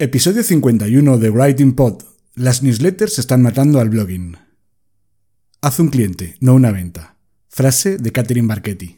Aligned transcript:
Episodio 0.00 0.44
51 0.44 1.18
de 1.18 1.28
Writing 1.28 1.74
Pod. 1.74 2.04
Las 2.36 2.62
newsletters 2.62 3.18
están 3.18 3.42
matando 3.42 3.80
al 3.80 3.88
blogging. 3.88 4.36
Haz 5.60 5.80
un 5.80 5.88
cliente, 5.88 6.36
no 6.38 6.54
una 6.54 6.70
venta. 6.70 7.16
Frase 7.48 7.98
de 7.98 8.12
Catherine 8.12 8.46
Barchetti. 8.46 8.97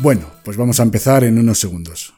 Bueno, 0.00 0.30
pues 0.44 0.56
vamos 0.56 0.78
a 0.78 0.84
empezar 0.84 1.24
en 1.24 1.40
unos 1.40 1.58
segundos. 1.58 2.14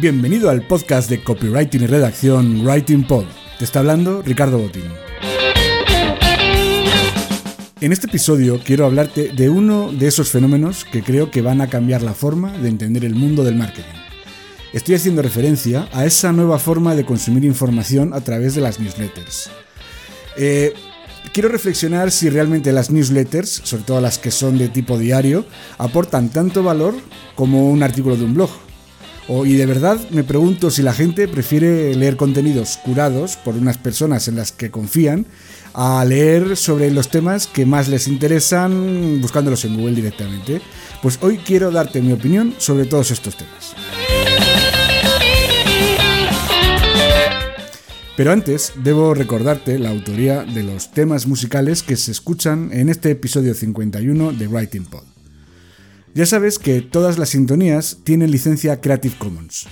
Bienvenido 0.00 0.48
al 0.48 0.66
podcast 0.66 1.10
de 1.10 1.22
copywriting 1.22 1.82
y 1.82 1.86
redacción 1.86 2.64
Writing 2.66 3.06
Pod. 3.06 3.26
Te 3.58 3.64
está 3.66 3.80
hablando 3.80 4.22
Ricardo 4.22 4.56
Botín. 4.56 4.84
En 7.82 7.92
este 7.92 8.06
episodio 8.06 8.58
quiero 8.64 8.86
hablarte 8.86 9.28
de 9.34 9.50
uno 9.50 9.92
de 9.92 10.06
esos 10.06 10.30
fenómenos 10.30 10.86
que 10.86 11.02
creo 11.02 11.30
que 11.30 11.42
van 11.42 11.60
a 11.60 11.68
cambiar 11.68 12.00
la 12.00 12.14
forma 12.14 12.56
de 12.56 12.70
entender 12.70 13.04
el 13.04 13.14
mundo 13.14 13.44
del 13.44 13.56
marketing. 13.56 14.07
Estoy 14.72 14.96
haciendo 14.96 15.22
referencia 15.22 15.88
a 15.92 16.04
esa 16.04 16.30
nueva 16.32 16.58
forma 16.58 16.94
de 16.94 17.04
consumir 17.04 17.44
información 17.44 18.12
a 18.12 18.20
través 18.20 18.54
de 18.54 18.60
las 18.60 18.78
newsletters. 18.78 19.48
Eh, 20.36 20.74
quiero 21.32 21.48
reflexionar 21.48 22.10
si 22.10 22.28
realmente 22.28 22.70
las 22.72 22.90
newsletters, 22.90 23.62
sobre 23.64 23.84
todo 23.84 24.00
las 24.02 24.18
que 24.18 24.30
son 24.30 24.58
de 24.58 24.68
tipo 24.68 24.98
diario, 24.98 25.46
aportan 25.78 26.28
tanto 26.28 26.62
valor 26.62 26.94
como 27.34 27.70
un 27.70 27.82
artículo 27.82 28.16
de 28.16 28.24
un 28.24 28.34
blog. 28.34 28.50
Y 29.44 29.54
de 29.56 29.66
verdad 29.66 29.98
me 30.10 30.24
pregunto 30.24 30.70
si 30.70 30.82
la 30.82 30.94
gente 30.94 31.28
prefiere 31.28 31.94
leer 31.94 32.16
contenidos 32.16 32.78
curados 32.82 33.36
por 33.36 33.56
unas 33.56 33.76
personas 33.76 34.26
en 34.26 34.36
las 34.36 34.52
que 34.52 34.70
confían 34.70 35.26
a 35.74 36.02
leer 36.06 36.56
sobre 36.56 36.90
los 36.90 37.10
temas 37.10 37.46
que 37.46 37.66
más 37.66 37.88
les 37.88 38.08
interesan 38.08 39.20
buscándolos 39.20 39.66
en 39.66 39.76
Google 39.76 39.96
directamente. 39.96 40.62
Pues 41.02 41.18
hoy 41.20 41.38
quiero 41.38 41.70
darte 41.70 42.00
mi 42.00 42.12
opinión 42.12 42.54
sobre 42.56 42.86
todos 42.86 43.10
estos 43.10 43.36
temas. 43.36 43.74
Pero 48.18 48.32
antes 48.32 48.72
debo 48.82 49.14
recordarte 49.14 49.78
la 49.78 49.90
autoría 49.90 50.42
de 50.42 50.64
los 50.64 50.90
temas 50.90 51.28
musicales 51.28 51.84
que 51.84 51.94
se 51.94 52.10
escuchan 52.10 52.70
en 52.72 52.88
este 52.88 53.12
episodio 53.12 53.54
51 53.54 54.32
de 54.32 54.48
Writing 54.48 54.86
Pod. 54.86 55.04
Ya 56.14 56.26
sabes 56.26 56.58
que 56.58 56.80
todas 56.80 57.16
las 57.16 57.28
sintonías 57.28 57.98
tienen 58.02 58.32
licencia 58.32 58.80
Creative 58.80 59.14
Commons 59.18 59.68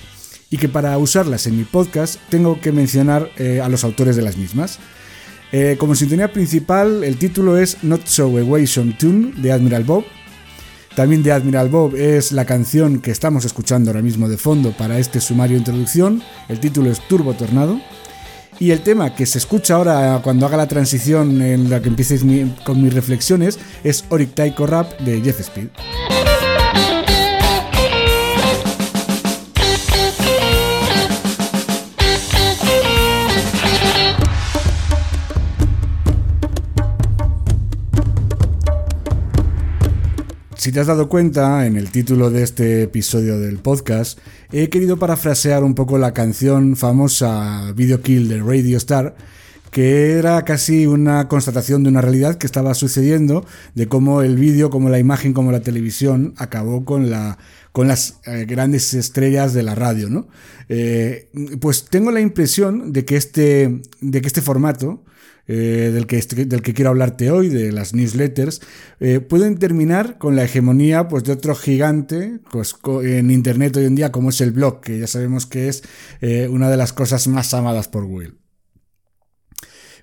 y 0.49 0.55
que 0.55 0.69
para 0.69 0.97
usarlas 0.97 1.45
en 1.45 1.57
mi 1.57 1.65
podcast 1.65 2.21
tengo 2.29 2.61
que 2.61 2.71
mencionar 2.71 3.29
eh, 3.37 3.59
a 3.59 3.67
los 3.67 3.83
autores 3.83 4.15
de 4.15 4.21
las 4.21 4.37
mismas. 4.37 4.79
Eh, 5.51 5.75
como 5.77 5.95
sintonía 5.95 6.31
principal, 6.31 7.03
el 7.03 7.17
título 7.17 7.57
es 7.57 7.83
Not 7.83 8.05
So 8.07 8.27
Away 8.27 8.65
Some 8.65 8.93
Tune 8.93 9.33
de 9.41 9.51
Admiral 9.51 9.83
Bob. 9.83 10.05
También 10.97 11.21
de 11.21 11.31
Admiral 11.31 11.69
Bob 11.69 11.95
es 11.95 12.31
la 12.31 12.43
canción 12.43 13.01
que 13.01 13.11
estamos 13.11 13.45
escuchando 13.45 13.91
ahora 13.91 14.01
mismo 14.01 14.27
de 14.27 14.35
fondo 14.35 14.71
para 14.71 14.97
este 14.97 15.21
sumario 15.21 15.55
introducción. 15.55 16.23
El 16.49 16.59
título 16.59 16.89
es 16.89 17.07
Turbo 17.07 17.35
Tornado. 17.35 17.79
Y 18.57 18.71
el 18.71 18.81
tema 18.81 19.13
que 19.13 19.27
se 19.27 19.37
escucha 19.37 19.75
ahora 19.75 20.19
cuando 20.23 20.47
haga 20.47 20.57
la 20.57 20.67
transición 20.67 21.39
en 21.43 21.69
la 21.69 21.83
que 21.83 21.89
empieces 21.89 22.25
con 22.63 22.81
mis 22.81 22.95
reflexiones 22.95 23.59
es 23.83 24.05
Oric 24.09 24.33
Taiko 24.33 24.65
Rap 24.65 24.99
de 25.01 25.21
Jeff 25.21 25.39
Speed. 25.39 25.67
Si 40.67 40.73
te 40.73 40.81
has 40.81 40.87
dado 40.87 41.07
cuenta, 41.07 41.65
en 41.65 41.77
el 41.77 41.91
título 41.91 42.29
de 42.29 42.43
este 42.43 42.81
episodio 42.81 43.39
del 43.39 43.57
podcast, 43.59 44.19
he 44.51 44.67
querido 44.67 44.99
parafrasear 44.99 45.63
un 45.63 45.75
poco 45.75 45.97
la 45.97 46.13
canción 46.13 46.75
famosa 46.75 47.71
Video 47.71 48.01
Kill 48.01 48.27
de 48.27 48.41
Radio 48.41 48.75
Star, 48.75 49.15
que 49.71 50.17
era 50.17 50.43
casi 50.43 50.85
una 50.85 51.29
constatación 51.29 51.83
de 51.83 51.89
una 51.89 52.01
realidad 52.01 52.35
que 52.35 52.47
estaba 52.47 52.73
sucediendo, 52.73 53.45
de 53.75 53.87
cómo 53.87 54.23
el 54.23 54.35
vídeo, 54.35 54.69
como 54.69 54.89
la 54.89 54.99
imagen, 54.99 55.31
como 55.31 55.53
la 55.53 55.61
televisión 55.61 56.33
acabó 56.35 56.83
con 56.83 57.09
la 57.09 57.37
con 57.71 57.87
las 57.87 58.19
eh, 58.25 58.43
grandes 58.45 58.93
estrellas 58.93 59.53
de 59.53 59.63
la 59.63 59.73
radio. 59.73 60.27
Eh, 60.67 61.29
pues 61.61 61.85
tengo 61.85 62.11
la 62.11 62.19
impresión 62.19 62.91
de 62.91 63.05
que 63.05 63.15
este, 63.15 63.83
de 64.01 64.19
que 64.19 64.27
este 64.27 64.41
formato, 64.41 65.05
eh, 65.47 65.91
del, 65.93 66.07
que 66.07 66.21
del 66.45 66.61
que 66.61 66.73
quiero 66.73 66.89
hablarte 66.89 67.31
hoy, 67.31 67.47
de 67.47 67.71
las 67.71 67.93
newsletters, 67.93 68.61
eh, 68.99 69.21
pueden 69.21 69.57
terminar 69.57 70.17
con 70.17 70.35
la 70.35 70.43
hegemonía 70.43 71.07
pues, 71.07 71.23
de 71.23 71.31
otro 71.31 71.55
gigante 71.55 72.39
pues, 72.51 72.75
en 73.03 73.31
Internet 73.31 73.77
hoy 73.77 73.85
en 73.85 73.95
día, 73.95 74.11
como 74.11 74.29
es 74.29 74.41
el 74.41 74.51
blog, 74.51 74.81
que 74.81 74.99
ya 74.99 75.07
sabemos 75.07 75.45
que 75.45 75.69
es 75.69 75.83
eh, 76.19 76.49
una 76.49 76.69
de 76.69 76.77
las 76.77 76.91
cosas 76.91 77.27
más 77.27 77.53
amadas 77.53 77.87
por 77.87 78.05
Google. 78.05 78.33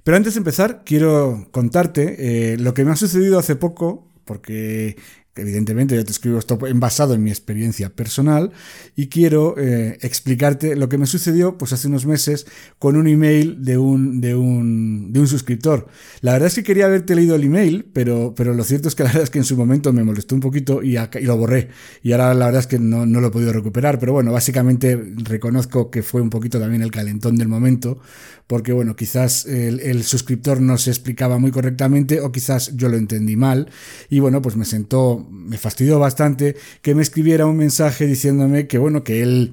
Pero 0.03 0.17
antes 0.17 0.35
de 0.35 0.39
empezar, 0.39 0.83
quiero 0.85 1.49
contarte 1.51 2.57
lo 2.59 2.75
que 2.75 2.85
me 2.85 2.93
ha 2.93 2.97
sucedido 2.97 3.39
hace 3.39 3.57
poco, 3.57 4.13
porque 4.27 4.97
evidentemente 5.37 5.97
yo 5.97 6.05
te 6.05 6.13
escribo 6.13 6.39
esto 6.39 6.59
basado 6.75 7.15
en 7.15 7.23
mi 7.23 7.31
experiencia 7.31 7.91
personal, 7.91 8.53
y 8.97 9.09
quiero 9.09 9.55
eh, 9.59 9.99
explicarte 10.01 10.77
lo 10.77 10.89
que 10.89 10.99
me 10.99 11.07
sucedió 11.07 11.59
pues 11.59 11.73
hace 11.73 11.89
unos 11.89 12.07
meses 12.07 12.47
con 12.79 12.97
un 12.97 13.07
email 13.07 13.65
de 13.65 13.79
un, 13.79 14.21
de 14.21 14.35
un, 14.35 15.13
de 15.13 15.21
un 15.21 15.29
suscriptor. 15.29 15.89
La 16.21 16.33
verdad 16.33 16.49
es 16.49 16.55
que 16.55 16.63
quería 16.63 16.87
haberte 16.87 17.15
leído 17.15 17.35
el 17.35 17.45
email, 17.45 17.87
pero, 17.93 18.35
pero 18.37 18.55
lo 18.55 18.65
cierto 18.65 18.89
es 18.89 18.95
que 18.95 19.03
la 19.03 19.11
verdad 19.11 19.25
es 19.25 19.31
que 19.31 19.39
en 19.39 19.45
su 19.45 19.57
momento 19.57 19.93
me 19.93 20.05
molestó 20.05 20.35
un 20.35 20.41
poquito 20.41 20.83
y 20.83 20.97
lo 21.23 21.37
borré. 21.37 21.69
Y 22.03 22.13
ahora 22.13 22.35
la 22.35 22.47
verdad 22.47 22.61
es 22.61 22.67
que 22.67 22.79
no, 22.79 23.07
no 23.07 23.21
lo 23.21 23.29
he 23.29 23.31
podido 23.31 23.53
recuperar, 23.53 23.99
pero 23.99 24.13
bueno, 24.13 24.33
básicamente 24.33 25.01
reconozco 25.17 25.91
que 25.91 26.03
fue 26.03 26.21
un 26.21 26.31
poquito 26.31 26.61
también 26.61 26.83
el 26.83 26.91
calentón 26.91 27.37
del 27.37 27.49
momento, 27.49 27.99
porque 28.47 28.73
bueno, 28.73 28.95
quizás 28.95 29.47
el, 29.47 29.81
el 29.81 30.05
suscriptor 30.05 30.61
no 30.61 30.77
se 30.77 30.91
explicaba 30.91 31.39
muy 31.39 31.51
correctamente 31.51 32.21
o 32.21 32.31
quizás 32.31 32.77
yo 32.77 32.89
lo 32.89 32.97
entendí 32.97 33.37
mal 33.37 33.71
y 34.11 34.21
bueno, 34.21 34.43
pues 34.43 34.57
me 34.57 34.65
sentó, 34.65 35.24
me 35.31 35.59
fastidió 35.59 35.99
bastante 35.99 36.57
que 36.83 36.95
me 36.95 37.03
escribiera 37.03 37.47
un 37.47 37.57
mensaje 37.57 38.07
diciéndome 38.07 38.67
que 38.67 38.79
bueno, 38.79 39.05
que 39.05 39.23
él 39.23 39.53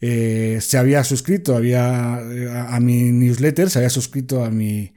eh, 0.00 0.58
se 0.60 0.78
había 0.78 1.04
suscrito 1.04 1.56
había, 1.56 2.20
eh, 2.22 2.48
a, 2.50 2.76
a 2.76 2.80
mi 2.80 3.12
newsletter, 3.12 3.70
se 3.70 3.78
había 3.78 3.90
suscrito 3.90 4.44
a 4.44 4.50
mi, 4.50 4.92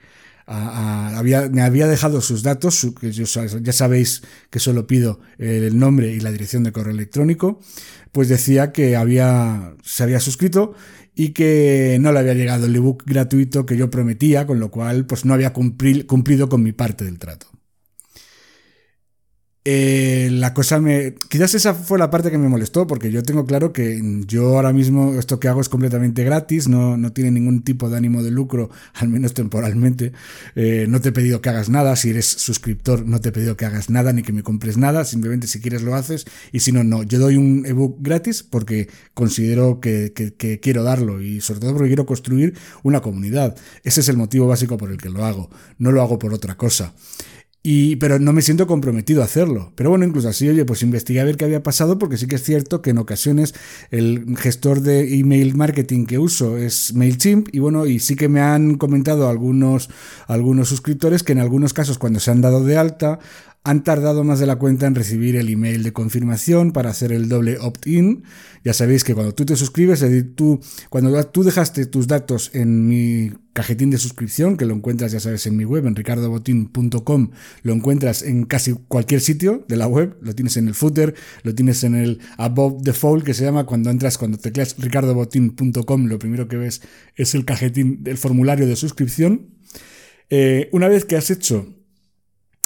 había, 0.48 1.50
me 1.50 1.62
había 1.62 1.88
dejado 1.88 2.22
sus 2.22 2.44
datos, 2.44 2.88
que 3.00 3.12
ya 3.12 3.74
sabéis 3.74 4.22
que 4.50 4.60
solo 4.60 4.88
pido 4.88 5.20
el 5.38 5.78
nombre 5.78 6.14
y 6.14 6.20
la 6.20 6.32
dirección 6.32 6.64
de 6.64 6.72
correo 6.72 6.94
electrónico, 6.94 7.60
pues 8.12 8.30
decía 8.30 8.72
que 8.72 8.96
había, 8.96 9.76
se 9.84 10.04
había 10.04 10.20
suscrito 10.20 10.74
y 11.16 11.30
que 11.30 11.98
no 12.00 12.12
le 12.12 12.20
había 12.20 12.34
llegado 12.34 12.66
el 12.66 12.76
ebook 12.76 13.04
gratuito 13.06 13.66
que 13.66 13.78
yo 13.78 13.90
prometía, 13.90 14.46
con 14.46 14.60
lo 14.60 14.70
cual 14.70 15.06
pues 15.06 15.26
no 15.26 15.34
había 15.34 15.54
cumplido 15.54 16.50
con 16.50 16.62
mi 16.62 16.74
parte 16.74 17.06
del 17.06 17.18
trato. 17.18 17.48
Eh, 19.68 20.30
la 20.32 20.54
cosa 20.54 20.80
me. 20.80 21.16
Quizás 21.28 21.56
esa 21.56 21.74
fue 21.74 21.98
la 21.98 22.12
parte 22.12 22.30
que 22.30 22.38
me 22.38 22.48
molestó, 22.48 22.86
porque 22.86 23.12
yo 23.12 23.24
tengo 23.24 23.48
claro 23.48 23.74
que 23.74 24.00
yo 24.28 24.56
ahora 24.56 24.72
mismo 24.72 25.16
esto 25.16 25.40
que 25.40 25.48
hago 25.48 25.60
es 25.60 25.70
completamente 25.70 26.24
gratis, 26.24 26.68
no, 26.68 26.98
no 26.98 27.12
tiene 27.14 27.32
ningún 27.32 27.64
tipo 27.64 27.90
de 27.90 27.98
ánimo 27.98 28.22
de 28.22 28.30
lucro, 28.30 28.70
al 28.94 29.10
menos 29.10 29.34
temporalmente. 29.34 30.12
Eh, 30.56 30.86
no 30.88 31.02
te 31.02 31.10
he 31.10 31.12
pedido 31.12 31.42
que 31.42 31.50
hagas 31.50 31.70
nada, 31.70 31.96
si 31.96 32.12
eres 32.12 32.28
suscriptor, 32.28 33.08
no 33.08 33.20
te 33.20 33.30
he 33.30 33.32
pedido 33.32 33.58
que 33.58 33.66
hagas 33.66 33.90
nada 33.90 34.14
ni 34.14 34.22
que 34.22 34.34
me 34.34 34.44
compres 34.44 34.78
nada, 34.78 35.04
simplemente 35.04 35.48
si 35.48 35.60
quieres 35.60 35.82
lo 35.82 35.96
haces, 35.96 36.26
y 36.52 36.60
si 36.60 36.72
no, 36.72 36.84
no. 36.84 37.02
Yo 37.02 37.18
doy 37.18 37.36
un 37.36 37.66
ebook 37.66 37.98
gratis 38.02 38.44
porque 38.44 38.88
considero 39.16 39.80
que, 39.80 40.14
que 40.14 40.60
quiero 40.60 40.84
darlo 40.84 41.24
y 41.24 41.42
sobre 41.42 41.62
todo 41.62 41.74
porque 41.74 41.88
quiero 41.88 42.06
construir 42.06 42.54
una 42.84 43.02
comunidad. 43.02 43.56
Ese 43.84 44.02
es 44.02 44.10
el 44.10 44.18
motivo 44.18 44.46
básico 44.46 44.78
por 44.78 44.92
el 44.92 44.98
que 44.98 45.10
lo 45.10 45.26
hago, 45.26 45.50
no 45.80 45.92
lo 45.92 46.04
hago 46.04 46.20
por 46.20 46.36
otra 46.36 46.56
cosa. 46.56 46.94
Y, 47.68 47.96
pero 47.96 48.20
no 48.20 48.32
me 48.32 48.44
siento 48.44 48.68
comprometido 48.68 49.24
a 49.24 49.26
hacerlo. 49.26 49.72
Pero 49.74 49.90
bueno, 49.90 50.06
incluso 50.06 50.30
así, 50.30 50.48
oye, 50.48 50.66
pues 50.66 50.84
investigué 50.84 51.20
a 51.22 51.24
ver 51.24 51.36
qué 51.36 51.46
había 51.46 51.64
pasado, 51.64 51.98
porque 51.98 52.16
sí 52.16 52.28
que 52.28 52.36
es 52.36 52.44
cierto 52.44 52.84
que 52.84 52.92
en 52.92 53.00
ocasiones 53.00 53.56
el 53.90 54.38
gestor 54.38 54.82
de 54.82 55.18
email 55.18 55.56
marketing 55.56 56.06
que 56.06 56.20
uso 56.20 56.58
es 56.58 56.94
MailChimp, 56.94 57.48
y 57.52 57.58
bueno, 57.58 57.88
y 57.88 57.98
sí 57.98 58.16
que 58.16 58.30
me 58.30 58.40
han 58.40 58.76
comentado 58.76 59.28
algunos, 59.30 59.90
algunos 60.28 60.70
suscriptores 60.70 61.24
que 61.24 61.32
en 61.32 61.40
algunos 61.40 61.74
casos 61.74 61.98
cuando 61.98 62.20
se 62.20 62.30
han 62.30 62.42
dado 62.42 62.64
de 62.64 62.78
alta 62.78 63.18
han 63.66 63.84
tardado 63.84 64.24
más 64.24 64.40
de 64.40 64.46
la 64.46 64.58
cuenta 64.58 64.86
en 64.86 64.94
recibir 64.94 65.36
el 65.36 65.50
email 65.50 65.82
de 65.82 65.92
confirmación 65.92 66.72
para 66.72 66.92
hacer 66.92 67.12
el 67.12 67.28
doble 67.28 67.58
opt-in. 67.58 68.24
Ya 68.64 68.74
sabéis 68.74 69.04
que 69.04 69.16
cuando 69.16 69.34
tú 69.34 69.44
te 69.44 69.56
suscribes, 69.56 70.06
tú, 70.36 70.60
cuando 70.90 71.24
tú 71.26 71.44
dejaste 71.44 71.88
tus 71.88 72.06
datos 72.06 72.52
en 72.54 72.88
mi 72.88 73.32
cajetín 73.54 73.90
de 73.90 73.98
suscripción, 73.98 74.56
que 74.56 74.66
lo 74.66 74.76
encuentras, 74.76 75.12
ya 75.12 75.20
sabes, 75.20 75.48
en 75.48 75.58
mi 75.58 75.66
web, 75.66 75.88
en 75.88 75.96
ricardobotin.com, 75.96 77.32
lo 77.64 77.74
encuentras 77.74 78.22
en 78.22 78.46
casi 78.46 78.74
cualquier 78.88 79.20
sitio 79.20 79.66
de 79.68 79.78
la 79.78 79.88
web, 79.88 80.16
lo 80.22 80.36
tienes 80.36 80.58
en 80.58 80.68
el 80.68 80.76
footer, 80.76 81.16
lo 81.42 81.56
tienes 81.56 81.84
en 81.84 81.96
el 81.96 82.20
above 82.38 82.84
the 82.84 82.94
fold, 82.94 83.24
que 83.24 83.34
se 83.34 83.46
llama 83.46 83.66
cuando 83.66 83.90
entras, 83.90 84.20
cuando 84.20 84.38
tecleas 84.38 84.76
ricardobotin.com, 84.78 86.06
lo 86.06 86.20
primero 86.20 86.48
que 86.48 86.58
ves 86.58 86.84
es 87.16 87.34
el 87.34 87.46
cajetín 87.46 88.04
del 88.04 88.20
formulario 88.20 88.68
de 88.68 88.76
suscripción. 88.76 89.48
Eh, 90.30 90.70
una 90.72 90.88
vez 90.88 91.04
que 91.06 91.16
has 91.16 91.32
hecho 91.32 91.75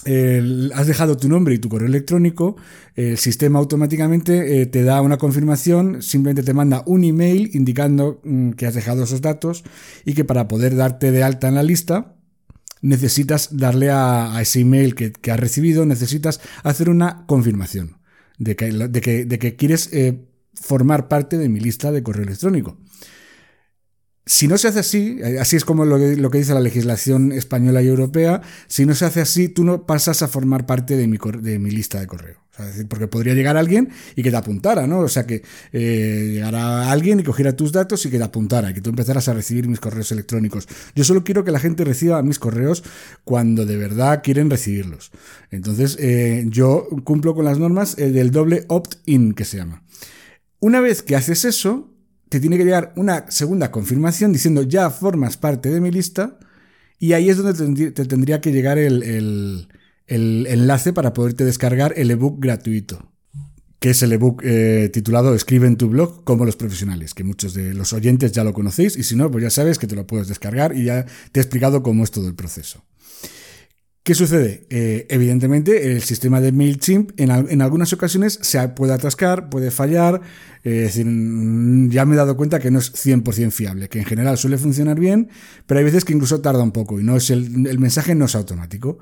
has 0.05 0.87
dejado 0.87 1.17
tu 1.17 1.27
nombre 1.27 1.53
y 1.53 1.59
tu 1.59 1.69
correo 1.69 1.87
electrónico, 1.87 2.55
el 2.95 3.17
sistema 3.17 3.59
automáticamente 3.59 4.61
eh, 4.61 4.65
te 4.65 4.83
da 4.83 5.01
una 5.01 5.17
confirmación, 5.17 6.01
simplemente 6.01 6.43
te 6.43 6.53
manda 6.53 6.83
un 6.85 7.03
email 7.03 7.49
indicando 7.53 8.21
mm, 8.23 8.51
que 8.51 8.65
has 8.65 8.73
dejado 8.73 9.03
esos 9.03 9.21
datos 9.21 9.63
y 10.05 10.13
que 10.13 10.23
para 10.23 10.47
poder 10.47 10.75
darte 10.75 11.11
de 11.11 11.23
alta 11.23 11.49
en 11.49 11.55
la 11.55 11.63
lista 11.63 12.15
necesitas 12.81 13.57
darle 13.57 13.89
a, 13.91 14.37
ese 14.41 14.61
email 14.61 14.95
que, 14.95 15.31
has 15.31 15.39
recibido, 15.39 15.85
necesitas 15.85 16.39
hacer 16.63 16.89
una 16.89 17.25
confirmación 17.27 17.97
de 18.37 18.55
que, 18.55 18.71
de 18.71 19.39
que, 19.39 19.55
quieres 19.57 19.89
eh, 19.91 20.25
formar 20.53 21.09
parte 21.09 21.37
de 21.37 21.49
mi 21.49 21.59
lista 21.59 21.91
de 21.91 22.03
correo 22.03 22.23
electrónico. 22.23 22.77
Si 24.29 24.47
no 24.47 24.59
se 24.59 24.67
hace 24.67 24.77
así, 24.77 25.17
eh, 25.23 25.39
así 25.39 25.55
es 25.55 25.65
como 25.65 25.85
lo 25.85 25.97
que, 25.97 26.37
dice 26.37 26.53
la 26.53 26.59
legislación 26.59 27.31
española 27.31 27.81
y 27.81 27.87
europea, 27.87 28.43
si 28.67 28.85
no 28.85 28.93
se 28.93 29.05
hace 29.05 29.21
así, 29.21 29.49
tú 29.49 29.63
no 29.63 29.87
pasas 29.87 30.21
a 30.21 30.27
formar 30.27 30.67
parte 30.67 30.95
de 30.95 31.07
mi, 31.07 31.71
lista 31.71 31.99
de 31.99 32.05
correo. 32.05 32.37
porque 32.89 33.07
podría 33.07 33.33
llegar 33.33 33.57
alguien 33.57 33.89
y 34.15 34.21
que 34.21 34.29
te 34.29 34.37
apuntara, 34.37 34.85
¿no? 34.85 34.99
O 34.99 35.07
sea, 35.07 35.25
que 35.25 35.41
eh, 35.73 36.29
llegara 36.33 36.91
alguien 36.91 37.19
y 37.19 37.23
cogiera 37.23 37.55
tus 37.55 37.71
datos 37.71 38.05
y 38.05 38.11
que 38.11 38.19
te 38.19 38.23
apuntara, 38.23 38.71
que 38.71 38.81
tú 38.81 38.91
empezaras 38.91 39.27
a 39.29 39.33
recibir 39.33 39.67
mis 39.67 39.79
correos 39.79 40.11
electrónicos. 40.11 40.67
Yo 40.93 41.03
solo 41.03 41.23
quiero 41.23 41.43
que 41.43 41.49
la 41.49 41.59
gente 41.59 41.83
reciba 41.83 42.21
mis 42.21 42.37
correos 42.37 42.83
cuando 43.23 43.65
de 43.65 43.77
verdad 43.77 44.21
quieren 44.23 44.51
recibirlos. 44.51 45.09
Entonces, 45.49 45.97
eh, 45.99 46.45
yo 46.49 46.87
cumplo 47.03 47.33
con 47.33 47.45
las 47.45 47.57
normas 47.57 47.95
del 47.95 48.29
doble 48.29 48.65
opt-in, 48.67 49.33
que 49.33 49.43
se 49.43 49.57
llama. 49.57 49.81
Una 50.59 50.81
vez 50.81 51.01
que 51.01 51.15
haces 51.15 51.45
eso, 51.45 51.88
te 52.29 52.39
tiene 52.39 52.57
que 52.57 52.63
llegar 52.63 52.93
una 52.95 53.29
segunda 53.29 53.71
confirmación 53.71 54.31
diciendo 54.31 54.61
ya 54.61 54.89
formas 54.89 55.37
parte 55.37 55.69
de 55.69 55.81
mi 55.81 55.91
lista 55.91 56.37
y 56.99 57.13
ahí 57.13 57.29
es 57.29 57.37
donde 57.37 57.91
te 57.91 58.05
tendría 58.05 58.39
que 58.39 58.51
llegar 58.51 58.77
el, 58.77 59.67
enlace 60.07 60.93
para 60.93 61.13
poderte 61.13 61.45
descargar 61.45 61.93
el 61.97 62.11
ebook 62.11 62.39
gratuito 62.39 63.11
que 63.79 63.91
es 63.91 64.03
el 64.03 64.11
ebook 64.11 64.41
eh, 64.43 64.89
titulado 64.91 65.33
Escribe 65.33 65.65
en 65.65 65.77
tu 65.77 65.87
blog 65.87 66.25
como 66.25 66.43
los 66.43 66.57
profesionales, 66.57 67.13
que 67.13 67.23
muchos 67.23 67.53
de 67.53 67.73
los 67.73 67.93
oyentes 67.93 68.33
ya 68.33 68.43
lo 68.43 68.53
conocéis 68.53 68.97
y 68.97 69.03
si 69.03 69.15
no, 69.15 69.31
pues 69.31 69.41
ya 69.41 69.49
sabes 69.49 69.79
que 69.79 69.87
te 69.87 69.95
lo 69.95 70.05
puedes 70.05 70.27
descargar 70.27 70.75
y 70.75 70.83
ya 70.83 71.05
te 71.31 71.39
he 71.39 71.43
explicado 71.43 71.81
cómo 71.81 72.03
es 72.03 72.11
todo 72.11 72.27
el 72.27 72.35
proceso. 72.35 72.83
¿Qué 74.09 74.15
sucede? 74.15 74.65
Eh, 74.71 75.05
evidentemente, 75.11 75.91
el 75.91 76.01
sistema 76.01 76.41
de 76.41 76.51
MailChimp 76.51 77.11
en, 77.17 77.61
algunas 77.61 77.93
ocasiones 77.93 78.39
se 78.41 78.67
puede 78.69 78.91
atascar, 78.91 79.51
puede 79.51 79.69
fallar. 79.69 80.21
Es 80.63 80.95
decir, 80.95 81.05
mm, 81.05 81.91
ya 81.91 82.05
me 82.05 82.15
he 82.15 82.17
dado 82.17 82.35
cuenta 82.35 82.57
que 82.57 82.71
no 82.71 82.79
es 82.79 82.91
100% 82.91 83.51
fiable, 83.51 83.87
que 83.87 83.99
en 83.99 84.05
general 84.05 84.39
suele 84.39 84.57
funcionar 84.57 84.99
bien, 84.99 85.29
pero 85.67 85.77
hay 85.77 85.83
veces 85.83 86.05
que 86.05 86.13
incluso 86.13 86.41
tarda 86.41 86.63
un 86.63 86.71
poco 86.71 86.99
y 86.99 87.03
no 87.03 87.17
es 87.17 87.29
el, 87.29 87.67
el 87.67 87.77
mensaje 87.77 88.15
no 88.15 88.25
es 88.25 88.33
automático. 88.33 88.97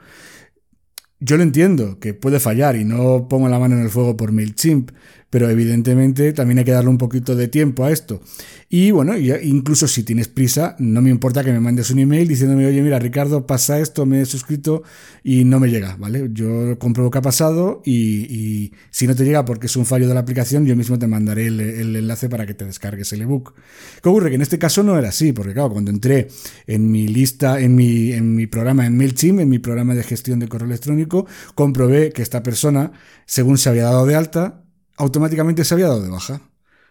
Yo 1.22 1.38
lo 1.38 1.44
entiendo, 1.44 2.00
que 2.02 2.14
puede 2.14 2.42
fallar 2.42 2.76
y 2.76 2.84
no 2.84 3.30
pongo 3.30 3.48
la 3.48 3.60
mano 3.60 3.78
en 3.78 3.84
el 3.84 3.90
fuego 3.90 4.18
por 4.18 4.34
MailChimp, 4.34 4.92
pero 5.30 5.50
evidentemente 5.50 6.32
también 6.34 6.60
hay 6.60 6.66
que 6.66 6.72
darle 6.72 6.90
un 6.90 6.98
poquito 6.98 7.36
de 7.36 7.48
tiempo 7.48 7.84
a 7.84 7.92
esto. 7.92 8.22
Y 8.70 8.92
bueno, 8.92 9.18
incluso 9.18 9.88
si 9.88 10.04
tienes 10.04 10.28
prisa, 10.28 10.76
no 10.80 11.02
me 11.02 11.10
importa 11.10 11.44
que 11.44 11.52
me 11.52 11.60
mandes 11.60 11.90
un 11.90 12.00
email 12.00 12.28
diciéndome, 12.28 12.66
oye, 12.66 12.82
mira, 12.82 13.00
Ricardo, 13.00 13.48
pasa 13.48 13.80
esto, 13.80 14.06
me 14.06 14.22
he 14.22 14.26
suscrito 14.26 14.84
y 15.24 15.46
no 15.46 15.60
me 15.60 15.70
llega, 15.70 15.96
¿vale? 15.98 16.30
Yo 16.34 16.78
compruebo 16.78 17.10
que 17.10 17.18
ha 17.18 17.22
pasado 17.22 17.82
y, 17.86 18.72
si 18.92 19.08
no 19.08 19.16
te 19.16 19.24
llega 19.24 19.46
porque 19.46 19.68
es 19.68 19.76
un 19.76 19.86
fallo 19.86 20.08
de 20.08 20.14
la 20.14 20.22
aplicación, 20.22 20.66
yo 20.66 20.76
mismo 20.76 21.00
te 21.00 21.08
mandaré 21.08 21.48
el, 21.48 21.96
enlace 21.96 22.30
para 22.30 22.46
que 22.46 22.54
te 22.54 22.66
descargues 22.66 23.12
el 23.14 23.22
ebook. 23.22 23.54
¿Qué 24.02 24.10
ocurre? 24.10 24.30
Que 24.30 24.36
en 24.36 24.42
este 24.42 24.60
caso 24.60 24.84
no 24.84 24.98
era 24.98 25.10
así, 25.10 25.34
porque 25.34 25.54
claro, 25.54 25.72
cuando 25.72 25.92
entré 25.92 26.28
en 26.68 26.92
mi 26.92 27.08
lista, 27.08 27.60
en 27.60 27.76
mi, 27.76 28.12
en 28.12 28.36
mi 28.36 28.48
programa, 28.48 28.86
en 28.86 28.98
MailChimp, 28.98 29.40
en 29.40 29.50
mi 29.50 29.60
programa 29.60 29.96
de 29.96 30.04
gestión 30.04 30.40
de 30.40 30.48
correo 30.48 30.68
electrónico, 30.68 31.26
comprobé 31.56 32.12
que 32.12 32.22
esta 32.22 32.44
persona, 32.44 32.92
según 33.26 33.58
se 33.58 33.70
había 33.70 33.84
dado 33.84 34.06
de 34.06 34.16
alta, 34.16 34.64
automáticamente 34.98 35.64
se 35.64 35.74
había 35.74 35.88
dado 35.88 36.02
de 36.02 36.10
baja. 36.10 36.42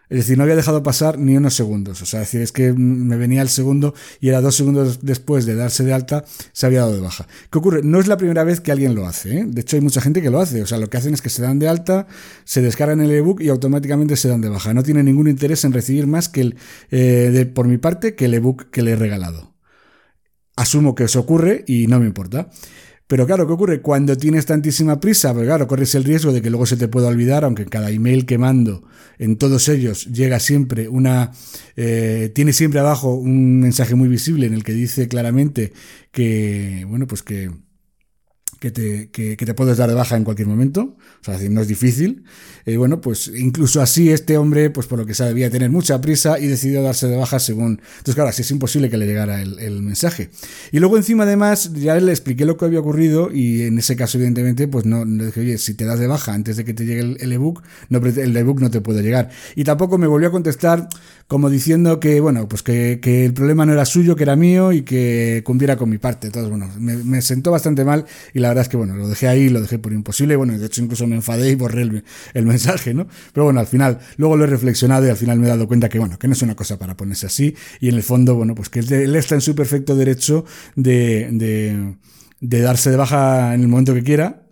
Es 0.09 0.19
decir, 0.19 0.37
no 0.37 0.43
había 0.43 0.55
dejado 0.55 0.83
pasar 0.83 1.19
ni 1.19 1.35
unos 1.35 1.53
segundos. 1.53 2.01
O 2.01 2.05
sea, 2.05 2.21
es 2.21 2.27
decir, 2.27 2.41
es 2.41 2.53
que 2.53 2.71
me 2.71 3.17
venía 3.17 3.41
el 3.41 3.49
segundo 3.49 3.93
y 4.21 4.29
era 4.29 4.39
dos 4.39 4.55
segundos 4.55 4.99
después 5.01 5.45
de 5.45 5.55
darse 5.55 5.83
de 5.83 5.91
alta, 5.91 6.23
se 6.53 6.65
había 6.65 6.79
dado 6.79 6.93
de 6.93 7.01
baja. 7.01 7.27
¿Qué 7.51 7.57
ocurre? 7.57 7.81
No 7.83 7.99
es 7.99 8.07
la 8.07 8.15
primera 8.15 8.45
vez 8.45 8.61
que 8.61 8.71
alguien 8.71 8.95
lo 8.95 9.05
hace. 9.05 9.39
¿eh? 9.39 9.45
De 9.45 9.61
hecho, 9.61 9.75
hay 9.75 9.81
mucha 9.81 9.99
gente 9.99 10.21
que 10.21 10.29
lo 10.29 10.39
hace. 10.39 10.61
O 10.61 10.65
sea, 10.65 10.77
lo 10.77 10.89
que 10.89 10.95
hacen 10.95 11.13
es 11.13 11.21
que 11.21 11.29
se 11.29 11.41
dan 11.41 11.59
de 11.59 11.67
alta, 11.67 12.07
se 12.45 12.61
descargan 12.61 13.01
el 13.01 13.11
ebook 13.11 13.41
y 13.41 13.49
automáticamente 13.49 14.15
se 14.15 14.29
dan 14.29 14.39
de 14.39 14.47
baja. 14.47 14.73
No 14.73 14.81
tienen 14.81 15.05
ningún 15.05 15.27
interés 15.27 15.65
en 15.65 15.73
recibir 15.73 16.07
más 16.07 16.29
que 16.29 16.41
el, 16.41 16.55
eh, 16.89 17.29
de, 17.33 17.45
por 17.45 17.67
mi 17.67 17.77
parte, 17.77 18.15
que 18.15 18.25
el 18.25 18.33
ebook 18.33 18.69
que 18.69 18.83
le 18.83 18.91
he 18.91 18.95
regalado. 18.95 19.55
Asumo 20.55 20.95
que 20.95 21.03
eso 21.03 21.19
ocurre 21.19 21.65
y 21.67 21.87
no 21.87 21.99
me 21.99 22.05
importa. 22.05 22.49
Pero 23.07 23.25
claro, 23.25 23.47
¿qué 23.47 23.53
ocurre? 23.53 23.81
Cuando 23.81 24.17
tienes 24.17 24.45
tantísima 24.45 24.99
prisa, 24.99 25.33
pues 25.33 25.45
claro, 25.45 25.65
corres 25.65 25.95
el 25.95 26.03
riesgo 26.03 26.33
de 26.33 26.41
que 26.41 26.49
luego 26.49 26.65
se 26.65 26.75
te 26.75 26.89
pueda 26.89 27.07
olvidar, 27.07 27.45
aunque 27.45 27.65
cada 27.65 27.89
email 27.89 28.25
que 28.25 28.37
mando, 28.37 28.83
en 29.17 29.37
todos 29.37 29.69
ellos, 29.69 30.07
llega 30.07 30.39
siempre 30.41 30.89
una, 30.89 31.31
eh, 31.77 32.31
tiene 32.35 32.51
siempre 32.51 32.81
abajo 32.81 33.13
un 33.13 33.61
mensaje 33.61 33.95
muy 33.95 34.09
visible 34.09 34.45
en 34.45 34.53
el 34.53 34.65
que 34.65 34.73
dice 34.73 35.07
claramente 35.07 35.71
que, 36.11 36.85
bueno, 36.89 37.07
pues 37.07 37.23
que, 37.23 37.49
que 38.59 38.71
te, 38.71 39.09
que, 39.09 39.37
que, 39.37 39.45
te 39.45 39.53
puedes 39.53 39.77
dar 39.77 39.89
de 39.89 39.95
baja 39.95 40.17
en 40.17 40.23
cualquier 40.23 40.47
momento, 40.47 40.95
o 41.21 41.23
sea, 41.23 41.37
no 41.49 41.61
es 41.61 41.67
difícil. 41.67 42.23
Eh, 42.65 42.75
bueno, 42.75 42.99
pues 42.99 43.31
incluso 43.33 43.81
así 43.81 44.11
este 44.11 44.37
hombre, 44.37 44.69
pues 44.69 44.87
por 44.87 44.99
lo 44.99 45.05
que 45.05 45.13
sabe, 45.13 45.29
debía 45.29 45.49
tener 45.49 45.69
mucha 45.69 46.01
prisa 46.01 46.37
y 46.37 46.47
decidió 46.47 46.81
darse 46.81 47.07
de 47.07 47.15
baja 47.15 47.39
según... 47.39 47.79
Entonces, 47.89 48.15
claro, 48.15 48.29
así 48.29 48.41
es 48.41 48.51
imposible 48.51 48.89
que 48.89 48.97
le 48.97 49.05
llegara 49.05 49.41
el, 49.41 49.57
el, 49.59 49.81
mensaje. 49.81 50.29
Y 50.73 50.79
luego 50.79 50.97
encima, 50.97 51.23
además, 51.23 51.71
ya 51.73 51.95
le 51.95 52.11
expliqué 52.11 52.43
lo 52.43 52.57
que 52.57 52.65
había 52.65 52.81
ocurrido 52.81 53.31
y 53.31 53.61
en 53.61 53.79
ese 53.79 53.95
caso, 53.95 54.17
evidentemente, 54.17 54.67
pues 54.67 54.85
no, 54.85 55.05
le 55.05 55.27
dije, 55.27 55.39
oye, 55.39 55.57
si 55.57 55.75
te 55.75 55.85
das 55.85 55.99
de 55.99 56.07
baja 56.07 56.33
antes 56.33 56.57
de 56.57 56.65
que 56.65 56.73
te 56.73 56.85
llegue 56.85 57.15
el, 57.19 57.31
ebook, 57.31 57.63
no, 57.89 57.99
el 57.99 58.35
ebook 58.35 58.59
no 58.59 58.69
te 58.69 58.81
puede 58.81 59.01
llegar. 59.01 59.29
Y 59.55 59.63
tampoco 59.63 59.97
me 59.97 60.07
volvió 60.07 60.27
a 60.27 60.31
contestar 60.31 60.89
como 61.27 61.49
diciendo 61.49 62.01
que, 62.01 62.19
bueno, 62.19 62.49
pues 62.49 62.63
que, 62.63 62.99
que 63.01 63.25
el 63.25 63.33
problema 63.33 63.65
no 63.65 63.73
era 63.73 63.85
suyo, 63.85 64.17
que 64.17 64.23
era 64.23 64.35
mío 64.35 64.73
y 64.73 64.81
que 64.81 65.41
cumpliera 65.45 65.77
con 65.77 65.89
mi 65.89 65.97
parte. 65.97 66.27
Entonces, 66.27 66.49
bueno, 66.49 66.69
me, 66.79 66.97
me 66.97 67.21
sentó 67.21 67.51
bastante 67.51 67.85
mal 67.85 68.05
y 68.33 68.39
la 68.39 68.46
la 68.47 68.51
verdad 68.51 68.61
es 68.63 68.69
que, 68.69 68.77
bueno, 68.77 68.95
lo 68.95 69.07
dejé 69.07 69.27
ahí, 69.27 69.49
lo 69.49 69.61
dejé 69.61 69.77
por 69.77 69.91
imposible. 69.91 70.35
Bueno, 70.35 70.57
de 70.57 70.65
hecho, 70.65 70.81
incluso 70.81 71.05
me 71.05 71.15
enfadé 71.15 71.51
y 71.51 71.55
borré 71.55 71.81
el, 71.81 72.03
el, 72.33 72.45
mensaje, 72.45 72.93
¿no? 72.93 73.07
Pero 73.33 73.43
bueno, 73.43 73.59
al 73.59 73.67
final, 73.67 73.99
luego 74.15 74.37
lo 74.37 74.45
he 74.45 74.47
reflexionado 74.47 75.05
y 75.05 75.09
al 75.09 75.17
final 75.17 75.39
me 75.39 75.47
he 75.47 75.49
dado 75.49 75.67
cuenta 75.67 75.89
que, 75.89 75.99
bueno, 75.99 76.17
que 76.17 76.27
no 76.27 76.33
es 76.33 76.41
una 76.41 76.55
cosa 76.55 76.79
para 76.79 76.95
ponerse 76.95 77.25
así. 77.25 77.55
Y 77.81 77.89
en 77.89 77.95
el 77.95 78.03
fondo, 78.03 78.35
bueno, 78.35 78.55
pues 78.55 78.69
que 78.69 78.79
él 78.79 79.15
está 79.15 79.35
en 79.35 79.41
su 79.41 79.53
perfecto 79.55 79.95
derecho 79.95 80.45
de, 80.75 81.29
de, 81.31 81.95
de 82.39 82.61
darse 82.61 82.89
de 82.89 82.97
baja 82.97 83.53
en 83.53 83.61
el 83.61 83.67
momento 83.67 83.93
que 83.93 84.03
quiera 84.03 84.43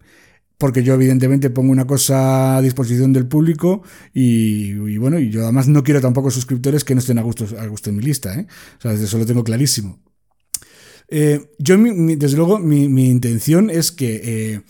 porque 0.58 0.84
yo 0.84 0.94
evidentemente 0.94 1.50
pongo 1.50 1.72
una 1.72 1.86
cosa 1.86 2.58
a 2.58 2.62
disposición 2.62 3.12
del 3.14 3.28
público 3.28 3.84
y, 4.14 4.98
bueno, 4.98 5.20
y 5.20 5.30
yo 5.30 5.44
además 5.44 5.68
no 5.68 5.84
quiero 5.84 6.00
tampoco 6.02 6.32
suscriptores 6.32 6.84
que 6.84 6.96
no 6.96 7.00
estén 7.00 7.20
a 7.20 7.24
gusto, 7.24 7.46
a 7.60 7.68
gusto 7.68 7.90
en 7.90 7.98
mi 7.98 8.04
lista, 8.04 8.40
¿eh? 8.40 8.48
O 8.78 8.82
sea, 8.82 8.94
eso 8.94 9.18
lo 9.18 9.26
tengo 9.26 9.44
clarísimo. 9.44 10.00
Eh, 11.08 11.52
yo, 11.60 11.78
desde 11.78 12.38
luego, 12.38 12.60
mi, 12.60 13.08
intención 13.08 13.70
es 13.70 13.92
que 13.92 14.22
eh, 14.24 14.62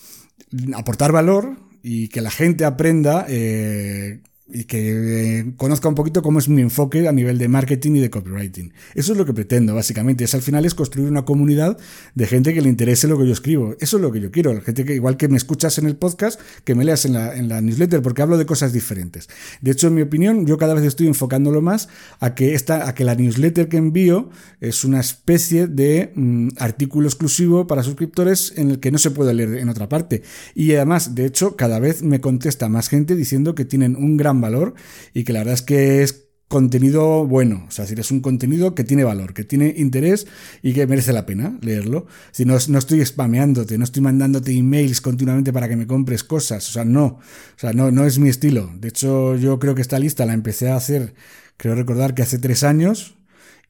aportar 0.76 1.12
valor 1.12 1.58
y 1.82 2.08
que 2.10 2.22
la 2.22 2.32
gente 2.32 2.66
aprenda 2.66 3.26
eh, 3.30 4.22
y 4.48 4.66
que 4.66 5.40
eh, 5.40 5.54
conozca 5.58 5.90
un 5.90 5.96
poquito 5.96 6.22
cómo 6.22 6.38
es 6.38 6.48
mi 6.48 6.62
enfoque 6.62 7.08
a 7.08 7.12
nivel 7.12 7.40
de 7.40 7.48
marketing 7.48 7.94
y 7.96 8.00
de 8.00 8.12
copywriting. 8.12 8.74
Eso 8.94 9.14
es 9.14 9.18
lo 9.18 9.26
que 9.26 9.34
pretendo, 9.34 9.74
básicamente. 9.74 10.24
Es 10.24 10.36
al 10.36 10.44
final 10.44 10.66
es 10.66 10.76
construir 10.76 11.10
una 11.10 11.26
comunidad 11.26 11.78
de 12.14 12.28
gente 12.28 12.54
que 12.54 12.62
le 12.62 12.70
interese 12.70 13.08
lo 13.08 13.18
que 13.18 13.26
yo 13.26 13.34
escribo. 13.34 13.76
Eso 13.80 13.98
es 13.98 14.04
lo 14.04 14.12
que 14.12 14.22
yo 14.22 14.30
quiero. 14.30 14.62
Gente 14.62 14.86
que, 14.86 14.94
igual 14.94 15.18
que 15.18 15.28
me 15.30 15.38
escuchas 15.38 15.80
en 15.80 15.88
el 15.88 15.96
podcast, 15.96 16.40
que 16.64 16.76
me 16.76 16.86
leas 16.86 17.06
en 17.06 17.14
la, 17.14 17.36
en 17.36 17.50
la 17.50 17.60
newsletter, 17.62 18.04
porque 18.04 18.22
hablo 18.22 18.38
de 18.38 18.46
cosas 18.46 18.72
diferentes. 18.72 19.30
De 19.62 19.72
hecho, 19.72 19.88
en 19.88 19.96
mi 19.96 20.04
opinión, 20.04 20.46
yo 20.46 20.60
cada 20.60 20.76
vez 20.76 20.84
estoy 20.84 21.08
enfocándolo 21.08 21.62
más 21.64 21.90
a 22.20 22.36
que, 22.36 22.54
esta, 22.54 22.88
a 22.88 22.94
que 22.94 23.04
la 23.04 23.16
newsletter 23.16 23.68
que 23.68 23.78
envío 23.78 24.30
es 24.62 24.86
una 24.86 25.00
especie 25.00 25.66
de 25.66 26.12
mm, 26.14 26.50
artículo 26.58 27.08
exclusivo 27.08 27.66
para 27.66 27.82
suscriptores 27.82 28.54
en 28.58 28.70
el 28.70 28.80
que 28.80 28.92
no 28.92 29.00
se 29.00 29.10
puede 29.10 29.34
leer 29.34 29.56
en 29.56 29.70
otra 29.70 29.90
parte. 29.90 30.22
Y 30.54 30.74
además, 30.74 31.16
de 31.16 31.26
hecho, 31.26 31.56
cada 31.56 31.80
vez 31.80 32.04
me 32.04 32.22
contesta 32.22 32.70
más 32.70 32.90
gente 32.90 33.16
diciendo 33.16 33.56
que 33.56 33.66
tienen 33.66 33.96
un 33.96 34.18
gran 34.18 34.35
valor 34.42 34.74
y 35.14 35.24
que 35.24 35.34
la 35.34 35.40
verdad 35.40 35.56
es 35.56 35.62
que 35.62 36.04
es 36.04 36.26
contenido 36.48 37.26
bueno, 37.26 37.66
o 37.68 37.72
sea, 37.72 37.86
es 37.86 38.12
un 38.12 38.22
contenido 38.22 38.76
que 38.76 38.84
tiene 38.84 39.04
valor, 39.04 39.34
que 39.34 39.44
tiene 39.44 39.74
interés 39.78 40.28
y 40.62 40.74
que 40.74 40.86
merece 40.86 41.12
la 41.12 41.26
pena 41.26 41.58
leerlo. 41.62 42.06
Si 42.32 42.46
no, 42.46 42.56
no 42.70 42.78
estoy 42.80 43.04
spameándote, 43.06 43.78
no 43.78 43.84
estoy 43.84 44.04
mandándote 44.04 44.56
emails 44.56 45.02
continuamente 45.02 45.52
para 45.52 45.68
que 45.68 45.76
me 45.76 45.88
compres 45.88 46.24
cosas, 46.24 46.70
o 46.70 46.72
sea, 46.72 46.86
no, 46.86 47.06
o 47.06 47.20
sea, 47.58 47.74
no, 47.74 47.92
no 47.92 48.06
es 48.06 48.20
mi 48.20 48.30
estilo. 48.30 48.72
De 48.80 48.90
hecho, 48.90 49.36
yo 49.36 49.60
creo 49.60 49.76
que 49.76 49.82
esta 49.82 50.00
lista 50.00 50.26
la 50.26 50.34
empecé 50.34 50.70
a 50.70 50.76
hacer, 50.76 51.16
creo 51.58 51.76
recordar 51.76 52.14
que 52.14 52.22
hace 52.22 52.38
tres 52.38 52.64
años, 52.64 53.16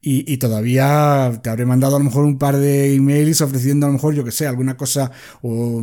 y, 0.08 0.36
todavía 0.36 1.40
te 1.42 1.50
habré 1.50 1.66
mandado 1.66 1.96
a 1.96 1.98
lo 1.98 2.04
mejor 2.04 2.26
un 2.26 2.38
par 2.38 2.56
de 2.58 2.94
emails 2.94 3.40
ofreciendo 3.40 3.86
a 3.86 3.88
lo 3.88 3.94
mejor, 3.94 4.14
yo 4.14 4.22
que 4.22 4.30
sé, 4.30 4.46
alguna 4.46 4.76
cosa, 4.76 5.10
o, 5.42 5.82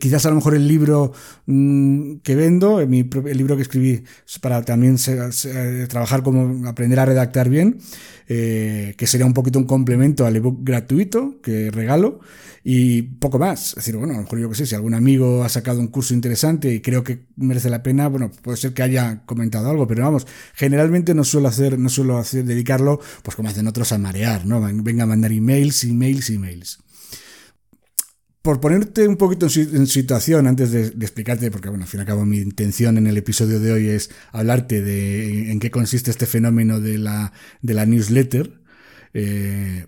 quizás 0.00 0.24
a 0.24 0.30
lo 0.30 0.36
mejor 0.36 0.54
el 0.54 0.66
libro 0.66 1.12
mm, 1.44 2.16
que 2.22 2.34
vendo, 2.34 2.80
el, 2.80 2.90
libro 2.90 3.56
que 3.56 3.62
escribí 3.62 4.02
para 4.40 4.62
también 4.62 4.96
trabajar 5.86 6.22
como 6.22 6.66
aprender 6.66 6.98
a 6.98 7.04
redactar 7.04 7.50
bien, 7.50 7.78
eh, 8.26 8.94
que 8.96 9.06
sería 9.06 9.26
un 9.26 9.34
poquito 9.34 9.58
un 9.58 9.66
complemento 9.66 10.24
al 10.24 10.36
ebook 10.36 10.60
gratuito 10.62 11.34
que 11.42 11.70
regalo 11.70 12.20
y 12.68 13.02
poco 13.02 13.38
más. 13.38 13.68
Es 13.68 13.74
decir, 13.76 13.96
bueno, 13.96 14.14
a 14.14 14.16
lo 14.16 14.22
mejor 14.24 14.40
yo 14.40 14.48
que 14.48 14.56
sé, 14.56 14.66
si 14.66 14.74
algún 14.74 14.94
amigo 14.94 15.44
ha 15.44 15.48
sacado 15.48 15.78
un 15.78 15.86
curso 15.86 16.14
interesante 16.14 16.74
y 16.74 16.80
creo 16.80 17.04
que 17.04 17.20
merece 17.36 17.70
la 17.70 17.84
pena, 17.84 18.08
bueno, 18.08 18.32
puede 18.42 18.56
ser 18.56 18.74
que 18.74 18.82
haya 18.82 19.22
comentado 19.24 19.70
algo, 19.70 19.86
pero 19.86 20.02
vamos, 20.02 20.26
generalmente 20.52 21.14
no 21.14 21.22
suelo 21.22 21.46
hacer, 21.46 21.78
no 21.78 21.88
suelo 21.88 22.18
hacer, 22.18 22.44
dedicarlo, 22.44 22.98
pues 23.26 23.34
como 23.34 23.48
hacen 23.48 23.66
otros 23.66 23.90
a 23.90 23.98
marear, 23.98 24.46
¿no? 24.46 24.60
Venga 24.60 25.02
a 25.02 25.06
mandar 25.06 25.32
emails, 25.32 25.82
emails, 25.82 26.30
emails. 26.30 26.78
Por 28.40 28.60
ponerte 28.60 29.08
un 29.08 29.16
poquito 29.16 29.48
en 29.56 29.88
situación 29.88 30.46
antes 30.46 30.70
de, 30.70 30.86
explicarte, 31.04 31.50
porque 31.50 31.68
bueno, 31.68 31.82
al 31.82 31.90
fin 31.90 31.98
y 31.98 32.02
al 32.02 32.06
cabo 32.06 32.24
mi 32.24 32.38
intención 32.38 32.98
en 32.98 33.08
el 33.08 33.16
episodio 33.16 33.58
de 33.58 33.72
hoy 33.72 33.88
es 33.88 34.10
hablarte 34.30 34.80
de 34.80 35.50
en 35.50 35.58
qué 35.58 35.72
consiste 35.72 36.12
este 36.12 36.26
fenómeno 36.26 36.78
de 36.78 36.98
la, 36.98 37.32
de 37.62 37.74
la 37.74 37.84
newsletter, 37.84 38.60
eh, 39.12 39.86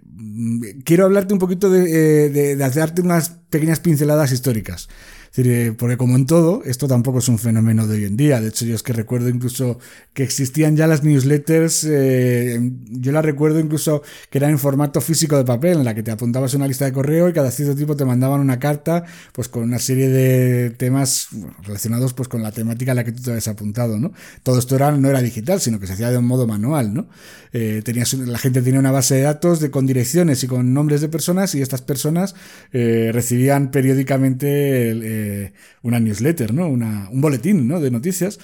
quiero 0.84 1.04
hablarte 1.04 1.32
un 1.32 1.38
poquito 1.38 1.70
de, 1.70 1.82
de, 2.30 2.56
de, 2.56 2.56
darte 2.56 3.02
unas 3.02 3.28
pequeñas 3.50 3.78
pinceladas 3.78 4.32
históricas. 4.32 4.88
Eh, 5.36 5.72
porque 5.76 5.96
como 5.96 6.16
en 6.16 6.26
todo, 6.26 6.62
esto 6.64 6.88
tampoco 6.88 7.18
es 7.18 7.28
un 7.28 7.38
fenómeno 7.38 7.86
de 7.86 7.96
hoy 7.96 8.04
en 8.04 8.16
día. 8.16 8.40
De 8.40 8.48
hecho, 8.48 8.64
yo 8.64 8.74
es 8.74 8.82
que 8.82 8.92
recuerdo 8.92 9.28
incluso 9.28 9.78
que 10.12 10.22
existían 10.22 10.76
ya 10.76 10.86
las 10.86 11.04
newsletters, 11.04 11.84
eh, 11.84 12.58
yo 12.90 13.12
las 13.12 13.24
recuerdo 13.24 13.60
incluso 13.60 14.02
que 14.30 14.38
eran 14.38 14.50
en 14.50 14.58
formato 14.58 15.00
físico 15.00 15.36
de 15.36 15.44
papel, 15.44 15.78
en 15.78 15.84
la 15.84 15.94
que 15.94 16.02
te 16.02 16.10
apuntabas 16.10 16.54
una 16.54 16.66
lista 16.66 16.84
de 16.86 16.92
correo 16.92 17.28
y 17.28 17.32
cada 17.32 17.50
cierto 17.50 17.76
tiempo 17.76 17.94
te 17.96 18.04
mandaban 18.04 18.40
una 18.40 18.58
carta 18.58 19.04
pues 19.32 19.48
con 19.48 19.62
una 19.62 19.78
serie 19.78 20.08
de 20.08 20.70
temas 20.70 21.28
relacionados 21.62 22.14
pues 22.14 22.28
con 22.28 22.42
la 22.42 22.50
temática 22.50 22.92
a 22.92 22.94
la 22.94 23.04
que 23.04 23.12
tú 23.12 23.22
te 23.22 23.30
habías 23.30 23.48
apuntado, 23.48 23.98
¿no? 23.98 24.12
Todo 24.42 24.58
esto 24.58 24.74
era, 24.74 24.90
no 24.92 25.08
era 25.08 25.20
digital, 25.22 25.60
sino 25.60 25.78
que 25.78 25.86
se 25.86 25.92
hacía 25.92 26.10
de 26.10 26.18
un 26.18 26.26
modo 26.26 26.46
manual, 26.46 26.94
¿no? 26.94 27.08
Eh, 27.52 27.82
tenías, 27.84 28.12
la 28.14 28.38
gente 28.38 28.62
tenía 28.62 28.80
una 28.80 28.90
base 28.90 29.14
de 29.14 29.22
datos 29.22 29.60
de, 29.60 29.70
con 29.70 29.86
direcciones 29.86 30.42
y 30.42 30.46
con 30.46 30.74
nombres 30.74 31.00
de 31.00 31.08
personas 31.08 31.54
y 31.54 31.62
estas 31.62 31.82
personas 31.82 32.34
recibían 32.72 33.70
periódicamente 33.70 34.90
el, 34.90 35.02
eh, 35.18 35.52
una 35.82 36.00
newsletter, 36.00 36.54
¿no? 36.54 36.68
un 36.68 37.20
boletín 37.20 37.66
¿no? 37.66 37.80
de 37.80 37.90
noticias. 37.90 38.38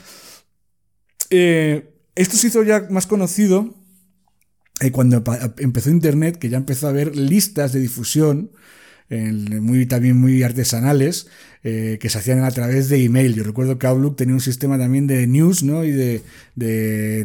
Eh, 1.30 1.94
esto 2.14 2.36
se 2.36 2.48
hizo 2.48 2.62
ya 2.62 2.86
más 2.90 3.06
conocido 3.06 3.74
eh, 4.80 4.90
cuando 4.90 5.22
empezó 5.58 5.90
Internet, 5.90 6.38
que 6.38 6.48
ya 6.48 6.56
empezó 6.56 6.86
a 6.86 6.90
haber 6.90 7.16
listas 7.16 7.72
de 7.72 7.80
difusión 7.80 8.50
muy, 9.08 9.86
también 9.86 10.16
muy 10.16 10.42
artesanales, 10.42 11.28
eh, 11.66 11.96
que 11.98 12.10
se 12.10 12.18
hacían 12.18 12.44
a 12.44 12.50
través 12.50 12.90
de 12.90 13.02
email. 13.02 13.32
Yo 13.32 13.42
recuerdo 13.42 13.78
que 13.78 13.86
Outlook 13.86 14.16
tenía 14.16 14.34
un 14.34 14.42
sistema 14.42 14.76
también 14.76 15.06
de 15.06 15.26
news, 15.26 15.62
¿no? 15.62 15.82
Y 15.82 15.92
de, 15.92 16.22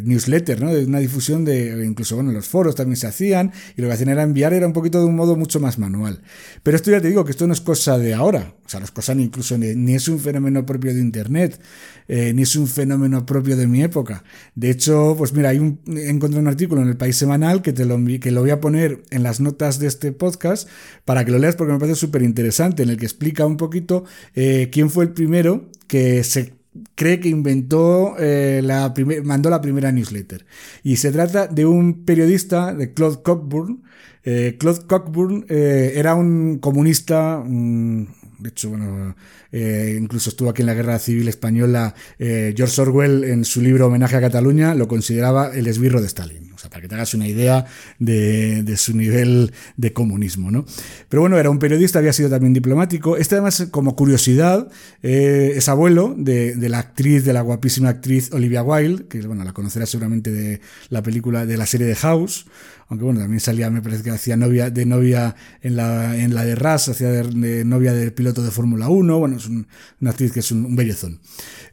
newsletter, 0.05 0.61
¿no? 0.61 0.73
De 0.73 0.85
una 0.85 0.99
difusión 0.99 1.43
de, 1.43 1.85
incluso, 1.85 2.15
bueno, 2.15 2.31
los 2.31 2.47
foros 2.47 2.73
también 2.73 2.95
se 2.95 3.05
hacían, 3.05 3.51
y 3.75 3.81
lo 3.81 3.89
que 3.89 3.95
hacían 3.95 4.07
era 4.07 4.23
enviar, 4.23 4.53
era 4.53 4.65
un 4.65 4.71
poquito 4.71 4.99
de 4.99 5.07
un 5.07 5.17
modo 5.17 5.35
mucho 5.35 5.59
más 5.59 5.77
manual. 5.77 6.21
Pero 6.63 6.77
esto 6.77 6.89
ya 6.89 7.01
te 7.01 7.09
digo 7.09 7.25
que 7.25 7.31
esto 7.31 7.47
no 7.47 7.53
es 7.53 7.59
cosa 7.59 7.97
de 7.97 8.13
ahora, 8.13 8.55
o 8.65 8.69
sea, 8.69 8.79
no 8.79 8.85
es 8.85 8.91
cosa 8.91 9.13
ni 9.13 9.23
incluso 9.23 9.57
ni, 9.57 9.93
es 9.93 10.07
un 10.07 10.19
fenómeno 10.19 10.65
propio 10.65 10.93
de 10.93 11.01
Internet, 11.01 11.59
eh, 12.07 12.31
ni 12.33 12.43
es 12.43 12.55
un 12.55 12.67
fenómeno 12.67 13.25
propio 13.25 13.57
de 13.57 13.67
mi 13.67 13.83
época. 13.83 14.23
De 14.55 14.69
hecho, 14.69 15.15
pues 15.17 15.33
mira, 15.33 15.49
hay 15.49 15.59
un, 15.59 15.79
encontré 15.85 16.39
un 16.39 16.47
artículo 16.47 16.81
en 16.81 16.87
el 16.87 16.95
País 16.95 17.17
Semanal 17.17 17.61
que 17.61 17.73
te 17.73 17.83
lo, 17.83 17.99
que 18.21 18.31
lo 18.31 18.39
voy 18.39 18.51
a 18.51 18.61
poner 18.61 19.03
en 19.09 19.23
las 19.23 19.41
notas 19.41 19.79
de 19.79 19.87
este 19.87 20.13
podcast 20.13 20.69
para 21.03 21.25
que 21.25 21.31
lo 21.31 21.39
leas 21.39 21.57
porque 21.57 21.73
me 21.73 21.79
parece 21.79 21.99
súper 21.99 22.21
interesante, 22.21 22.83
en 22.83 22.89
el 22.89 22.97
que 22.97 23.05
explica 23.05 23.45
un 23.45 23.57
poquito 23.57 24.05
eh, 24.35 24.69
quién 24.71 24.89
fue 24.89 25.05
el 25.05 25.11
primero 25.11 25.69
que 25.87 26.23
se 26.23 26.53
cree 26.95 27.19
que 27.19 27.29
inventó 27.29 28.15
eh, 28.19 28.61
la 28.63 28.93
mandó 29.23 29.49
la 29.49 29.61
primera 29.61 29.91
newsletter. 29.91 30.45
Y 30.83 30.97
se 30.97 31.11
trata 31.11 31.47
de 31.47 31.65
un 31.65 32.05
periodista, 32.05 32.73
de 32.73 32.93
Claude 32.93 33.21
Cockburn. 33.23 33.83
Eh, 34.23 34.57
Claude 34.59 34.85
Cockburn 34.85 35.45
era 35.49 36.13
un 36.13 36.59
comunista, 36.59 37.43
de 37.45 38.49
hecho, 38.49 38.69
bueno, 38.69 39.15
incluso 39.51 40.29
estuvo 40.29 40.49
aquí 40.49 40.61
en 40.61 40.67
la 40.67 40.73
Guerra 40.73 40.99
Civil 40.99 41.27
Española. 41.27 41.95
George 42.17 42.81
Orwell, 42.81 43.23
en 43.23 43.45
su 43.45 43.61
libro 43.61 43.87
Homenaje 43.87 44.17
a 44.17 44.21
Cataluña, 44.21 44.75
lo 44.75 44.87
consideraba 44.87 45.51
el 45.55 45.67
esbirro 45.67 46.01
de 46.01 46.07
Stalin. 46.07 46.48
Sea, 46.59 46.69
para 46.69 46.81
que 46.81 46.89
te 46.89 46.95
hagas 46.95 47.13
una 47.13 47.25
idea 47.25 47.65
de, 47.99 48.75
su 48.75 48.93
nivel 48.93 49.53
de 49.77 49.93
comunismo, 49.93 50.51
¿no? 50.51 50.65
Pero 51.07 51.21
bueno, 51.21 51.37
era 51.37 51.49
un 51.49 51.57
periodista, 51.57 51.99
había 51.99 52.11
sido 52.11 52.29
también 52.29 52.53
diplomático. 52.53 53.15
Este 53.15 53.35
además, 53.35 53.67
como 53.71 53.95
curiosidad, 53.95 54.67
eh, 55.01 55.53
es 55.55 55.69
abuelo 55.69 56.13
de, 56.17 56.57
la 56.67 56.79
actriz, 56.79 57.23
de 57.23 57.31
la 57.31 57.41
guapísima 57.41 57.87
actriz 57.87 58.33
Olivia 58.33 58.61
Wilde, 58.61 59.07
que 59.07 59.21
bueno, 59.21 59.45
la 59.45 59.53
conocerás 59.53 59.89
seguramente 59.89 60.33
de 60.33 60.59
la 60.89 61.01
película, 61.01 61.45
de 61.45 61.55
la 61.55 61.65
serie 61.65 61.87
de 61.87 61.95
House, 61.95 62.45
aunque 62.89 63.05
bueno, 63.05 63.21
también 63.21 63.39
salía, 63.39 63.69
me 63.69 63.81
parece 63.81 64.03
que 64.03 64.09
hacía 64.09 64.35
novia, 64.35 64.69
de 64.69 64.85
novia 64.85 65.35
en 65.61 65.77
la, 65.77 66.17
en 66.17 66.33
la 66.33 66.43
de 66.43 66.55
RAS, 66.55 66.89
hacía 66.89 67.09
de, 67.09 67.63
novia 67.63 67.93
del 67.93 68.11
piloto 68.11 68.41
de 68.43 68.51
Fórmula 68.51 68.89
1, 68.89 69.17
bueno, 69.17 69.37
es 69.37 69.47
una 69.47 70.09
actriz 70.09 70.33
que 70.33 70.39
es 70.39 70.51
un, 70.51 70.75
bellezón. 70.75 71.19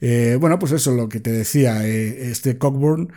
Eh, 0.01 0.37
bueno, 0.39 0.59
pues 0.59 0.73
eso, 0.73 0.93
lo 0.95 1.09
que 1.09 1.21
te 1.21 1.33
decía, 1.33 1.89
eh, 1.89 2.31
este 2.31 2.59
Cockburn 2.59 3.11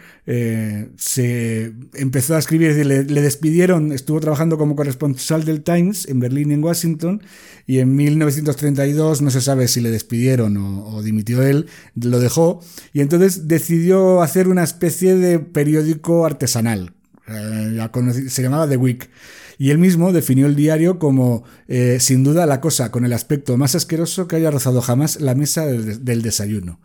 se 0.95 1.58
empezó 1.93 2.35
a 2.35 2.39
escribir, 2.39 2.85
le, 2.85 3.03
despidieron, 3.03 3.91
estuvo 3.91 4.19
trabajando 4.19 4.57
como 4.57 4.75
corresponsal 4.75 5.45
del 5.45 5.61
Times 5.61 6.07
en 6.07 6.19
Berlín 6.19 6.51
y 6.51 6.53
en 6.55 6.63
Washington, 6.63 7.23
y 7.65 7.79
en 7.79 7.95
1932 7.95 9.21
no 9.21 9.31
se 9.31 9.41
sabe 9.41 9.67
si 9.67 9.81
le 9.81 9.91
despidieron 9.91 10.57
o, 10.57 11.01
dimitió 11.01 11.43
él, 11.43 11.67
lo 11.95 12.19
dejó, 12.19 12.61
y 12.93 13.01
entonces 13.01 13.47
decidió 13.47 14.21
hacer 14.21 14.47
una 14.47 14.63
especie 14.63 15.15
de 15.15 15.39
periódico 15.39 16.25
artesanal, 16.25 16.93
eh, 17.31 18.29
se 18.29 18.41
llamaba 18.41 18.67
The 18.67 18.77
Week. 18.77 19.09
Y 19.57 19.71
él 19.71 19.77
mismo 19.77 20.13
definió 20.13 20.45
el 20.45 20.55
diario 20.55 20.99
como, 20.99 21.43
eh, 21.67 21.97
sin 21.99 22.23
duda, 22.23 22.45
la 22.45 22.61
cosa 22.61 22.91
con 22.91 23.03
el 23.03 23.11
aspecto 23.11 23.57
más 23.57 23.75
asqueroso 23.75 24.27
que 24.27 24.37
haya 24.37 24.51
rozado 24.51 24.81
jamás 24.81 25.19
la 25.19 25.35
mesa 25.35 25.65
del 25.65 26.21
desayuno. 26.21 26.79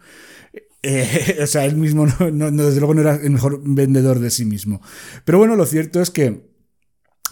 Eh, 0.83 1.39
o 1.43 1.47
sea, 1.47 1.65
él 1.65 1.77
mismo, 1.77 2.07
desde 2.07 2.81
luego, 2.81 2.95
no 2.95 3.01
era 3.01 3.15
el 3.17 3.31
mejor 3.31 3.61
vendedor 3.65 4.19
de 4.19 4.31
sí 4.31 4.45
mismo. 4.45 4.83
Pero 5.25 5.39
bueno, 5.39 5.57
lo 5.57 5.67
cierto 5.67 6.03
es 6.03 6.11
que, 6.11 6.49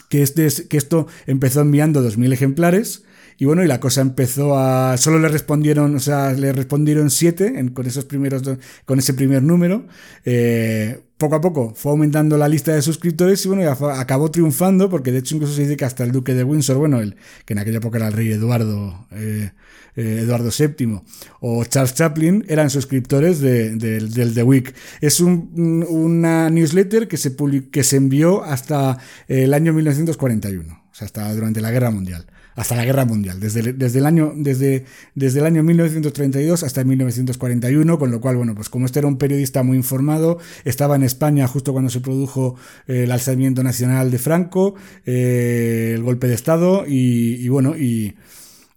que, 0.09 0.23
este, 0.23 0.49
que 0.69 0.77
esto 0.77 1.07
empezó 1.27 1.61
enviando 1.61 2.03
2.000 2.03 2.33
ejemplares 2.33 3.05
Y 3.39 3.45
bueno, 3.45 3.63
y 3.65 3.67
la 3.67 3.81
cosa 3.81 4.01
empezó 4.01 4.59
a. 4.59 4.97
Solo 4.97 5.19
le 5.19 5.29
respondieron, 5.29 5.95
o 5.97 6.01
sea, 6.01 6.33
le 6.33 6.53
respondieron 6.53 7.11
siete 7.11 7.55
con 7.73 7.87
esos 7.87 8.05
primeros, 8.05 8.43
con 8.85 8.99
ese 8.99 9.15
primer 9.15 9.43
número. 9.43 9.87
Eh, 10.25 11.01
poco 11.23 11.37
a 11.37 11.41
poco 11.41 11.73
fue 11.77 11.93
aumentando 11.93 12.37
la 12.37 12.49
lista 12.49 12.75
de 12.75 12.83
suscriptores 12.83 13.45
y 13.45 13.49
bueno, 13.49 13.71
acabó 13.71 14.33
triunfando 14.33 14.91
porque 14.91 15.13
de 15.13 15.19
hecho 15.19 15.37
incluso 15.37 15.55
se 15.55 15.63
dice 15.63 15.77
que 15.77 15.85
hasta 15.85 16.03
el 16.03 16.11
duque 16.11 16.35
de 16.35 16.43
Windsor, 16.43 16.79
bueno, 16.79 17.01
el, 17.01 17.15
que 17.45 17.53
en 17.53 17.61
aquella 17.61 17.79
época 17.79 17.99
era 17.99 18.09
el 18.09 18.13
rey 18.13 18.33
Eduardo, 18.33 19.07
eh, 19.13 19.53
eh, 19.95 20.19
Eduardo 20.23 20.51
VII, 20.51 21.01
o 21.41 21.65
Charles 21.65 21.95
Chaplin, 21.95 22.45
eran 22.49 22.71
suscriptores 22.71 23.39
de, 23.41 23.77
del 23.77 24.35
The 24.35 24.43
Week. 24.43 24.75
Es 25.01 25.21
un, 25.21 25.87
una 25.89 26.51
newsletter 26.51 27.07
que 27.07 27.17
se, 27.17 27.37
que 27.71 27.85
se 27.85 27.97
envió 27.97 28.43
hasta 28.43 28.99
el 29.29 29.55
año 29.55 29.73
1941, 29.73 30.73
o 30.73 30.95
sea, 30.95 31.07
hasta 31.07 31.33
durante 31.33 31.61
la 31.61 31.71
Guerra 31.71 31.93
Mundial 31.93 32.27
hasta 32.55 32.77
la 32.77 32.85
Guerra 32.85 33.05
Mundial, 33.05 33.41
desde, 33.41 33.73
desde, 33.73 33.99
el 33.99 34.07
año, 34.07 34.33
desde, 34.37 34.85
desde 35.15 35.41
el 35.41 35.47
año 35.47 35.63
1932 35.63 36.63
hasta 36.63 36.85
1941, 36.85 37.99
con 37.99 38.11
lo 38.11 38.21
cual, 38.21 38.37
bueno, 38.37 38.55
pues 38.55 38.69
como 38.69 38.87
este 38.87 38.99
era 38.99 39.09
un 39.09 39.19
periodista 39.19 39.63
muy 39.63 39.77
informado, 39.77 40.39
estaba 40.65 40.97
en 40.97 41.03
España 41.03 41.47
justo 41.47 41.73
cuando 41.73 41.91
se 41.91 42.01
produjo 42.01 42.57
eh, 42.87 43.05
el 43.05 43.13
alzamiento 43.13 43.63
nacional 43.63 44.11
de 44.11 44.19
Franco, 44.19 44.75
eh, 45.07 45.93
el 45.95 46.03
golpe 46.03 46.29
de 46.29 46.35
Estado, 46.35 46.85
y, 46.87 47.37
y 47.37 47.49
bueno, 47.49 47.77
y 47.77 48.15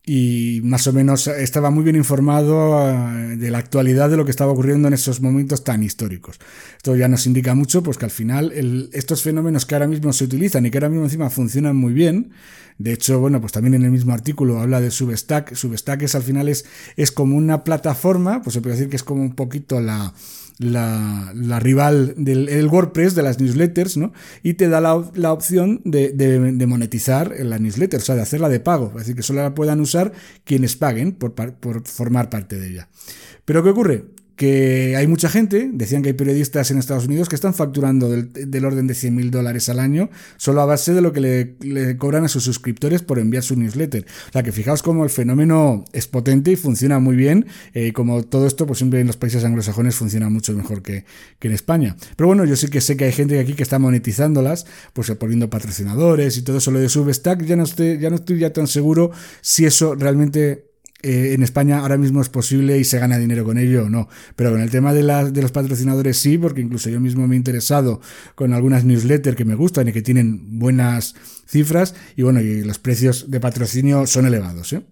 y 0.05 0.61
más 0.63 0.85
o 0.87 0.93
menos 0.93 1.27
estaba 1.27 1.71
muy 1.71 1.83
bien 1.83 1.95
informado 1.95 2.89
eh, 2.89 3.37
de 3.37 3.51
la 3.51 3.57
actualidad 3.57 4.09
de 4.09 4.17
lo 4.17 4.25
que 4.25 4.31
estaba 4.31 4.51
ocurriendo 4.51 4.87
en 4.87 4.93
esos 4.93 5.21
momentos 5.21 5.63
tan 5.63 5.83
históricos. 5.83 6.39
Esto 6.77 6.95
ya 6.95 7.07
nos 7.07 7.25
indica 7.25 7.55
mucho, 7.55 7.81
pues 7.81 7.97
que 7.97 8.05
al 8.05 8.11
final 8.11 8.51
estos 8.93 9.23
fenómenos 9.23 9.65
que 9.65 9.75
ahora 9.75 9.87
mismo 9.87 10.13
se 10.13 10.25
utilizan 10.25 10.65
y 10.65 10.71
que 10.71 10.77
ahora 10.77 10.89
mismo 10.89 11.05
encima 11.05 11.29
funcionan 11.29 11.75
muy 11.75 11.93
bien, 11.93 12.31
de 12.77 12.91
hecho, 12.91 13.19
bueno, 13.19 13.39
pues 13.39 13.53
también 13.53 13.73
en 13.73 13.83
el 13.83 13.91
mismo 13.91 14.13
artículo 14.13 14.59
habla 14.59 14.81
de 14.81 14.91
Substack. 14.91 15.55
Substack 15.55 16.01
es 16.01 16.13
al 16.13 16.23
final 16.23 16.49
es, 16.49 16.65
es 16.97 17.11
como 17.11 17.37
una 17.37 17.63
plataforma, 17.63 18.41
pues 18.41 18.53
se 18.53 18.61
puede 18.61 18.75
decir 18.75 18.89
que 18.89 18.97
es 18.97 19.03
como 19.03 19.21
un 19.21 19.33
poquito 19.33 19.79
la, 19.79 20.13
la, 20.57 21.31
la 21.35 21.59
rival 21.59 22.13
del 22.17 22.67
WordPress, 22.67 23.15
de 23.15 23.23
las 23.23 23.39
newsletters, 23.39 23.97
¿no? 23.97 24.13
Y 24.43 24.53
te 24.53 24.69
da 24.69 24.81
la, 24.81 25.03
la 25.13 25.33
opción 25.33 25.81
de, 25.83 26.11
de, 26.11 26.67
monetizar 26.67 27.33
la 27.39 27.59
newsletter, 27.59 27.99
o 27.99 28.03
sea, 28.03 28.15
de 28.15 28.21
hacerla 28.21 28.49
de 28.49 28.59
pago. 28.59 28.87
Es 28.91 28.99
decir, 28.99 29.15
que 29.15 29.23
solo 29.23 29.41
la 29.41 29.55
puedan 29.55 29.79
usar 29.79 30.13
quienes 30.43 30.75
paguen 30.75 31.11
por, 31.13 31.33
por 31.33 31.85
formar 31.87 32.29
parte 32.29 32.59
de 32.59 32.69
ella. 32.69 32.89
Pero 33.45 33.63
¿qué 33.63 33.69
ocurre? 33.69 34.14
Que 34.35 34.95
hay 34.97 35.07
mucha 35.07 35.29
gente, 35.29 35.69
decían 35.71 36.01
que 36.01 36.09
hay 36.09 36.13
periodistas 36.13 36.69
en 36.69 36.77
Estados 36.77 37.05
Unidos 37.05 37.29
que 37.29 37.35
están 37.35 37.53
facturando 37.53 38.09
del, 38.09 38.65
orden 38.65 38.87
de 38.87 38.93
100 38.93 39.15
mil 39.15 39.31
dólares 39.31 39.69
al 39.69 39.79
año 39.79 40.09
solo 40.37 40.61
a 40.61 40.65
base 40.65 40.93
de 40.93 41.01
lo 41.01 41.13
que 41.13 41.55
le, 41.61 41.97
cobran 41.97 42.25
a 42.25 42.27
sus 42.27 42.43
suscriptores 42.43 43.01
por 43.01 43.19
enviar 43.19 43.43
su 43.43 43.55
newsletter. 43.55 44.05
O 44.29 44.31
sea 44.33 44.43
que 44.43 44.51
fijaos 44.51 44.83
cómo 44.83 45.03
el 45.03 45.09
fenómeno 45.09 45.85
es 45.93 46.07
potente 46.07 46.51
y 46.51 46.55
funciona 46.57 46.99
muy 46.99 47.15
bien, 47.15 47.45
eh, 47.73 47.93
como 47.93 48.23
todo 48.23 48.45
esto 48.45 48.65
pues 48.65 48.79
siempre 48.79 48.99
en 48.99 49.07
los 49.07 49.17
países 49.17 49.43
anglosajones 49.45 49.95
funciona 49.95 50.29
mucho 50.29 50.53
mejor 50.53 50.81
que, 50.81 51.05
que, 51.39 51.47
en 51.47 51.53
España. 51.53 51.95
Pero 52.17 52.27
bueno, 52.27 52.43
yo 52.43 52.57
sí 52.57 52.67
que 52.67 52.81
sé 52.81 52.97
que 52.97 53.05
hay 53.05 53.13
gente 53.13 53.39
aquí 53.39 53.53
que 53.53 53.63
está 53.63 53.79
monetizándolas, 53.79 54.65
pues 54.93 55.09
poniendo 55.11 55.49
patrocinadores 55.49 56.37
y 56.37 56.41
todo 56.41 56.57
eso 56.57 56.71
lo 56.71 56.79
de 56.79 56.89
Substack, 56.89 57.43
ya 57.45 57.55
no 57.55 57.63
estoy, 57.63 57.99
ya 57.99 58.09
no 58.09 58.17
estoy 58.17 58.39
ya 58.39 58.51
tan 58.51 58.67
seguro 58.67 59.11
si 59.41 59.65
eso 59.65 59.95
realmente 59.95 60.74
eh, 61.01 61.33
en 61.33 61.43
España 61.43 61.79
ahora 61.79 61.97
mismo 61.97 62.21
es 62.21 62.29
posible 62.29 62.77
y 62.77 62.83
se 62.83 62.99
gana 62.99 63.17
dinero 63.17 63.43
con 63.43 63.57
ello 63.57 63.85
o 63.85 63.89
no. 63.89 64.07
Pero 64.35 64.51
con 64.51 64.61
el 64.61 64.69
tema 64.69 64.93
de, 64.93 65.03
de 65.31 65.41
los 65.41 65.51
patrocinadores 65.51 66.17
sí, 66.17 66.37
porque 66.37 66.61
incluso 66.61 66.89
yo 66.89 66.99
mismo 66.99 67.27
me 67.27 67.35
he 67.35 67.37
interesado 67.37 68.01
con 68.35 68.53
algunas 68.53 68.85
newsletters 68.85 69.35
que 69.37 69.45
me 69.45 69.55
gustan 69.55 69.87
y 69.87 69.93
que 69.93 70.01
tienen 70.01 70.59
buenas 70.59 71.15
cifras 71.45 71.95
y 72.15 72.23
bueno, 72.23 72.41
y 72.41 72.63
los 72.63 72.79
precios 72.79 73.29
de 73.29 73.39
patrocinio 73.39 74.07
son 74.07 74.25
elevados. 74.25 74.73
¿eh? 74.73 74.83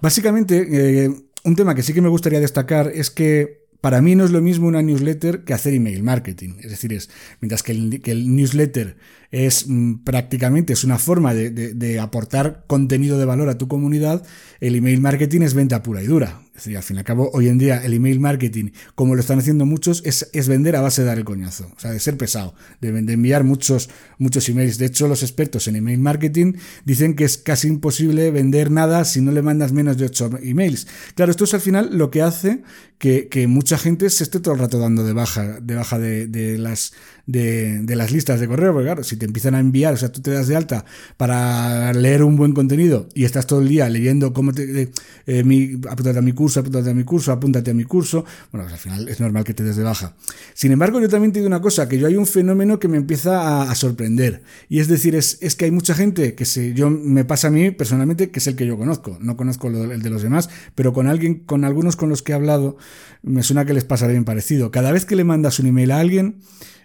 Básicamente, 0.00 1.04
eh, 1.04 1.10
un 1.44 1.56
tema 1.56 1.74
que 1.74 1.82
sí 1.82 1.92
que 1.92 2.02
me 2.02 2.08
gustaría 2.08 2.40
destacar 2.40 2.90
es 2.94 3.10
que 3.10 3.61
para 3.82 4.00
mí 4.00 4.14
no 4.14 4.24
es 4.24 4.30
lo 4.30 4.40
mismo 4.40 4.68
una 4.68 4.80
newsletter 4.80 5.42
que 5.42 5.52
hacer 5.52 5.74
email 5.74 6.04
marketing. 6.04 6.54
Es 6.60 6.70
decir, 6.70 6.92
es, 6.92 7.10
mientras 7.40 7.64
que 7.64 7.72
el, 7.72 8.36
newsletter 8.36 8.96
es 9.32 9.66
mm, 9.66 10.04
prácticamente 10.04 10.72
es 10.72 10.84
una 10.84 10.98
forma 10.98 11.34
de, 11.34 11.98
aportar 12.00 12.64
contenido 12.68 13.18
de 13.18 13.24
valor 13.24 13.48
a 13.48 13.58
tu 13.58 13.66
comunidad, 13.66 14.24
el 14.60 14.76
email 14.76 15.00
marketing 15.00 15.40
es 15.42 15.54
venta 15.54 15.82
pura 15.82 16.00
y 16.00 16.06
dura. 16.06 16.42
Es 16.54 16.64
decir, 16.64 16.76
al 16.76 16.82
fin 16.82 16.96
y 16.96 16.98
al 16.98 17.04
cabo, 17.06 17.30
hoy 17.32 17.48
en 17.48 17.56
día 17.56 17.82
el 17.82 17.94
email 17.94 18.20
marketing, 18.20 18.72
como 18.94 19.14
lo 19.14 19.20
están 19.22 19.38
haciendo 19.38 19.64
muchos, 19.64 20.02
es, 20.04 20.28
es 20.34 20.48
vender 20.48 20.76
a 20.76 20.82
base 20.82 21.00
de 21.00 21.08
dar 21.08 21.16
el 21.16 21.24
coñazo, 21.24 21.72
o 21.74 21.80
sea, 21.80 21.92
de 21.92 21.98
ser 21.98 22.18
pesado, 22.18 22.54
de, 22.82 22.92
de, 22.92 23.12
enviar 23.14 23.42
muchos, 23.42 23.88
muchos 24.18 24.46
emails. 24.50 24.76
De 24.76 24.84
hecho, 24.84 25.08
los 25.08 25.22
expertos 25.22 25.66
en 25.66 25.76
email 25.76 25.98
marketing 25.98 26.54
dicen 26.84 27.16
que 27.16 27.24
es 27.24 27.38
casi 27.38 27.68
imposible 27.68 28.30
vender 28.30 28.70
nada 28.70 29.06
si 29.06 29.22
no 29.22 29.32
le 29.32 29.40
mandas 29.40 29.72
menos 29.72 29.96
de 29.96 30.04
8 30.04 30.40
emails. 30.42 30.86
Claro, 31.14 31.30
esto 31.30 31.44
es 31.44 31.54
al 31.54 31.62
final 31.62 31.96
lo 31.96 32.10
que 32.10 32.20
hace 32.20 32.62
que, 32.98 33.28
que 33.28 33.46
mucha 33.46 33.78
gente 33.78 34.10
se 34.10 34.22
esté 34.22 34.38
todo 34.38 34.52
el 34.52 34.60
rato 34.60 34.78
dando 34.78 35.04
de 35.04 35.14
baja, 35.14 35.58
de 35.60 35.74
baja 35.74 35.98
de, 35.98 36.26
de 36.26 36.58
las, 36.58 36.92
de, 37.26 37.84
las 37.94 38.10
listas 38.10 38.40
de 38.40 38.48
correo, 38.48 38.72
porque 38.72 38.86
claro, 38.86 39.04
si 39.04 39.16
te 39.16 39.26
empiezan 39.26 39.54
a 39.54 39.60
enviar, 39.60 39.94
o 39.94 39.96
sea, 39.96 40.10
tú 40.10 40.20
te 40.20 40.30
das 40.30 40.48
de 40.48 40.56
alta 40.56 40.84
para 41.16 41.92
leer 41.92 42.22
un 42.22 42.36
buen 42.36 42.52
contenido 42.52 43.08
y 43.14 43.24
estás 43.24 43.46
todo 43.46 43.60
el 43.60 43.68
día 43.68 43.88
leyendo 43.88 44.32
cómo 44.32 44.52
te, 44.52 44.90
eh, 45.26 45.44
mi, 45.44 45.80
apúntate 45.88 46.18
a 46.18 46.22
mi 46.22 46.32
curso, 46.32 46.60
apúntate 46.60 46.90
a 46.90 46.94
mi 46.94 47.04
curso, 47.04 47.32
apúntate 47.32 47.70
a 47.70 47.74
mi 47.74 47.84
curso, 47.84 48.24
bueno, 48.50 48.66
pues 48.66 48.72
al 48.74 48.78
final 48.78 49.08
es 49.08 49.20
normal 49.20 49.44
que 49.44 49.54
te 49.54 49.62
des 49.62 49.76
de 49.76 49.82
baja. 49.82 50.14
Sin 50.54 50.72
embargo, 50.72 51.00
yo 51.00 51.08
también 51.08 51.32
te 51.32 51.38
digo 51.38 51.46
una 51.46 51.60
cosa, 51.60 51.88
que 51.88 51.98
yo 51.98 52.06
hay 52.06 52.16
un 52.16 52.26
fenómeno 52.26 52.78
que 52.78 52.88
me 52.88 52.96
empieza 52.96 53.70
a, 53.70 53.74
sorprender, 53.74 54.42
y 54.68 54.80
es 54.80 54.88
decir, 54.88 55.14
es, 55.16 55.38
es, 55.40 55.56
que 55.56 55.64
hay 55.64 55.70
mucha 55.70 55.94
gente 55.94 56.34
que 56.34 56.44
se, 56.44 56.74
yo, 56.74 56.90
me 56.90 57.24
pasa 57.24 57.48
a 57.48 57.50
mí 57.50 57.70
personalmente, 57.70 58.30
que 58.30 58.38
es 58.38 58.46
el 58.46 58.56
que 58.56 58.66
yo 58.66 58.76
conozco, 58.76 59.18
no 59.20 59.36
conozco 59.36 59.68
el 59.68 60.02
de 60.02 60.10
los 60.10 60.22
demás, 60.22 60.50
pero 60.74 60.92
con 60.92 61.06
alguien, 61.06 61.40
con 61.40 61.64
algunos 61.64 61.96
con 61.96 62.08
los 62.08 62.22
que 62.22 62.32
he 62.32 62.34
hablado, 62.34 62.76
me 63.22 63.42
suena 63.42 63.64
que 63.64 63.74
les 63.74 63.84
pasa 63.84 64.06
bien 64.06 64.24
parecido. 64.24 64.70
Cada 64.70 64.92
vez 64.92 65.04
que 65.04 65.16
le 65.16 65.24
mandas 65.24 65.58
un 65.58 65.66
email 65.66 65.90
a 65.92 66.00
alguien, 66.00 66.40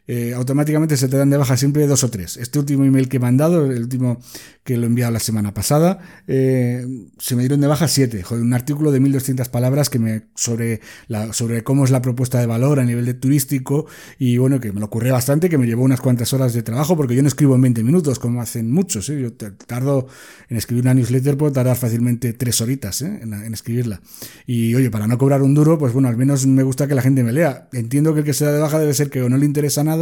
eh, 0.07 0.33
automáticamente 0.33 0.95
se 0.95 1.09
te 1.09 1.17
dan 1.17 1.29
de 1.29 1.35
baja 1.35 1.57
siempre 1.57 1.85
dos 1.85 2.03
o 2.05 2.09
tres. 2.09 2.37
Este 2.37 2.59
último 2.59 2.85
email 2.85 3.09
que 3.09 3.17
he 3.17 3.19
mandado, 3.19 3.65
el 3.65 3.83
último 3.83 4.19
que 4.63 4.77
lo 4.77 4.83
he 4.83 4.87
enviado 4.87 5.11
la 5.11 5.19
semana 5.19 5.53
pasada, 5.53 5.99
eh, 6.27 6.85
se 7.19 7.35
me 7.35 7.41
dieron 7.41 7.59
de 7.59 7.67
baja 7.67 7.89
siete. 7.89 8.23
Joder, 8.23 8.43
un 8.43 8.53
artículo 8.53 8.91
de 8.91 9.01
1200 9.01 9.49
palabras 9.49 9.89
que 9.89 9.99
me, 9.99 10.23
sobre, 10.35 10.79
la, 11.07 11.33
sobre 11.33 11.63
cómo 11.63 11.83
es 11.83 11.91
la 11.91 12.01
propuesta 12.01 12.39
de 12.39 12.45
valor 12.45 12.79
a 12.79 12.85
nivel 12.85 13.05
de 13.05 13.15
turístico 13.15 13.87
y 14.17 14.37
bueno, 14.37 14.61
que 14.61 14.71
me 14.71 14.79
lo 14.79 14.85
ocurrió 14.85 15.11
bastante, 15.11 15.49
que 15.49 15.57
me 15.57 15.67
llevó 15.67 15.83
unas 15.83 15.99
cuantas 15.99 16.31
horas 16.31 16.53
de 16.53 16.63
trabajo 16.63 16.95
porque 16.95 17.15
yo 17.15 17.21
no 17.21 17.27
escribo 17.27 17.55
en 17.55 17.61
20 17.63 17.83
minutos 17.83 18.17
como 18.17 18.41
hacen 18.41 18.71
muchos. 18.71 19.09
¿eh? 19.09 19.19
Yo 19.21 19.33
tardo 19.33 20.07
en 20.47 20.55
escribir 20.55 20.83
una 20.83 20.93
newsletter, 20.93 21.35
puedo 21.35 21.51
tardar 21.51 21.75
fácilmente 21.75 22.31
tres 22.31 22.61
horitas 22.61 23.01
en, 23.01 23.33
en, 23.33 23.53
escribirla. 23.53 24.01
Y 24.45 24.73
oye, 24.75 24.89
para 24.89 25.07
no 25.07 25.17
cobrar 25.17 25.41
un 25.41 25.53
duro, 25.53 25.77
pues 25.77 25.91
bueno, 25.91 26.07
al 26.07 26.15
menos 26.15 26.45
me 26.45 26.63
gusta 26.63 26.87
que 26.87 26.95
la 26.95 27.01
gente 27.01 27.23
me 27.23 27.33
lea. 27.33 27.67
Entiendo 27.73 28.13
que 28.13 28.21
el 28.21 28.25
que 28.25 28.33
se 28.33 28.45
da 28.45 28.53
de 28.53 28.59
baja 28.59 28.79
debe 28.79 28.93
ser 28.93 29.09
que 29.09 29.19
no 29.27 29.37
le 29.37 29.45
interesa 29.45 29.83
nada 29.83 29.96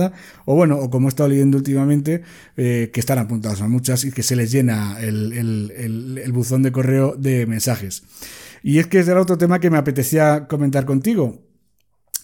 o 0.45 0.55
bueno, 0.55 0.77
o 0.77 0.89
como 0.89 1.07
he 1.07 1.09
estado 1.09 1.29
leyendo 1.29 1.57
últimamente, 1.57 2.23
eh, 2.57 2.89
que 2.93 2.99
están 2.99 3.19
apuntados 3.19 3.61
a 3.61 3.67
muchas 3.67 4.03
y 4.05 4.11
que 4.11 4.23
se 4.23 4.35
les 4.35 4.51
llena 4.51 4.97
el, 4.99 6.31
buzón 6.33 6.63
de 6.63 6.71
correo 6.71 7.15
de 7.17 7.45
mensajes. 7.45 8.03
Y 8.63 8.79
es 8.79 8.87
que 8.87 8.99
era 8.99 9.21
otro 9.21 9.37
tema 9.37 9.59
que 9.59 9.69
me 9.69 9.77
apetecía 9.77 10.47
comentar 10.47 10.85
contigo, 10.85 11.41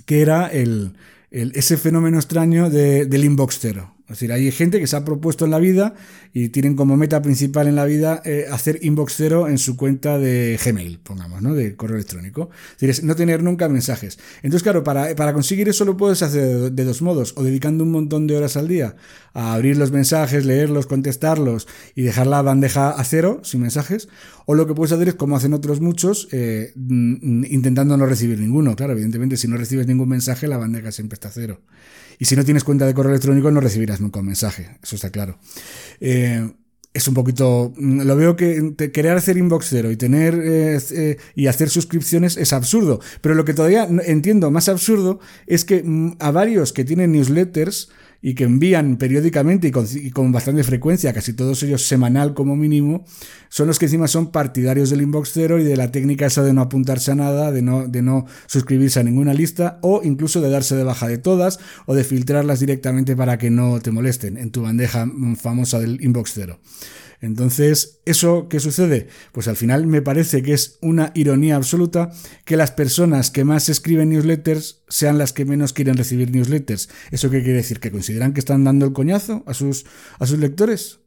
que 0.05 0.21
era 0.21 0.47
el, 0.47 0.93
ese 1.31 1.77
fenómeno 1.77 2.17
extraño 2.17 2.69
del 2.69 3.23
inbox 3.23 3.59
cero. 3.61 3.95
Es 4.11 4.19
decir, 4.19 4.33
hay 4.33 4.51
gente 4.51 4.79
que 4.79 4.87
se 4.87 4.95
ha 4.95 5.05
propuesto 5.05 5.45
en 5.45 5.51
la 5.51 5.59
vida 5.59 5.93
y 6.33 6.49
tienen 6.49 6.75
como 6.75 6.97
meta 6.97 7.21
principal 7.21 7.67
en 7.67 7.75
la 7.75 7.85
vida 7.85 8.21
eh, 8.25 8.45
hacer 8.51 8.79
inbox 8.81 9.13
cero 9.15 9.47
en 9.47 9.57
su 9.57 9.77
cuenta 9.77 10.17
de 10.17 10.59
Gmail, 10.63 10.99
pongamos, 10.99 11.41
¿no? 11.41 11.53
De 11.53 11.75
correo 11.75 11.95
electrónico. 11.95 12.49
Es 12.73 12.87
decir, 12.87 13.05
no 13.05 13.15
tener 13.15 13.41
nunca 13.41 13.69
mensajes. 13.69 14.19
Entonces, 14.43 14.63
claro, 14.63 14.83
para, 14.83 15.15
para 15.15 15.33
conseguir 15.33 15.69
eso 15.69 15.85
lo 15.85 15.97
puedes 15.97 16.21
hacer 16.23 16.71
de, 16.71 16.83
dos 16.83 17.01
modos. 17.01 17.33
O 17.37 17.43
dedicando 17.43 17.83
un 17.83 17.91
montón 17.91 18.27
de 18.27 18.35
horas 18.35 18.57
al 18.57 18.67
día 18.67 18.95
a 19.33 19.53
abrir 19.53 19.77
los 19.77 19.91
mensajes, 19.91 20.45
leerlos, 20.45 20.87
contestarlos 20.87 21.67
y 21.95 22.01
dejar 22.03 22.27
la 22.27 22.41
bandeja 22.41 22.89
a 22.89 23.03
cero, 23.03 23.39
sin 23.43 23.61
mensajes. 23.61 24.09
O 24.45 24.55
lo 24.55 24.67
que 24.67 24.73
puedes 24.73 24.91
hacer 24.91 25.07
es, 25.07 25.15
como 25.15 25.37
hacen 25.37 25.53
otros 25.53 25.79
muchos, 25.79 26.27
eh, 26.31 26.73
mm, 26.75 27.45
intentando 27.45 27.95
no 27.97 28.05
recibir 28.05 28.39
ninguno. 28.39 28.75
Claro, 28.75 28.93
evidentemente, 28.93 29.37
si 29.37 29.47
no 29.47 29.57
recibes 29.57 29.87
ningún 29.87 30.09
mensaje, 30.09 30.47
la 30.47 30.57
bandeja 30.57 30.91
siempre 30.91 31.15
está 31.15 31.29
a 31.29 31.31
cero. 31.31 31.61
Y 32.21 32.25
si 32.25 32.35
no 32.35 32.45
tienes 32.45 32.63
cuenta 32.63 32.85
de 32.85 32.93
correo 32.93 33.09
electrónico, 33.09 33.49
no 33.49 33.61
recibirás 33.61 33.99
nunca 33.99 34.19
un 34.19 34.27
mensaje. 34.27 34.77
Eso 34.83 34.95
está 34.95 35.09
claro. 35.09 35.39
Eh, 35.99 36.51
es 36.93 37.07
un 37.07 37.15
poquito. 37.15 37.73
Mm, 37.75 38.01
lo 38.01 38.15
veo 38.15 38.35
que 38.35 38.75
querer 38.93 39.17
hacer 39.17 39.37
inbox 39.37 39.69
cero 39.71 39.89
y 39.89 39.95
tener 39.95 40.35
eh, 40.35 40.79
eh, 40.91 41.17
y 41.33 41.47
hacer 41.47 41.71
suscripciones 41.71 42.37
es 42.37 42.53
absurdo. 42.53 42.99
Pero 43.21 43.33
lo 43.33 43.43
que 43.43 43.55
todavía 43.55 43.89
entiendo 44.05 44.51
más 44.51 44.69
absurdo 44.69 45.19
es 45.47 45.65
que 45.65 45.81
mm, 45.81 46.17
a 46.19 46.29
varios 46.29 46.73
que 46.73 46.85
tienen 46.85 47.11
newsletters 47.11 47.89
y 48.21 48.35
que 48.35 48.43
envían 48.43 48.97
periódicamente 48.97 49.67
y 49.69 50.11
con, 50.11 50.31
bastante 50.31 50.63
frecuencia, 50.63 51.13
casi 51.13 51.33
todos 51.33 51.63
ellos 51.63 51.85
semanal 51.87 52.33
como 52.33 52.55
mínimo, 52.55 53.05
son 53.49 53.67
los 53.67 53.79
que 53.79 53.85
encima 53.85 54.07
son 54.07 54.31
partidarios 54.31 54.89
del 54.89 55.01
inbox 55.01 55.31
cero 55.33 55.59
y 55.59 55.63
de 55.63 55.75
la 55.75 55.91
técnica 55.91 56.27
esa 56.27 56.43
de 56.43 56.53
no 56.53 56.61
apuntarse 56.61 57.11
a 57.11 57.15
nada, 57.15 57.51
de 57.51 57.61
no, 57.61 57.87
de 57.87 58.01
no 58.01 58.25
suscribirse 58.45 58.99
a 58.99 59.03
ninguna 59.03 59.33
lista 59.33 59.79
o 59.81 60.01
incluso 60.03 60.39
de 60.41 60.49
darse 60.49 60.75
de 60.75 60.83
baja 60.83 61.07
de 61.07 61.17
todas 61.17 61.59
o 61.85 61.95
de 61.95 62.03
filtrarlas 62.03 62.59
directamente 62.59 63.15
para 63.15 63.37
que 63.37 63.49
no 63.49 63.79
te 63.79 63.91
molesten 63.91 64.37
en 64.37 64.51
tu 64.51 64.61
bandeja 64.61 65.07
famosa 65.35 65.79
del 65.79 66.03
inbox 66.03 66.31
cero. 66.35 66.59
Entonces, 67.21 67.99
¿eso 68.05 68.49
qué 68.49 68.59
sucede? 68.59 69.07
Pues 69.31 69.47
al 69.47 69.55
final 69.55 69.85
me 69.85 70.01
parece 70.01 70.41
que 70.41 70.53
es 70.53 70.79
una 70.81 71.11
ironía 71.13 71.55
absoluta 71.55 72.11
que 72.45 72.57
las 72.57 72.71
personas 72.71 73.29
que 73.29 73.43
más 73.43 73.69
escriben 73.69 74.09
newsletters 74.09 74.81
sean 74.89 75.19
las 75.19 75.31
que 75.31 75.45
menos 75.45 75.71
quieren 75.71 75.97
recibir 75.97 76.31
newsletters. 76.31 76.89
¿Eso 77.11 77.29
qué 77.29 77.43
quiere 77.43 77.57
decir? 77.57 77.79
¿Que 77.79 77.91
consideran 77.91 78.33
que 78.33 78.39
están 78.39 78.63
dando 78.63 78.87
el 78.87 78.93
coñazo 78.93 79.43
a 79.45 79.53
sus, 79.53 79.85
a 80.17 80.25
sus 80.25 80.39
lectores? 80.39 81.00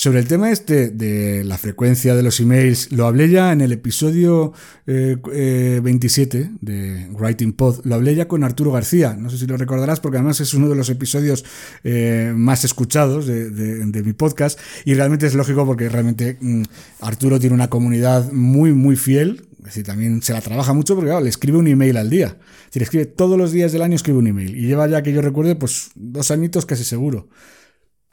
Sobre 0.00 0.20
el 0.20 0.28
tema 0.28 0.52
este 0.52 0.90
de 0.90 1.42
la 1.42 1.58
frecuencia 1.58 2.14
de 2.14 2.22
los 2.22 2.38
emails, 2.38 2.92
lo 2.92 3.08
hablé 3.08 3.30
ya 3.30 3.50
en 3.50 3.60
el 3.60 3.72
episodio 3.72 4.52
27 4.86 6.38
eh, 6.38 6.50
de 6.60 7.08
Writing 7.10 7.52
Pod, 7.52 7.84
lo 7.84 7.96
hablé 7.96 8.14
ya 8.14 8.28
con 8.28 8.44
Arturo 8.44 8.70
García, 8.70 9.16
no 9.18 9.28
sé 9.28 9.38
si 9.38 9.48
lo 9.48 9.56
recordarás 9.56 9.98
porque 9.98 10.18
además 10.18 10.38
es 10.38 10.54
uno 10.54 10.68
de 10.68 10.76
los 10.76 10.88
episodios 10.88 11.44
eh, 11.82 12.32
más 12.32 12.62
escuchados 12.62 13.26
de, 13.26 14.02
mi 14.04 14.12
podcast. 14.12 14.60
Y 14.84 14.94
realmente 14.94 15.26
es 15.26 15.34
lógico 15.34 15.66
porque 15.66 15.88
realmente 15.88 16.36
mm, 16.40 16.62
Arturo 17.00 17.40
tiene 17.40 17.54
una 17.54 17.68
comunidad 17.68 18.30
muy 18.30 18.72
muy 18.72 18.94
fiel, 18.94 19.48
es 19.58 19.64
decir, 19.64 19.84
también 19.84 20.22
se 20.22 20.32
la 20.32 20.40
trabaja 20.40 20.74
mucho 20.74 20.94
porque 20.94 21.10
le 21.20 21.28
escribe 21.28 21.58
un 21.58 21.66
email 21.66 21.96
al 21.96 22.08
día, 22.08 22.36
es 22.38 22.66
decir, 22.66 22.82
escribe 22.82 23.06
todos 23.06 23.36
los 23.36 23.50
días 23.50 23.72
del 23.72 23.82
año 23.82 23.96
escribe 23.96 24.18
un 24.18 24.28
email. 24.28 24.56
Y 24.56 24.68
lleva 24.68 24.86
ya 24.86 25.02
que 25.02 25.12
yo 25.12 25.22
recuerde 25.22 25.56
pues 25.56 25.90
dos 25.96 26.30
añitos 26.30 26.66
casi 26.66 26.84
seguro. 26.84 27.26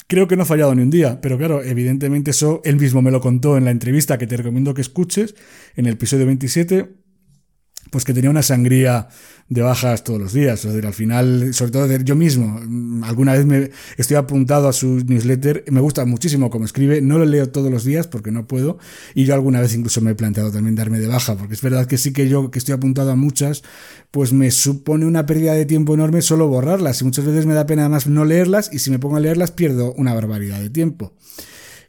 Creo 0.07 0.27
que 0.27 0.35
no 0.35 0.43
ha 0.43 0.45
fallado 0.45 0.75
ni 0.75 0.83
un 0.83 0.91
día, 0.91 1.19
pero 1.19 1.37
claro, 1.37 1.63
evidentemente 1.63 2.31
eso 2.31 2.61
él 2.63 2.75
mismo 2.75 3.01
me 3.01 3.09
lo 3.09 3.21
contó 3.21 3.57
en 3.57 3.65
la 3.65 3.71
entrevista 3.71 4.19
que 4.19 4.27
te 4.27 4.37
recomiendo 4.37 4.75
que 4.75 4.81
escuches, 4.81 5.35
en 5.75 5.87
el 5.87 5.93
episodio 5.93 6.27
27, 6.27 7.04
pues 7.89 8.03
que 8.03 8.13
tenía 8.13 8.29
una 8.29 8.43
sangría 8.43 9.07
de 9.47 9.61
bajas 9.61 10.03
todos 10.03 10.19
los 10.19 10.33
días. 10.33 10.65
O 10.65 10.71
sea, 10.71 10.87
al 10.87 10.93
final, 10.93 11.53
sobre 11.53 11.71
todo 11.71 11.97
yo 11.97 12.15
mismo, 12.15 12.59
mm, 12.65 13.03
alguna 13.03 13.33
vez 13.33 13.45
me 13.45 13.69
estoy 13.97 14.17
apuntado 14.17 14.67
a 14.67 14.73
su 14.73 15.03
newsletter, 15.05 15.65
me 15.69 15.81
gusta 15.81 16.05
muchísimo 16.05 16.49
como 16.49 16.65
escribe, 16.65 17.01
no 17.01 17.19
lo 17.19 17.25
leo 17.25 17.49
todos 17.49 17.71
los 17.71 17.83
días 17.83 18.07
porque 18.07 18.31
no 18.31 18.47
puedo, 18.47 18.79
y 19.13 19.25
yo 19.25 19.35
alguna 19.35 19.61
vez 19.61 19.75
incluso 19.75 20.01
me 20.01 20.11
he 20.11 20.15
planteado 20.15 20.51
también 20.51 20.75
darme 20.75 20.99
de 20.99 21.07
baja, 21.07 21.35
porque 21.35 21.53
es 21.53 21.61
verdad 21.61 21.85
que 21.85 21.97
sí 21.97 22.11
que 22.11 22.27
yo 22.27 22.49
que 22.49 22.59
estoy 22.59 22.73
apuntado 22.73 23.11
a 23.11 23.15
muchas, 23.15 23.63
pues 24.11 24.33
me 24.33 24.49
supone 24.51 25.05
una 25.05 25.25
pérdida 25.25 25.53
de 25.53 25.65
tiempo 25.65 25.93
enorme 25.93 26.21
solo 26.21 26.47
borrarlas, 26.47 27.01
y 27.01 27.05
muchas 27.05 27.25
veces 27.25 27.45
me 27.45 27.53
da 27.53 27.67
pena 27.67 27.87
más 27.87 28.07
no 28.07 28.25
leerlas, 28.25 28.71
y 28.73 28.79
si 28.79 28.89
me 28.89 28.99
pongo 28.99 29.17
a 29.17 29.19
leerlas 29.19 29.51
pierdo 29.51 29.93
una 29.93 30.13
barbaridad 30.13 30.59
de 30.59 30.69
tiempo. 30.69 31.13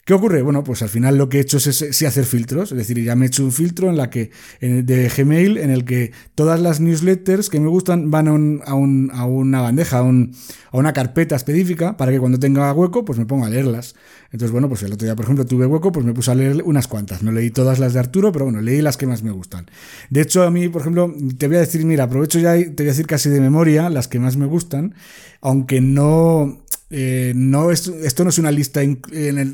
¿Qué 0.06 0.14
ocurre? 0.14 0.40
Bueno, 0.40 0.62
pues 0.62 0.82
al 0.82 0.88
final 0.88 1.18
lo 1.18 1.28
que 1.28 1.38
he 1.38 1.40
hecho 1.40 1.56
es, 1.56 1.84
sí 1.90 2.06
hacer 2.06 2.26
filtros, 2.26 2.70
es 2.70 2.78
decir, 2.78 3.02
ya 3.02 3.16
me 3.16 3.24
he 3.24 3.26
hecho 3.26 3.42
un 3.42 3.50
filtro 3.50 3.90
en 3.90 3.96
la 3.96 4.08
que 4.08 4.30
de 4.60 5.08
Gmail 5.08 5.58
en 5.58 5.70
el 5.70 5.84
que 5.84 6.12
todas 6.36 6.60
las 6.60 6.78
newsletters 6.78 7.50
que 7.50 7.58
me 7.58 7.66
gustan 7.66 8.08
van 8.08 8.28
a, 8.28 8.74
una 8.76 9.60
bandeja, 9.62 9.98
a, 9.98 10.02
una 10.02 10.92
carpeta 10.92 11.34
específica 11.34 11.96
para 11.96 12.12
que 12.12 12.20
cuando 12.20 12.38
tenga 12.38 12.72
hueco 12.72 13.04
pues 13.04 13.18
me 13.18 13.26
ponga 13.26 13.48
a 13.48 13.50
leerlas. 13.50 13.96
Entonces, 14.30 14.52
bueno, 14.52 14.68
pues 14.68 14.82
el 14.82 14.92
otro 14.92 15.06
día, 15.06 15.16
por 15.16 15.24
ejemplo, 15.24 15.46
tuve 15.46 15.66
hueco, 15.66 15.90
pues 15.92 16.04
me 16.04 16.12
puse 16.12 16.30
a 16.30 16.34
leer 16.34 16.62
unas 16.64 16.88
cuantas. 16.88 17.22
No 17.22 17.32
leí 17.32 17.50
todas 17.50 17.78
las 17.78 17.94
de 17.94 18.00
Arturo, 18.00 18.32
pero 18.32 18.44
bueno, 18.44 18.60
leí 18.60 18.82
las 18.82 18.96
que 18.96 19.06
más 19.06 19.22
me 19.22 19.30
gustan. 19.30 19.66
De 20.10 20.20
hecho, 20.20 20.42
a 20.42 20.50
mí, 20.50 20.68
por 20.68 20.82
ejemplo, 20.82 21.12
te 21.38 21.46
voy 21.48 21.56
a 21.56 21.60
decir, 21.60 21.84
mira, 21.84 22.04
aprovecho 22.04 22.38
ya, 22.38 22.52
te 22.54 22.70
voy 22.76 22.86
a 22.86 22.90
decir 22.90 23.06
casi 23.06 23.30
de 23.30 23.40
memoria 23.40 23.88
las 23.88 24.08
que 24.08 24.18
más 24.18 24.36
me 24.36 24.46
gustan, 24.46 24.94
aunque 25.46 25.80
no 25.80 26.58
eh, 26.90 27.32
no 27.34 27.72
esto 27.72 28.22
no 28.22 28.30
es 28.30 28.38
una 28.38 28.52
lista 28.52 28.80
en, 28.82 29.00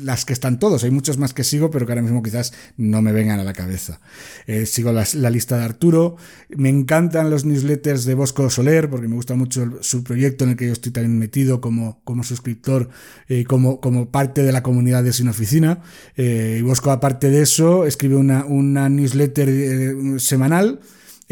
las 0.05 0.25
que 0.25 0.33
están 0.33 0.59
todos, 0.59 0.83
hay 0.83 0.91
muchos 0.91 1.17
más 1.19 1.33
que 1.33 1.43
sigo, 1.43 1.69
pero 1.69 1.85
que 1.85 1.91
ahora 1.91 2.01
mismo 2.01 2.21
quizás 2.21 2.53
no 2.77 3.01
me 3.03 3.11
vengan 3.11 3.39
a 3.39 3.43
la 3.43 3.53
cabeza. 3.53 3.99
Eh, 4.47 4.65
sigo 4.65 4.91
la 4.91 5.29
lista 5.29 5.57
de 5.57 5.63
Arturo, 5.63 6.15
me 6.49 6.69
encantan 6.69 7.29
los 7.29 7.45
newsletters 7.45 8.05
de 8.05 8.15
Bosco 8.15 8.49
Soler, 8.49 8.89
porque 8.89 9.07
me 9.07 9.15
gusta 9.15 9.35
mucho 9.35 9.67
su 9.81 10.03
proyecto 10.03 10.45
en 10.45 10.51
el 10.51 10.57
que 10.57 10.67
yo 10.67 10.73
estoy 10.73 10.91
también 10.91 11.19
metido 11.19 11.61
como, 11.61 12.01
como 12.03 12.23
suscriptor, 12.23 12.89
eh, 13.27 13.43
como, 13.43 13.79
como 13.79 14.09
parte 14.09 14.41
de 14.41 14.51
la 14.51 14.63
comunidad 14.63 15.03
de 15.03 15.13
Sin 15.13 15.27
Oficina. 15.27 15.81
y 16.17 16.61
Bosco, 16.61 16.89
aparte 16.89 17.29
de 17.29 17.41
eso, 17.43 17.85
escribe 17.85 18.15
una, 18.15 18.45
una 18.45 18.89
newsletter 18.89 20.19
semanal 20.19 20.79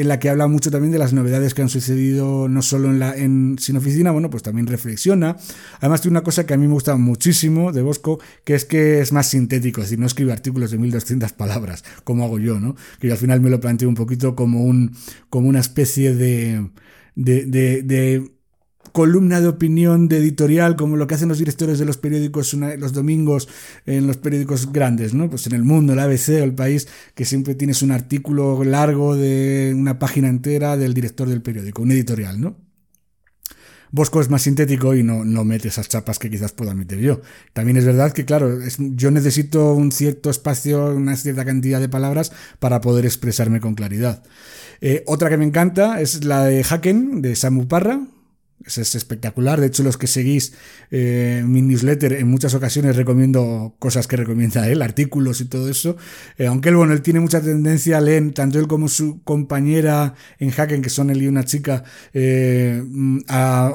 en 0.02 0.08
la 0.08 0.20
que 0.20 0.30
habla 0.30 0.48
mucho 0.48 0.72
también 0.72 0.92
de 0.92 0.98
las 0.98 1.14
novedades 1.14 1.54
que 1.54 1.62
han 1.62 1.70
sucedido 1.70 2.48
no 2.48 2.62
solo 2.62 2.90
en, 2.90 3.00
la, 3.00 3.16
en 3.16 3.58
Sin 3.60 3.78
Oficina, 3.78 4.12
bueno, 4.12 4.30
pues 4.30 4.44
también 4.44 4.68
reflexiona. 4.68 5.38
Además 5.80 6.02
tiene 6.02 6.14
una 6.14 6.24
cosa 6.24 6.46
que 6.46 6.54
a 6.54 6.58
mí 6.58 6.68
me 6.68 6.74
gusta 6.74 6.96
muchísimo 6.98 7.72
de 7.72 7.82
Bosco, 7.82 8.20
que 8.44 8.56
es 8.56 8.66
que 8.66 9.00
es 9.00 9.12
más 9.12 9.28
sintético, 9.28 9.82
es 9.82 9.88
decir, 9.88 10.00
no 10.00 10.08
escribe 10.08 10.32
artículos 10.32 10.72
de 10.72 10.78
1200 10.78 11.34
palabras, 11.34 11.84
como 12.04 12.26
hago 12.26 12.40
yo, 12.40 12.60
¿no? 12.60 12.76
Que 13.00 13.08
yo 13.08 13.14
al 13.14 13.20
final 13.20 13.42
me 13.42 13.50
lo 13.50 13.60
planteo 13.60 13.88
un 13.88 13.96
poquito 13.96 14.36
como, 14.36 14.64
un, 14.64 14.96
como 15.30 15.48
una 15.48 15.60
especie 15.60 16.16
de, 16.16 16.70
de, 17.16 17.46
de 17.46 18.32
columna 18.92 19.42
de 19.42 19.48
opinión 19.48 20.08
de 20.08 20.18
editorial, 20.18 20.76
como 20.76 20.96
lo 20.96 21.08
que 21.08 21.16
hacen 21.16 21.30
los 21.30 21.40
directores 21.40 21.80
de 21.80 21.86
los 21.86 21.98
periódicos 21.98 22.54
los 22.54 22.94
domingos 22.94 23.48
en 23.86 24.08
los 24.08 24.18
periódicos 24.18 24.72
grandes, 24.72 25.14
¿no? 25.14 25.30
Pues 25.30 25.48
en 25.48 25.54
el 25.54 25.64
mundo, 25.64 25.94
el 25.94 26.00
ABC 26.00 26.30
o 26.30 26.44
el 26.44 26.54
país, 26.54 26.88
que 27.16 27.26
siempre 27.26 27.56
tienes 27.56 27.82
un 27.82 27.92
artículo 27.92 28.64
largo 28.64 29.16
de 29.16 29.74
una 29.76 30.00
página 30.00 30.28
entera 30.28 30.78
del 30.78 30.94
director 30.94 31.28
del 31.28 31.42
periódico, 31.42 31.82
un 31.82 31.92
editorial, 31.92 32.40
¿no? 32.40 32.58
Bosco 33.94 34.22
es 34.22 34.30
más 34.30 34.44
sintético 34.44 34.96
y 34.96 35.04
no, 35.04 35.26
no 35.26 35.44
mete 35.44 35.68
esas 35.68 35.90
chapas 35.90 36.18
que 36.18 36.30
quizás 36.30 36.54
pueda 36.54 36.74
meter 36.74 37.00
yo. 37.00 37.22
También 37.52 37.76
es 37.76 37.84
verdad 37.84 38.14
que, 38.14 38.24
claro, 38.24 38.60
yo 38.78 39.12
necesito 39.12 39.74
un 39.74 39.92
cierto 39.92 40.30
espacio, 40.30 40.96
una 40.96 41.18
cierta 41.18 41.44
cantidad 41.44 41.82
de 41.82 41.90
palabras 41.90 42.32
para 42.60 42.80
poder 42.80 43.06
expresarme 43.06 43.60
con 43.60 43.76
claridad. 43.76 44.24
Eh, 44.80 45.04
otra 45.08 45.30
que 45.30 45.36
me 45.36 45.46
encanta 45.46 46.00
es 46.00 46.24
la 46.24 46.46
de 46.46 46.64
Haken, 46.64 47.22
de 47.22 47.36
Samu 47.36 47.68
Parra, 47.68 48.00
es, 48.66 48.96
espectacular. 48.96 49.60
De 49.60 49.68
hecho, 49.68 49.84
los 49.84 49.98
que 49.98 50.08
seguís 50.08 50.54
eh, 50.90 51.44
mi 51.46 51.62
newsletter, 51.62 52.14
en 52.14 52.28
muchas 52.28 52.54
ocasiones 52.54 52.96
recomiendo 52.96 53.76
cosas 53.80 54.08
que 54.08 54.18
recomienda 54.18 54.68
él, 54.70 54.82
artículos 54.82 55.42
y 55.42 55.46
todo 55.46 55.70
eso. 55.70 55.98
Eh, 56.38 56.48
aunque 56.48 56.70
él, 56.70 56.76
bueno, 56.76 56.94
él 56.94 57.02
tiene 57.02 57.20
mucha 57.20 57.42
tendencia 57.42 57.98
a 57.98 58.02
leer, 58.02 58.32
tanto 58.34 58.60
él 58.60 58.68
como 58.68 58.88
su 58.88 59.22
compañera 59.24 60.16
en 60.40 60.52
Hacken, 60.52 60.82
que 60.82 60.90
son 60.90 61.10
él 61.10 61.22
y 61.22 61.28
una 61.28 61.44
chica, 61.44 61.84
eh, 62.14 62.84
a, 63.28 63.72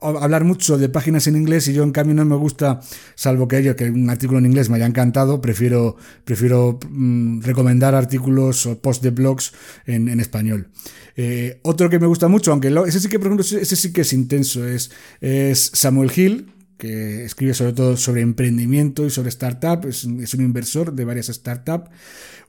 hablar 0.00 0.44
mucho 0.44 0.76
de 0.78 0.88
páginas 0.88 1.26
en 1.26 1.36
inglés 1.36 1.68
y 1.68 1.72
yo 1.72 1.82
en 1.82 1.92
cambio 1.92 2.14
no 2.14 2.24
me 2.24 2.36
gusta, 2.36 2.80
salvo 3.14 3.48
que 3.48 3.58
ello, 3.58 3.76
que 3.76 3.90
un 3.90 4.10
artículo 4.10 4.38
en 4.38 4.46
inglés 4.46 4.68
me 4.68 4.76
haya 4.76 4.86
encantado, 4.86 5.40
prefiero, 5.40 5.96
prefiero 6.24 6.78
mm, 6.88 7.40
recomendar 7.42 7.94
artículos 7.94 8.66
o 8.66 8.78
posts 8.78 9.02
de 9.02 9.10
blogs 9.10 9.52
en, 9.86 10.20
español. 10.20 10.68
Eh, 11.16 11.60
otro 11.62 11.88
que 11.88 11.98
me 11.98 12.06
gusta 12.06 12.28
mucho, 12.28 12.52
aunque 12.52 12.72
ese 12.86 13.00
sí 13.00 13.08
que, 13.08 13.18
por 13.18 13.28
ejemplo, 13.28 13.44
ese 13.44 13.76
sí 13.76 13.92
que 13.92 14.02
es 14.02 14.12
intenso, 14.12 14.66
es, 14.66 14.90
Samuel 15.72 16.12
Hill, 16.14 16.50
que 16.76 17.24
escribe 17.24 17.54
sobre 17.54 17.72
todo 17.72 17.96
sobre 17.96 18.20
emprendimiento 18.20 19.06
y 19.06 19.10
sobre 19.10 19.28
startup, 19.28 19.86
es, 19.86 20.04
es 20.04 20.34
un 20.34 20.44
inversor 20.44 20.92
de 20.92 21.04
varias 21.04 21.26
startups. 21.26 21.88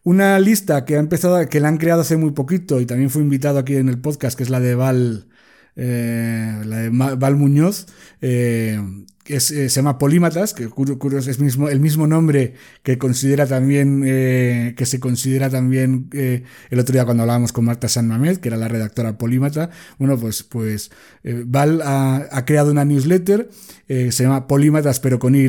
Una 0.03 0.39
lista 0.39 0.85
que 0.85 0.97
ha 0.97 0.99
empezado, 0.99 1.47
que 1.47 1.59
la 1.59 1.67
han 1.67 1.77
creado 1.77 2.01
hace 2.01 2.17
muy 2.17 2.31
poquito 2.31 2.79
y 2.79 2.85
también 2.85 3.09
fue 3.09 3.21
invitado 3.21 3.59
aquí 3.59 3.75
en 3.75 3.89
el 3.89 3.97
podcast, 3.97 4.37
que 4.37 4.43
es 4.43 4.49
la 4.49 4.59
de 4.59 4.75
Val, 4.75 5.27
eh, 5.75 6.61
la 6.65 6.77
de 6.77 6.89
Val 6.89 7.35
Muñoz, 7.35 7.87
eh, 8.21 8.79
que 9.25 9.37
eh, 9.37 9.39
se 9.39 9.69
llama 9.69 9.97
Polímatas, 9.97 10.53
que 10.53 10.69
curioso 10.69 11.31
es 11.31 11.39
mismo, 11.39 11.67
el 11.67 11.79
mismo 11.79 12.05
nombre 12.05 12.53
que 12.83 12.99
considera 12.99 13.47
también, 13.47 14.03
eh, 14.05 14.75
que 14.77 14.85
se 14.85 14.99
considera 14.99 15.49
también 15.49 16.09
eh, 16.13 16.43
el 16.69 16.79
otro 16.79 16.93
día 16.93 17.05
cuando 17.05 17.23
hablábamos 17.23 17.51
con 17.51 17.65
Marta 17.65 17.89
San 17.89 18.07
Mamed, 18.07 18.37
que 18.37 18.49
era 18.49 18.57
la 18.57 18.67
redactora 18.67 19.17
Polímata. 19.17 19.71
Bueno, 19.97 20.15
pues, 20.19 20.43
pues 20.43 20.91
Val 21.23 21.81
ha, 21.81 22.27
ha, 22.31 22.45
creado 22.45 22.71
una 22.71 22.85
newsletter, 22.85 23.49
se 23.87 24.11
llama 24.11 24.47
Polímatas 24.47 24.99
pero 24.99 25.17
con 25.17 25.33
Y, 25.33 25.45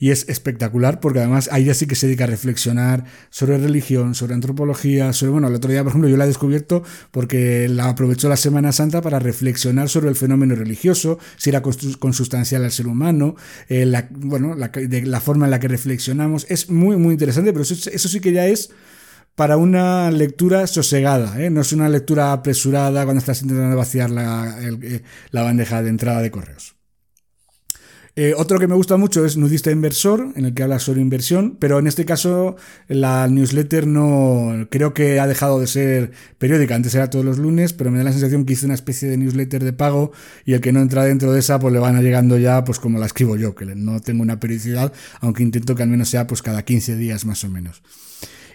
y 0.00 0.10
es 0.10 0.28
espectacular 0.28 0.98
porque 0.98 1.20
además 1.20 1.48
ahí 1.52 1.66
ya 1.66 1.74
sí 1.74 1.86
que 1.86 1.94
se 1.94 2.06
dedica 2.06 2.24
a 2.24 2.28
reflexionar 2.28 3.04
sobre 3.30 3.58
religión, 3.58 4.16
sobre 4.16 4.34
antropología, 4.34 5.12
sobre, 5.12 5.32
bueno, 5.32 5.46
el 5.46 5.54
otro 5.54 5.70
día, 5.70 5.82
por 5.84 5.90
ejemplo, 5.90 6.08
yo 6.08 6.16
la 6.16 6.24
he 6.24 6.28
descubierto 6.28 6.82
porque 7.12 7.68
la 7.68 7.90
aprovechó 7.90 8.28
la 8.28 8.36
Semana 8.36 8.72
Santa 8.72 9.02
para 9.02 9.20
reflexionar 9.20 9.88
sobre 9.88 10.08
el 10.08 10.16
fenómeno 10.16 10.56
religioso, 10.56 11.20
si 11.36 11.50
era 11.50 11.62
consustancial 11.62 12.64
al 12.64 12.72
ser 12.72 12.88
humano, 12.88 13.03
eh, 13.68 13.86
la, 13.86 14.08
bueno, 14.10 14.54
la, 14.54 14.68
de 14.68 15.02
la 15.02 15.20
forma 15.20 15.46
en 15.46 15.50
la 15.50 15.60
que 15.60 15.68
reflexionamos. 15.68 16.46
Es 16.48 16.70
muy, 16.70 16.96
muy 16.96 17.12
interesante, 17.12 17.52
pero 17.52 17.62
eso, 17.62 18.08
sí 18.08 18.20
que 18.20 18.32
ya 18.32 18.46
es 18.46 18.70
para 19.34 19.56
una 19.56 20.10
lectura 20.10 20.66
sosegada, 20.66 21.40
¿eh? 21.42 21.50
no 21.50 21.60
es 21.60 21.72
una 21.72 21.88
lectura 21.88 22.32
apresurada 22.32 23.04
cuando 23.04 23.18
estás 23.18 23.42
intentando 23.42 23.76
vaciar 23.76 24.10
la, 24.10 24.56
eh, 24.60 25.02
la 25.30 25.42
bandeja 25.42 25.82
de 25.82 25.90
entrada 25.90 26.22
de 26.22 26.30
correos. 26.30 26.76
Eh, 28.16 28.32
otro 28.36 28.60
que 28.60 28.68
me 28.68 28.76
gusta 28.76 28.96
mucho 28.96 29.24
es 29.24 29.36
Nudista 29.36 29.72
Inversor, 29.72 30.34
en 30.36 30.44
el 30.44 30.54
que 30.54 30.62
habla 30.62 30.78
sobre 30.78 31.00
inversión, 31.00 31.56
pero 31.58 31.80
en 31.80 31.88
este 31.88 32.04
caso 32.04 32.54
la 32.86 33.26
newsletter 33.26 33.88
no 33.88 34.68
creo 34.70 34.94
que 34.94 35.18
ha 35.18 35.26
dejado 35.26 35.58
de 35.58 35.66
ser 35.66 36.12
periódica. 36.38 36.76
Antes 36.76 36.94
era 36.94 37.10
todos 37.10 37.24
los 37.24 37.38
lunes, 37.38 37.72
pero 37.72 37.90
me 37.90 37.98
da 37.98 38.04
la 38.04 38.12
sensación 38.12 38.44
que 38.44 38.52
hice 38.52 38.66
una 38.66 38.76
especie 38.76 39.08
de 39.08 39.16
newsletter 39.16 39.64
de 39.64 39.72
pago 39.72 40.12
y 40.44 40.52
el 40.52 40.60
que 40.60 40.70
no 40.72 40.80
entra 40.80 41.04
dentro 41.04 41.32
de 41.32 41.40
esa, 41.40 41.58
pues 41.58 41.72
le 41.72 41.80
van 41.80 42.00
llegando 42.00 42.38
ya, 42.38 42.62
pues 42.64 42.78
como 42.78 43.00
la 43.00 43.06
escribo 43.06 43.36
yo, 43.36 43.56
que 43.56 43.66
no 43.66 44.00
tengo 44.00 44.22
una 44.22 44.38
periodicidad, 44.38 44.92
aunque 45.20 45.42
intento 45.42 45.74
que 45.74 45.82
al 45.82 45.88
menos 45.88 46.08
sea 46.08 46.28
pues 46.28 46.40
cada 46.40 46.64
15 46.64 46.94
días 46.96 47.24
más 47.24 47.42
o 47.42 47.48
menos. 47.48 47.82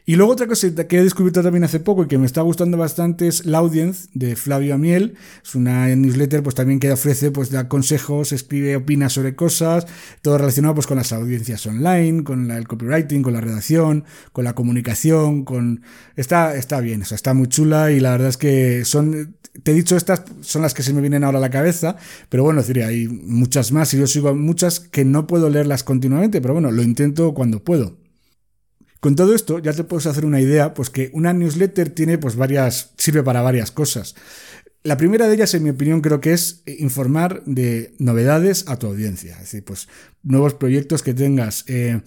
Y 0.10 0.16
luego 0.16 0.32
otra 0.32 0.48
cosa 0.48 0.68
que 0.88 0.98
he 0.98 1.04
descubierto 1.04 1.44
también 1.44 1.64
hace 1.64 1.80
poco 1.80 2.04
y 2.04 2.08
que 2.08 2.18
me 2.18 2.26
está 2.26 2.42
gustando 2.42 2.78
bastante 2.78 3.28
es 3.28 3.46
La 3.46 3.60
Audience 3.60 4.10
de 4.16 4.36
Flavio 4.36 4.74
Amiel. 4.74 5.14
Es 5.44 5.54
una 5.54 5.86
newsletter 5.96 6.42
pues 6.42 6.56
también 6.56 6.80
que 6.80 6.92
ofrece 6.92 7.30
pues 7.30 7.52
da 7.52 7.68
consejos, 7.68 8.32
escribe, 8.32 8.76
opina 8.76 9.10
sobre 9.10 9.36
cosas, 9.36 9.86
todo 10.24 10.40
relacionado 10.40 10.74
pues 10.74 10.88
con 10.88 10.98
las 10.98 11.14
audiencias 11.14 11.64
online, 11.68 12.24
con 12.24 12.50
el 12.50 12.68
copywriting, 12.68 13.22
con 13.22 13.34
la 13.34 13.42
redacción, 13.42 14.04
con 14.32 14.46
la 14.46 14.56
comunicación, 14.56 15.46
con 15.46 15.84
está 16.16 16.56
está 16.56 16.80
bien, 16.82 17.04
está 17.04 17.36
muy 17.36 17.48
chula 17.48 17.92
y 17.92 18.00
la 18.00 18.10
verdad 18.10 18.30
es 18.30 18.38
que 18.38 18.86
son 18.86 19.36
te 19.62 19.74
he 19.74 19.76
dicho 19.76 19.96
estas 19.96 20.24
son 20.42 20.64
las 20.64 20.74
que 20.74 20.82
se 20.82 20.92
me 20.92 21.02
vienen 21.02 21.24
ahora 21.24 21.38
a 21.38 21.42
la 21.42 21.52
cabeza, 21.52 21.98
pero 22.30 22.42
bueno, 22.42 22.62
decir, 22.62 22.82
hay 22.84 23.08
muchas 23.08 23.72
más 23.72 23.94
y 23.94 24.00
yo 24.00 24.08
sigo 24.08 24.34
muchas 24.34 24.80
que 24.80 25.06
no 25.06 25.28
puedo 25.28 25.52
leerlas 25.52 25.84
continuamente, 25.84 26.42
pero 26.42 26.56
bueno, 26.56 26.72
lo 26.72 26.82
intento 26.82 27.36
cuando 27.36 27.64
puedo. 27.64 28.09
Con 29.00 29.16
todo 29.16 29.34
esto 29.34 29.60
ya 29.60 29.74
te 29.74 29.84
puedes 29.84 30.08
hacer 30.08 30.26
una 30.26 30.42
idea, 30.42 30.74
pues 30.74 30.90
que 30.90 31.10
una 31.14 31.32
newsletter 31.32 31.90
tiene 31.90 32.18
pues 32.18 32.36
varias, 32.36 32.92
sirve 32.98 33.24
para 33.24 33.42
varias 33.42 33.72
cosas. 33.72 34.16
La 34.84 34.98
primera 34.98 35.28
de 35.28 35.36
ellas, 35.36 35.54
en 35.54 35.64
mi 35.64 35.70
opinión, 35.70 36.00
creo 36.02 36.22
que 36.22 36.32
es 36.32 36.64
informar 36.66 37.44
de 37.46 37.94
novedades 38.00 38.66
a 38.68 38.78
tu 38.78 38.88
audiencia. 38.88 39.34
Es 39.34 39.40
decir, 39.42 39.66
pues 39.66 39.90
nuevos 40.24 40.54
proyectos 40.54 41.04
que 41.04 41.14
tengas, 41.14 41.66
eh, 41.68 42.02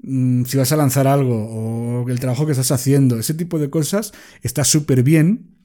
mm, 0.00 0.44
si 0.44 0.56
vas 0.56 0.72
a 0.72 0.76
lanzar 0.76 1.06
algo 1.06 2.02
o 2.02 2.08
el 2.08 2.18
trabajo 2.18 2.46
que 2.46 2.52
estás 2.52 2.72
haciendo, 2.72 3.18
ese 3.18 3.34
tipo 3.34 3.58
de 3.58 3.70
cosas 3.70 4.12
está 4.42 4.64
súper 4.64 5.02
bien 5.04 5.56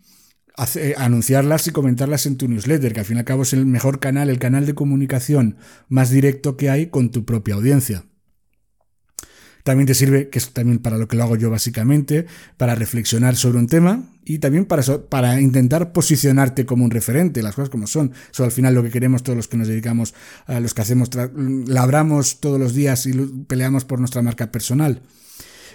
eh, 0.76 0.94
anunciarlas 0.98 1.66
y 1.68 1.72
comentarlas 1.72 2.26
en 2.28 2.38
tu 2.38 2.48
newsletter, 2.48 2.94
que 2.94 3.00
al 3.00 3.06
fin 3.06 3.18
y 3.18 3.20
al 3.20 3.26
cabo 3.26 3.44
es 3.44 3.54
el 3.54 3.66
mejor 3.66 4.00
canal, 4.00 4.30
el 4.30 4.38
canal 4.38 4.66
de 4.66 4.76
comunicación 4.76 5.58
más 5.90 6.12
directo 6.12 6.58
que 6.58 6.70
hay 6.70 6.88
con 6.88 7.10
tu 7.10 7.26
propia 7.26 7.56
audiencia. 7.56 8.06
También 9.64 9.88
te 9.88 9.94
sirve, 9.94 10.30
que 10.30 10.40
es 10.40 10.52
también 10.52 10.80
para 10.80 10.98
lo 10.98 11.08
que 11.08 11.16
lo 11.16 11.24
hago 11.24 11.36
yo 11.36 11.50
básicamente, 11.50 12.26
para 12.58 12.76
reflexionar 12.76 13.36
sobre 13.36 13.58
un 13.58 13.68
tema 13.68 14.04
y 14.26 14.40
también 14.40 14.66
para, 14.66 14.84
para 15.10 15.42
intentar 15.42 15.92
posicionarte 15.92 16.66
como 16.66 16.86
un 16.86 16.92
referente, 16.92 17.42
las 17.42 17.56
cosas 17.56 17.70
como 17.70 17.88
son. 17.88 18.12
Eso 18.32 18.44
al 18.44 18.52
final 18.52 18.74
lo 18.74 18.84
que 18.84 18.90
queremos 18.90 19.24
todos 19.24 19.38
los 19.38 19.48
que 19.48 19.58
nos 19.58 19.68
dedicamos, 19.68 20.14
a 20.46 20.60
los 20.60 20.74
que 20.74 20.82
hacemos, 20.82 21.10
labramos 21.68 22.40
todos 22.40 22.60
los 22.60 22.74
días 22.74 23.06
y 23.06 23.14
peleamos 23.48 23.86
por 23.86 24.00
nuestra 24.00 24.22
marca 24.22 24.52
personal. 24.52 25.02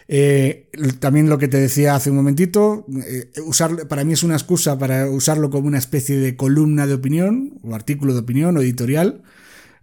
Eh, 0.09 0.69
también 1.01 1.29
lo 1.29 1.39
que 1.39 1.49
te 1.49 1.59
decía 1.59 1.97
hace 1.97 2.11
un 2.11 2.17
momentito, 2.17 2.87
eh, 3.05 3.31
usar, 3.45 3.89
para 3.89 4.05
mí 4.05 4.13
es 4.13 4.23
una 4.23 4.35
excusa 4.35 4.79
para 4.79 5.11
usarlo 5.11 5.51
como 5.51 5.67
una 5.67 5.79
especie 5.79 6.17
de 6.17 6.37
columna 6.37 6.87
de 6.87 6.95
opinión, 6.95 7.59
o 7.63 7.75
artículo 7.75 8.15
de 8.15 8.21
opinión, 8.21 8.57
o 8.57 8.61
editorial. 8.61 9.23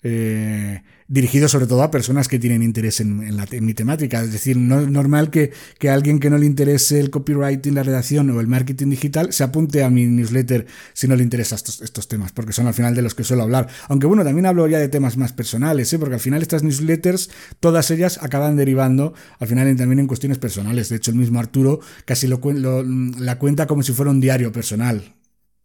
Eh, 0.01 0.81
dirigido 1.13 1.47
sobre 1.47 1.67
todo 1.67 1.83
a 1.83 1.91
personas 1.91 2.27
que 2.27 2.39
tienen 2.39 2.63
interés 2.63 2.99
en, 2.99 3.19
mi 3.61 3.73
temática. 3.75 4.23
Es 4.23 4.31
decir, 4.31 4.57
no 4.57 4.79
es 4.79 4.87
normal 4.87 5.29
que, 5.29 5.53
alguien 5.87 6.19
que 6.19 6.31
no 6.31 6.39
le 6.39 6.47
interese 6.47 6.99
el 6.99 7.11
copywriting, 7.11 7.75
la 7.75 7.83
redacción 7.83 8.31
o 8.31 8.41
el 8.41 8.47
marketing 8.47 8.89
digital 8.89 9.31
se 9.31 9.43
apunte 9.43 9.83
a 9.83 9.91
mi 9.91 10.07
newsletter 10.07 10.65
si 10.93 11.07
no 11.07 11.15
le 11.15 11.21
interesan 11.21 11.59
estos, 11.59 12.07
temas, 12.07 12.31
porque 12.31 12.51
son 12.51 12.65
al 12.65 12.73
final 12.73 12.95
de 12.95 13.03
los 13.03 13.13
que 13.13 13.23
suelo 13.23 13.43
hablar. 13.43 13.67
Aunque 13.89 14.07
bueno, 14.07 14.23
también 14.23 14.47
hablo 14.47 14.67
ya 14.67 14.79
de 14.79 14.89
temas 14.89 15.15
más 15.15 15.33
personales, 15.33 15.93
¿eh? 15.93 15.99
porque 15.99 16.15
al 16.15 16.19
final 16.19 16.41
estas 16.41 16.63
newsletters, 16.63 17.29
todas 17.59 17.91
ellas 17.91 18.17
acaban 18.19 18.55
derivando 18.55 19.13
al 19.37 19.47
final 19.47 19.75
también 19.75 19.99
en 19.99 20.07
cuestiones 20.07 20.39
personales. 20.39 20.89
De 20.89 20.95
hecho, 20.95 21.11
el 21.11 21.17
mismo 21.17 21.39
Arturo 21.39 21.79
casi 22.05 22.25
lo, 22.25 22.41
lo, 22.43 22.81
la 22.83 23.37
cuenta 23.37 23.67
como 23.67 23.83
si 23.83 23.93
fuera 23.93 24.09
un 24.09 24.19
diario 24.19 24.51
personal. 24.51 25.13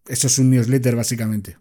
Eso 0.06 0.26
es 0.26 0.38
un 0.38 0.50
newsletter 0.50 0.94
básicamente. 0.94 1.56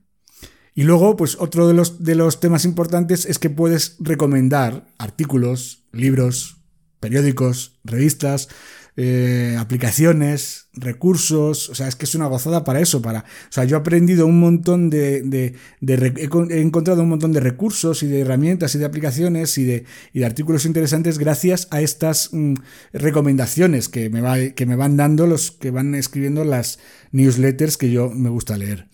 Y 0.78 0.84
luego, 0.84 1.16
pues 1.16 1.38
otro 1.40 1.68
de 1.68 1.74
los, 1.74 2.04
de 2.04 2.14
los 2.14 2.40
temas 2.40 2.64
importantes 2.64 3.26
es 3.26 3.40
que 3.40 3.50
puedes 3.50 3.96
recomendar 4.00 4.86
artículos, 5.00 5.88
libros, 5.92 6.58
periódicos, 7.00 7.80
revistas, 7.84 8.48
eh, 8.96 9.56
aplicaciones, 9.60 10.68
recursos, 10.74 11.72
o 11.72 11.74
sea, 11.74 11.88
es 11.88 11.96
que 11.96 12.06
es 12.06 12.14
una 12.14 12.28
gozada 12.28 12.64
para 12.64 12.80
eso, 12.80 13.02
para, 13.02 13.22
o 13.22 13.52
sea, 13.52 13.64
yo 13.64 13.76
he 13.76 13.80
aprendido 13.80 14.28
un 14.28 14.40
montón 14.40 14.92
de, 14.92 15.56
he 15.82 16.62
encontrado 16.62 17.02
un 17.02 17.10
montón 17.10 17.34
de 17.34 17.40
recursos 17.40 18.04
y 18.04 18.08
de 18.08 18.20
herramientas 18.20 18.76
y 18.76 18.78
de 18.78 18.86
aplicaciones 18.86 19.58
y 19.58 19.64
de, 19.64 19.86
y 20.14 20.20
de 20.20 20.26
artículos 20.28 20.66
interesantes 20.66 21.18
gracias 21.18 21.68
a 21.72 21.82
estas 21.82 22.30
mm, 22.34 22.54
recomendaciones 22.94 23.90
que 23.90 24.12
me, 24.12 24.22
va, 24.22 24.38
que 24.50 24.68
me 24.68 24.76
van 24.76 24.96
dando 24.96 25.26
los 25.26 25.50
que 25.50 25.72
van 25.72 25.96
escribiendo 25.96 26.44
las 26.44 26.78
newsletters 27.12 27.78
que 27.78 27.90
yo 27.90 28.12
me 28.12 28.30
gusta 28.30 28.58
leer. 28.58 28.90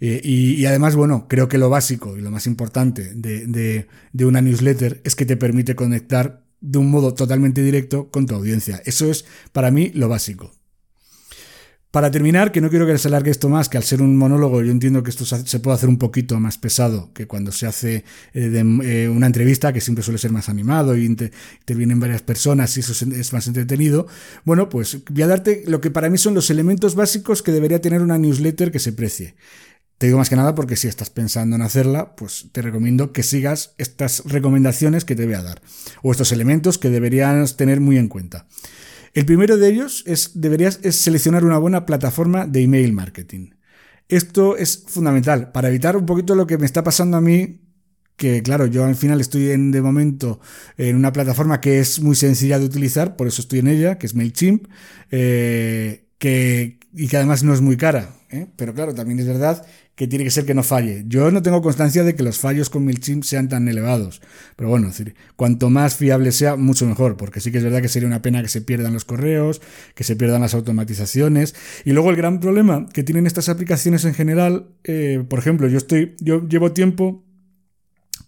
Eh, 0.00 0.20
y, 0.22 0.64
además, 0.66 0.96
bueno, 0.96 1.26
creo 1.28 1.48
que 1.48 1.58
lo 1.58 1.70
básico 1.70 2.16
y 2.16 2.20
lo 2.20 2.30
más 2.30 2.46
importante 2.46 3.12
de, 3.14 3.86
una 4.24 4.40
newsletter 4.40 5.00
es 5.04 5.14
que 5.16 5.26
te 5.26 5.36
permite 5.36 5.74
conectar 5.74 6.44
de 6.60 6.78
un 6.78 6.90
modo 6.90 7.14
totalmente 7.14 7.62
directo 7.62 8.10
con 8.10 8.26
tu 8.26 8.34
audiencia. 8.34 8.82
Eso 8.84 9.10
es 9.10 9.24
para 9.52 9.70
mí 9.70 9.90
lo 9.94 10.08
básico. 10.08 10.52
Para 11.94 12.10
terminar, 12.10 12.50
que 12.50 12.60
no 12.60 12.70
quiero 12.70 12.88
que 12.88 12.98
se 12.98 13.06
alargue 13.06 13.30
esto 13.30 13.48
más, 13.48 13.68
que 13.68 13.76
al 13.76 13.84
ser 13.84 14.02
un 14.02 14.16
monólogo 14.16 14.60
yo 14.62 14.72
entiendo 14.72 15.04
que 15.04 15.10
esto 15.10 15.24
se 15.24 15.60
puede 15.60 15.76
hacer 15.76 15.88
un 15.88 15.96
poquito 15.96 16.40
más 16.40 16.58
pesado 16.58 17.12
que 17.12 17.28
cuando 17.28 17.52
se 17.52 17.68
hace 17.68 18.04
eh, 18.32 18.64
eh, 18.82 19.08
una 19.08 19.28
entrevista, 19.28 19.72
que 19.72 19.80
siempre 19.80 20.02
suele 20.02 20.18
ser 20.18 20.32
más 20.32 20.48
animado 20.48 20.96
y 20.96 21.04
intervienen 21.04 22.00
varias 22.00 22.22
personas 22.22 22.76
y 22.76 22.80
eso 22.80 22.92
es 22.92 23.32
más 23.32 23.46
entretenido. 23.46 24.08
Bueno, 24.44 24.68
pues 24.68 25.04
voy 25.08 25.22
a 25.22 25.28
darte 25.28 25.62
lo 25.68 25.80
que 25.80 25.92
para 25.92 26.10
mí 26.10 26.18
son 26.18 26.34
los 26.34 26.50
elementos 26.50 26.96
básicos 26.96 27.44
que 27.44 27.52
debería 27.52 27.80
tener 27.80 28.02
una 28.02 28.18
newsletter 28.18 28.72
que 28.72 28.80
se 28.80 28.92
precie. 28.92 29.36
Te 29.98 30.06
digo 30.06 30.18
más 30.18 30.28
que 30.28 30.36
nada 30.36 30.54
porque 30.54 30.76
si 30.76 30.88
estás 30.88 31.10
pensando 31.10 31.56
en 31.56 31.62
hacerla, 31.62 32.16
pues 32.16 32.48
te 32.52 32.62
recomiendo 32.62 33.12
que 33.12 33.22
sigas 33.22 33.74
estas 33.78 34.24
recomendaciones 34.24 35.04
que 35.04 35.14
te 35.14 35.24
voy 35.24 35.34
a 35.34 35.42
dar, 35.42 35.62
o 36.02 36.10
estos 36.10 36.32
elementos 36.32 36.78
que 36.78 36.90
deberías 36.90 37.56
tener 37.56 37.80
muy 37.80 37.96
en 37.98 38.08
cuenta. 38.08 38.46
El 39.14 39.26
primero 39.26 39.56
de 39.56 39.68
ellos 39.68 40.02
es, 40.06 40.32
deberías 40.34 40.80
es 40.82 40.96
seleccionar 40.96 41.44
una 41.44 41.58
buena 41.58 41.86
plataforma 41.86 42.46
de 42.46 42.62
email 42.62 42.92
marketing. 42.92 43.50
Esto 44.08 44.56
es 44.56 44.84
fundamental 44.88 45.52
para 45.52 45.68
evitar 45.68 45.96
un 45.96 46.04
poquito 46.04 46.34
lo 46.34 46.46
que 46.46 46.58
me 46.58 46.66
está 46.66 46.82
pasando 46.82 47.16
a 47.16 47.20
mí, 47.20 47.60
que 48.16 48.42
claro, 48.42 48.66
yo 48.66 48.84
al 48.84 48.96
final 48.96 49.20
estoy 49.20 49.50
en, 49.50 49.70
de 49.70 49.80
momento 49.80 50.40
en 50.76 50.96
una 50.96 51.12
plataforma 51.12 51.60
que 51.60 51.78
es 51.78 52.00
muy 52.00 52.16
sencilla 52.16 52.58
de 52.58 52.66
utilizar, 52.66 53.16
por 53.16 53.28
eso 53.28 53.40
estoy 53.40 53.60
en 53.60 53.68
ella, 53.68 53.98
que 53.98 54.06
es 54.06 54.14
MailChimp, 54.14 54.66
eh, 55.10 56.08
que, 56.18 56.80
y 56.96 57.08
que 57.08 57.16
además 57.16 57.42
no 57.42 57.52
es 57.52 57.60
muy 57.60 57.76
cara. 57.76 58.10
¿eh? 58.30 58.46
Pero 58.56 58.72
claro, 58.72 58.94
también 58.94 59.18
es 59.18 59.26
verdad 59.26 59.66
que 59.96 60.06
tiene 60.06 60.24
que 60.24 60.30
ser 60.30 60.44
que 60.44 60.54
no 60.54 60.62
falle. 60.62 61.04
Yo 61.06 61.30
no 61.30 61.42
tengo 61.42 61.60
constancia 61.60 62.04
de 62.04 62.14
que 62.14 62.22
los 62.22 62.38
fallos 62.38 62.70
con 62.70 62.84
MailChimp 62.84 63.24
sean 63.24 63.48
tan 63.48 63.68
elevados. 63.68 64.22
Pero 64.56 64.70
bueno, 64.70 64.88
decir, 64.88 65.14
cuanto 65.36 65.70
más 65.70 65.96
fiable 65.96 66.32
sea, 66.32 66.56
mucho 66.56 66.86
mejor, 66.86 67.16
porque 67.16 67.40
sí 67.40 67.50
que 67.50 67.58
es 67.58 67.64
verdad 67.64 67.82
que 67.82 67.88
sería 67.88 68.08
una 68.08 68.22
pena 68.22 68.42
que 68.42 68.48
se 68.48 68.60
pierdan 68.60 68.92
los 68.92 69.04
correos, 69.04 69.60
que 69.94 70.04
se 70.04 70.16
pierdan 70.16 70.40
las 70.40 70.54
automatizaciones. 70.54 71.54
Y 71.84 71.92
luego 71.92 72.10
el 72.10 72.16
gran 72.16 72.40
problema 72.40 72.86
que 72.92 73.02
tienen 73.02 73.26
estas 73.26 73.48
aplicaciones 73.48 74.04
en 74.04 74.14
general, 74.14 74.68
eh, 74.84 75.22
por 75.28 75.38
ejemplo, 75.38 75.68
yo 75.68 75.78
estoy, 75.78 76.14
yo 76.20 76.46
llevo 76.48 76.72
tiempo 76.72 77.24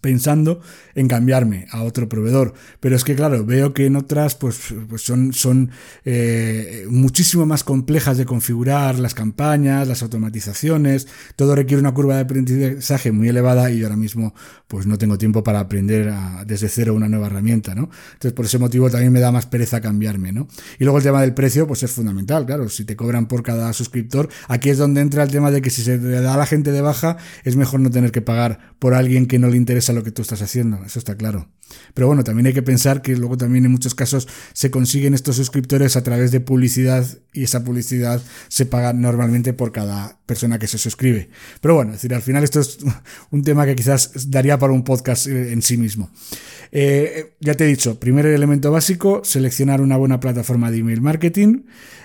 pensando 0.01 0.61
en 0.95 1.07
cambiarme 1.07 1.67
a 1.71 1.83
otro 1.83 2.09
proveedor. 2.09 2.53
Pero 2.79 2.95
es 2.95 3.03
que, 3.03 3.15
claro, 3.15 3.45
veo 3.45 3.73
que 3.73 3.85
en 3.85 3.95
otras 3.95 4.35
pues, 4.35 4.73
pues 4.89 5.01
son, 5.01 5.33
son 5.33 5.71
eh, 6.05 6.85
muchísimo 6.89 7.45
más 7.45 7.63
complejas 7.63 8.17
de 8.17 8.25
configurar 8.25 8.99
las 8.99 9.13
campañas, 9.13 9.87
las 9.87 10.03
automatizaciones, 10.03 11.07
todo 11.35 11.55
requiere 11.55 11.79
una 11.81 11.93
curva 11.93 12.15
de 12.15 12.21
aprendizaje 12.21 13.11
muy 13.11 13.29
elevada 13.29 13.71
y 13.71 13.79
yo 13.79 13.85
ahora 13.85 13.97
mismo 13.97 14.33
pues 14.67 14.85
no 14.85 14.97
tengo 14.97 15.17
tiempo 15.17 15.43
para 15.43 15.59
aprender 15.59 16.13
desde 16.45 16.67
cero 16.67 16.93
una 16.93 17.07
nueva 17.07 17.27
herramienta, 17.27 17.73
¿no? 17.73 17.89
Entonces 18.13 18.33
por 18.33 18.45
ese 18.45 18.57
motivo 18.57 18.89
también 18.89 19.13
me 19.13 19.19
da 19.19 19.31
más 19.31 19.45
pereza 19.45 19.81
cambiarme, 19.81 20.31
¿no? 20.31 20.47
Y 20.79 20.83
luego 20.83 20.97
el 20.97 21.03
tema 21.03 21.21
del 21.21 21.33
precio 21.33 21.67
pues 21.67 21.83
es 21.83 21.91
fundamental, 21.91 22.45
claro, 22.45 22.69
si 22.69 22.85
te 22.85 22.95
cobran 22.95 23.27
por 23.27 23.43
cada 23.43 23.71
suscriptor, 23.73 24.29
aquí 24.47 24.69
es 24.69 24.77
donde 24.77 25.01
entra 25.01 25.23
el 25.23 25.31
tema 25.31 25.51
de 25.51 25.61
que 25.61 25.69
si 25.69 25.81
se 25.81 25.97
da 25.97 26.33
a 26.33 26.37
la 26.37 26.45
gente 26.45 26.71
de 26.71 26.81
baja 26.81 27.17
es 27.43 27.55
mejor 27.55 27.79
no 27.79 27.89
tener 27.89 28.11
que 28.11 28.21
pagar 28.21 28.59
por 28.79 28.93
alguien 28.93 29.25
que 29.25 29.39
no 29.39 29.47
le 29.49 29.57
interesa 29.57 29.93
lo 29.97 30.03
que 30.03 30.11
tú 30.11 30.21
estás 30.21 30.41
haciendo, 30.41 30.83
eso 30.85 30.99
está 30.99 31.15
claro. 31.15 31.49
Pero 31.93 32.07
bueno, 32.07 32.23
también 32.23 32.47
hay 32.47 32.53
que 32.53 32.61
pensar 32.61 33.01
que 33.01 33.15
luego 33.15 33.37
también 33.37 33.65
en 33.65 33.71
muchos 33.71 33.93
casos 33.93 34.27
se 34.53 34.71
consiguen 34.71 35.13
estos 35.13 35.35
suscriptores 35.35 35.95
a 35.97 36.03
través 36.03 36.31
de 36.31 36.39
publicidad 36.39 37.05
y 37.33 37.43
esa 37.43 37.63
publicidad 37.63 38.21
se 38.47 38.65
paga 38.65 38.93
normalmente 38.93 39.53
por 39.53 39.71
cada 39.71 40.19
persona 40.25 40.59
que 40.59 40.67
se 40.67 40.77
suscribe. 40.77 41.29
Pero 41.61 41.75
bueno, 41.75 41.91
decir, 41.91 42.13
al 42.13 42.21
final 42.21 42.43
esto 42.43 42.59
es 42.59 42.79
un 43.31 43.43
tema 43.43 43.65
que 43.65 43.75
quizás 43.75 44.31
daría 44.31 44.57
para 44.57 44.73
un 44.73 44.83
podcast 44.83 45.27
eh, 45.27 45.51
en 45.51 45.61
sí 45.61 45.77
mismo. 45.77 46.09
Eh, 46.71 47.35
ya 47.39 47.55
te 47.55 47.65
he 47.65 47.67
dicho, 47.67 47.99
primer 47.99 48.25
elemento 48.25 48.71
básico, 48.71 49.21
seleccionar 49.23 49.81
una 49.81 49.97
buena 49.97 50.19
plataforma 50.19 50.71
de 50.71 50.77
email 50.79 51.01
marketing. 51.01 51.63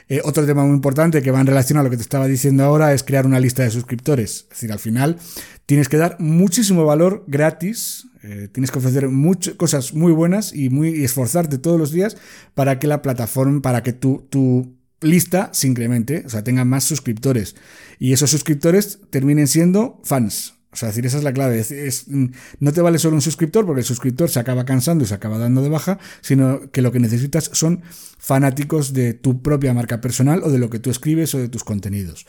Eh, 0.08 0.20
otro 0.24 0.44
tema 0.44 0.64
muy 0.64 0.74
importante 0.74 1.22
que 1.22 1.30
va 1.30 1.40
en 1.40 1.46
relación 1.46 1.78
a 1.78 1.82
lo 1.82 1.90
que 1.90 1.96
te 1.96 2.02
estaba 2.02 2.26
diciendo 2.26 2.64
ahora 2.64 2.92
es 2.92 3.02
crear 3.02 3.26
una 3.26 3.40
lista 3.40 3.62
de 3.62 3.70
suscriptores. 3.70 4.42
Es 4.42 4.48
decir, 4.50 4.72
al 4.72 4.78
final 4.78 5.18
tienes 5.66 5.88
que 5.88 5.96
dar 5.96 6.16
muchísimo 6.18 6.84
valor 6.84 7.24
gratis, 7.26 8.08
eh, 8.22 8.48
tienes 8.52 8.70
que 8.70 8.78
ofrecer 8.78 9.08
muchas 9.08 9.54
cosas 9.54 9.94
muy 9.94 10.12
buenas 10.12 10.54
y, 10.54 10.70
muy, 10.70 11.04
esforzarte 11.04 11.58
todos 11.58 11.78
los 11.78 11.92
días 11.92 12.16
para 12.54 12.78
que 12.78 12.86
la 12.86 13.02
plataforma, 13.02 13.60
para 13.62 13.82
que 13.82 13.92
tu, 13.92 14.26
tu 14.30 14.76
lista 15.00 15.50
se 15.52 15.66
incremente, 15.68 16.22
o 16.26 16.28
sea, 16.28 16.44
tenga 16.44 16.64
más 16.64 16.84
suscriptores. 16.84 17.56
Y 17.98 18.12
esos 18.12 18.30
suscriptores 18.30 19.00
terminen 19.10 19.48
siendo 19.48 20.00
fans. 20.04 20.54
O 20.72 20.76
sea, 20.76 20.88
decir, 20.88 21.04
esa 21.04 21.18
es 21.18 21.24
la 21.24 21.34
clave. 21.34 21.60
Es, 21.60 22.06
no 22.08 22.72
te 22.72 22.80
vale 22.80 22.98
solo 22.98 23.14
un 23.14 23.20
suscriptor, 23.20 23.66
porque 23.66 23.80
el 23.80 23.86
suscriptor 23.86 24.30
se 24.30 24.40
acaba 24.40 24.64
cansando 24.64 25.04
y 25.04 25.06
se 25.06 25.14
acaba 25.14 25.36
dando 25.36 25.62
de 25.62 25.68
baja, 25.68 25.98
sino 26.22 26.70
que 26.70 26.80
lo 26.80 26.92
que 26.92 26.98
necesitas 26.98 27.50
son 27.52 27.82
fanáticos 28.18 28.94
de 28.94 29.12
tu 29.12 29.42
propia 29.42 29.74
marca 29.74 30.00
personal 30.00 30.42
o 30.42 30.50
de 30.50 30.58
lo 30.58 30.70
que 30.70 30.78
tú 30.78 30.90
escribes 30.90 31.34
o 31.34 31.38
de 31.38 31.48
tus 31.48 31.62
contenidos. 31.62 32.26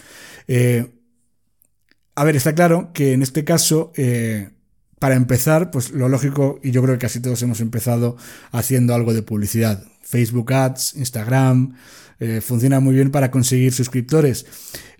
Eh, 0.48 0.92
a 2.16 2.24
ver, 2.24 2.36
está 2.36 2.54
claro 2.54 2.92
que 2.94 3.14
en 3.14 3.22
este 3.22 3.44
caso, 3.44 3.92
eh, 3.96 4.50
para 5.00 5.16
empezar, 5.16 5.72
pues 5.72 5.92
lo 5.92 6.10
lógico, 6.10 6.60
y 6.64 6.72
yo 6.72 6.82
creo 6.82 6.96
que 6.96 7.02
casi 7.02 7.20
todos 7.20 7.42
hemos 7.42 7.60
empezado 7.60 8.18
haciendo 8.52 8.94
algo 8.94 9.14
de 9.14 9.24
publicidad. 9.24 9.84
Facebook 10.04 10.54
Ads, 10.54 10.96
Instagram, 10.96 11.74
eh, 12.20 12.42
funciona 12.42 12.80
muy 12.80 12.96
bien 12.96 13.12
para 13.12 13.32
conseguir 13.32 13.74
suscriptores. 13.74 14.46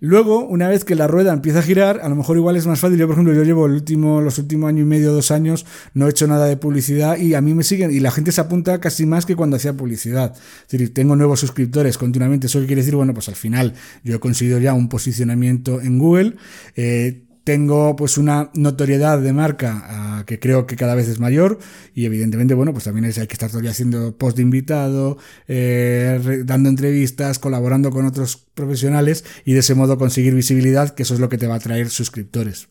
Luego, 0.00 0.44
una 0.46 0.68
vez 0.68 0.84
que 0.84 0.94
la 0.94 1.06
rueda 1.06 1.32
empieza 1.32 1.60
a 1.60 1.62
girar, 1.62 2.00
a 2.02 2.08
lo 2.08 2.16
mejor 2.16 2.36
igual 2.36 2.56
es 2.56 2.66
más 2.66 2.80
fácil. 2.80 2.98
Yo, 2.98 3.06
por 3.06 3.14
ejemplo, 3.14 3.32
yo 3.32 3.44
llevo 3.44 3.64
el 3.66 3.72
último, 3.72 4.20
los 4.20 4.38
últimos 4.38 4.68
año 4.68 4.82
y 4.82 4.84
medio, 4.84 5.12
dos 5.12 5.30
años, 5.30 5.64
no 5.94 6.06
he 6.06 6.10
hecho 6.10 6.26
nada 6.26 6.46
de 6.46 6.56
publicidad 6.56 7.16
y 7.16 7.34
a 7.34 7.40
mí 7.40 7.54
me 7.54 7.62
siguen 7.62 7.90
y 7.90 8.00
la 8.00 8.10
gente 8.10 8.32
se 8.32 8.40
apunta 8.40 8.80
casi 8.80 9.06
más 9.06 9.24
que 9.24 9.36
cuando 9.36 9.56
hacía 9.56 9.72
publicidad. 9.74 10.34
Es 10.34 10.72
decir, 10.72 10.92
tengo 10.92 11.16
nuevos 11.16 11.40
suscriptores 11.40 11.96
continuamente. 11.96 12.48
¿Eso 12.48 12.58
quiere 12.58 12.76
decir? 12.76 12.96
Bueno, 12.96 13.14
pues 13.14 13.28
al 13.28 13.36
final 13.36 13.72
yo 14.02 14.16
he 14.16 14.20
conseguido 14.20 14.58
ya 14.58 14.74
un 14.74 14.88
posicionamiento 14.88 15.80
en 15.80 15.98
Google. 15.98 16.34
Eh, 16.76 17.22
tengo 17.44 17.94
pues 17.94 18.18
una 18.18 18.50
notoriedad 18.54 19.20
de 19.20 19.32
marca 19.32 19.82
ah, 19.84 20.24
que 20.26 20.40
creo 20.40 20.66
que 20.66 20.76
cada 20.76 20.94
vez 20.94 21.08
es 21.08 21.20
mayor 21.20 21.58
y 21.94 22.06
evidentemente 22.06 22.54
bueno 22.54 22.72
pues 22.72 22.84
también 22.84 23.04
hay 23.04 23.12
que 23.12 23.20
estar 23.20 23.50
todavía 23.50 23.70
haciendo 23.70 24.16
post 24.16 24.36
de 24.36 24.42
invitado 24.42 25.18
eh, 25.46 26.42
dando 26.44 26.70
entrevistas 26.70 27.38
colaborando 27.38 27.90
con 27.90 28.06
otros 28.06 28.36
profesionales 28.54 29.24
y 29.44 29.52
de 29.52 29.60
ese 29.60 29.74
modo 29.74 29.98
conseguir 29.98 30.34
visibilidad 30.34 30.94
que 30.94 31.04
eso 31.04 31.14
es 31.14 31.20
lo 31.20 31.28
que 31.28 31.38
te 31.38 31.46
va 31.46 31.56
a 31.56 31.60
traer 31.60 31.90
suscriptores 31.90 32.68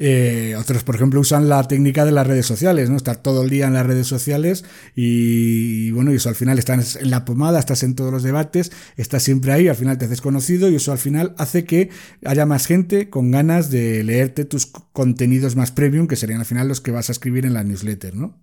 eh, 0.00 0.54
otros, 0.56 0.84
por 0.84 0.94
ejemplo, 0.94 1.18
usan 1.18 1.48
la 1.48 1.66
técnica 1.66 2.04
de 2.04 2.12
las 2.12 2.24
redes 2.24 2.46
sociales, 2.46 2.88
¿no? 2.88 2.96
Estar 2.96 3.16
todo 3.16 3.42
el 3.42 3.50
día 3.50 3.66
en 3.66 3.74
las 3.74 3.84
redes 3.84 4.06
sociales 4.06 4.64
y, 4.94 5.90
bueno, 5.90 6.12
y 6.12 6.16
eso 6.16 6.28
al 6.28 6.36
final 6.36 6.56
estás 6.56 6.94
en 6.94 7.10
la 7.10 7.24
pomada, 7.24 7.58
estás 7.58 7.82
en 7.82 7.96
todos 7.96 8.12
los 8.12 8.22
debates, 8.22 8.70
estás 8.96 9.24
siempre 9.24 9.52
ahí, 9.52 9.66
al 9.66 9.74
final 9.74 9.98
te 9.98 10.04
haces 10.04 10.20
conocido 10.20 10.70
y 10.70 10.76
eso 10.76 10.92
al 10.92 10.98
final 10.98 11.34
hace 11.36 11.64
que 11.64 11.90
haya 12.24 12.46
más 12.46 12.66
gente 12.66 13.10
con 13.10 13.32
ganas 13.32 13.72
de 13.72 14.04
leerte 14.04 14.44
tus 14.44 14.66
contenidos 14.66 15.56
más 15.56 15.72
premium, 15.72 16.06
que 16.06 16.14
serían 16.14 16.38
al 16.38 16.46
final 16.46 16.68
los 16.68 16.80
que 16.80 16.92
vas 16.92 17.08
a 17.08 17.12
escribir 17.12 17.44
en 17.44 17.54
la 17.54 17.64
newsletter, 17.64 18.14
¿no? 18.14 18.38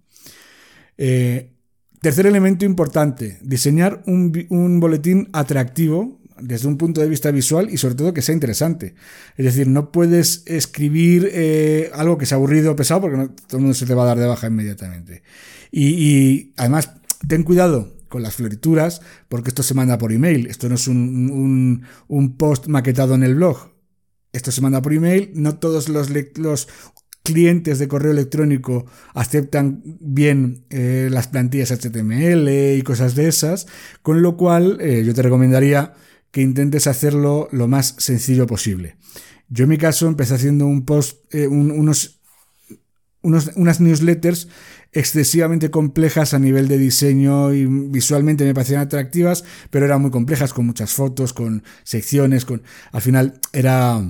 Eh, 0.97 1.53
tercer 2.01 2.27
elemento 2.27 2.65
importante, 2.65 3.39
diseñar 3.41 4.03
un, 4.07 4.45
un 4.49 4.81
boletín 4.81 5.29
atractivo 5.31 6.19
desde 6.39 6.67
un 6.67 6.77
punto 6.77 7.01
de 7.01 7.07
vista 7.07 7.31
visual 7.31 7.69
y 7.69 7.77
sobre 7.77 7.95
todo 7.95 8.13
que 8.13 8.21
sea 8.21 8.33
interesante. 8.33 8.95
Es 9.37 9.45
decir, 9.45 9.67
no 9.67 9.91
puedes 9.91 10.43
escribir 10.45 11.29
eh, 11.31 11.89
algo 11.93 12.17
que 12.17 12.25
sea 12.25 12.37
aburrido 12.37 12.71
o 12.71 12.75
pesado 12.75 13.01
porque 13.01 13.29
todo 13.47 13.57
el 13.57 13.61
mundo 13.61 13.73
se 13.73 13.85
te 13.85 13.93
va 13.93 14.03
a 14.03 14.07
dar 14.07 14.19
de 14.19 14.27
baja 14.27 14.47
inmediatamente. 14.47 15.23
Y, 15.71 16.53
además, 16.57 16.91
ten 17.27 17.43
cuidado 17.43 17.95
con 18.07 18.23
las 18.23 18.35
florituras 18.35 19.01
porque 19.27 19.49
esto 19.49 19.63
se 19.63 19.73
manda 19.73 19.97
por 19.97 20.11
email. 20.11 20.47
Esto 20.47 20.69
no 20.69 20.75
es 20.75 20.87
un, 20.87 21.85
un, 22.07 22.37
post 22.37 22.67
maquetado 22.67 23.15
en 23.15 23.23
el 23.23 23.35
blog. 23.35 23.71
Esto 24.31 24.51
se 24.51 24.61
manda 24.61 24.81
por 24.81 24.93
email. 24.93 25.31
No 25.33 25.57
todos 25.57 25.89
los, 25.89 26.09
los 26.37 26.67
clientes 27.25 27.79
de 27.79 27.87
correo 27.89 28.11
electrónico 28.11 28.85
aceptan 29.13 29.81
bien 29.83 30.63
eh, 30.69 31.09
las 31.11 31.27
plantillas 31.27 31.71
HTML 31.71 32.47
y 32.77 32.81
cosas 32.83 33.15
de 33.15 33.27
esas, 33.27 33.67
con 34.01 34.21
lo 34.21 34.37
cual 34.37 34.77
eh, 34.79 35.03
yo 35.05 35.13
te 35.13 35.23
recomendaría 35.23 35.93
que 36.35 36.41
intentes 36.41 36.85
hacerlo 36.85 37.47
lo 37.53 37.69
más 37.69 37.95
sencillo 37.97 38.45
posible. 38.45 38.97
Yo 39.47 39.63
en 39.63 39.69
mi 39.69 39.77
caso 39.77 40.05
empecé 40.05 40.33
haciendo 40.33 40.65
un 40.65 40.83
post, 40.83 41.33
eh, 41.33 41.47
unos, 41.47 42.19
unos, 43.21 43.51
unas 43.55 43.79
newsletters 43.79 44.49
excesivamente 44.91 45.71
complejas 45.71 46.33
a 46.33 46.39
nivel 46.39 46.67
de 46.67 46.77
diseño 46.77 47.53
y 47.53 47.65
visualmente 47.65 48.43
me 48.43 48.53
parecían 48.53 48.81
atractivas, 48.81 49.45
pero 49.69 49.85
eran 49.85 50.01
muy 50.01 50.11
complejas, 50.11 50.51
con 50.51 50.65
muchas 50.65 50.91
fotos, 50.91 51.31
con 51.31 51.63
secciones, 51.85 52.43
con... 52.43 52.63
Al 52.91 53.01
final 53.01 53.39
era 53.53 54.03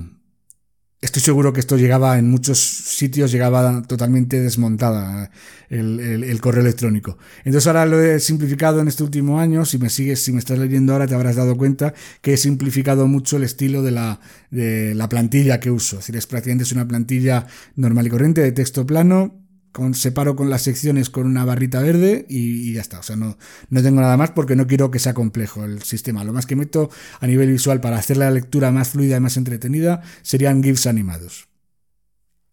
Estoy 1.02 1.20
seguro 1.20 1.52
que 1.52 1.60
esto 1.60 1.76
llegaba 1.76 2.18
en 2.18 2.30
muchos 2.30 2.58
sitios, 2.58 3.30
llegaba 3.30 3.82
totalmente 3.82 4.40
desmontada 4.40 5.30
el, 5.68 6.40
correo 6.40 6.62
electrónico. 6.62 7.18
Entonces 7.44 7.66
ahora 7.66 7.84
lo 7.84 8.00
he 8.00 8.18
simplificado 8.18 8.80
en 8.80 8.88
este 8.88 9.02
último 9.02 9.38
año. 9.38 9.66
Si 9.66 9.76
me 9.78 9.90
sigues, 9.90 10.22
si 10.22 10.32
me 10.32 10.38
estás 10.38 10.58
leyendo 10.58 10.94
ahora, 10.94 11.06
te 11.06 11.14
habrás 11.14 11.36
dado 11.36 11.54
cuenta 11.56 11.92
que 12.22 12.32
he 12.32 12.36
simplificado 12.38 13.06
mucho 13.08 13.36
el 13.36 13.42
estilo 13.42 13.82
de 13.82 13.90
la, 13.90 14.20
de 14.50 14.94
la 14.94 15.08
plantilla 15.10 15.60
que 15.60 15.70
uso. 15.70 15.96
Es 15.96 16.04
decir, 16.04 16.16
es 16.16 16.26
prácticamente 16.26 16.72
una 16.72 16.88
plantilla 16.88 17.46
normal 17.74 18.06
y 18.06 18.10
corriente 18.10 18.40
de 18.40 18.52
texto 18.52 18.86
plano, 18.86 19.45
separo 19.94 20.36
con 20.36 20.50
las 20.50 20.62
secciones 20.62 21.10
con 21.10 21.26
una 21.26 21.44
barrita 21.44 21.80
verde 21.80 22.26
y, 22.28 22.72
ya 22.72 22.80
está. 22.80 23.00
O 23.00 23.02
sea, 23.02 23.16
no, 23.16 23.38
no 23.70 23.82
tengo 23.82 24.00
nada 24.00 24.16
más 24.16 24.30
porque 24.30 24.56
no 24.56 24.66
quiero 24.66 24.90
que 24.90 24.98
sea 24.98 25.14
complejo 25.14 25.64
el 25.64 25.82
sistema. 25.82 26.24
Lo 26.24 26.32
más 26.32 26.46
que 26.46 26.56
meto 26.56 26.90
a 27.20 27.26
nivel 27.26 27.50
visual 27.50 27.80
para 27.80 27.98
hacer 27.98 28.16
la 28.16 28.30
lectura 28.30 28.70
más 28.72 28.90
fluida 28.90 29.16
y 29.16 29.20
más 29.20 29.36
entretenida 29.36 30.02
serían 30.22 30.62
GIFs 30.62 30.86
animados. 30.86 31.48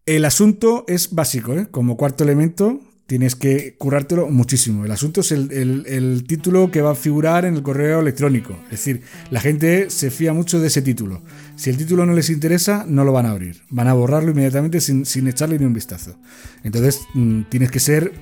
El 0.06 0.24
asunto 0.26 0.84
es 0.86 1.14
básico, 1.14 1.54
¿eh? 1.54 1.68
como 1.70 1.96
cuarto 1.96 2.24
elemento, 2.24 2.80
tienes 3.06 3.34
que 3.34 3.74
currártelo 3.76 4.28
muchísimo. 4.28 4.84
El 4.84 4.90
asunto 4.90 5.20
es 5.20 5.32
el, 5.32 6.24
título 6.26 6.70
que 6.70 6.80
va 6.80 6.92
a 6.92 6.94
figurar 6.94 7.44
en 7.44 7.54
el 7.54 7.62
correo 7.62 8.00
electrónico. 8.00 8.56
Es 8.64 8.78
decir, 8.84 9.02
la 9.30 9.40
gente 9.40 9.90
se 9.90 10.10
fía 10.10 10.32
mucho 10.32 10.60
de 10.60 10.68
ese 10.68 10.82
título. 10.82 11.22
Si 11.56 11.70
el 11.70 11.76
título 11.76 12.06
no 12.06 12.14
les 12.14 12.30
interesa, 12.30 12.84
no 12.88 13.04
lo 13.04 13.12
van 13.12 13.26
a 13.26 13.30
abrir. 13.30 13.62
Van 13.70 13.88
a 13.88 13.94
borrarlo 13.94 14.30
inmediatamente 14.30 14.80
sin, 14.80 15.28
echarle 15.28 15.58
ni 15.58 15.66
un 15.66 15.74
vistazo. 15.74 16.16
Entonces, 16.62 17.00
mm, 17.14 17.42
tienes 17.50 17.70
que 17.70 17.80
ser 17.80 18.12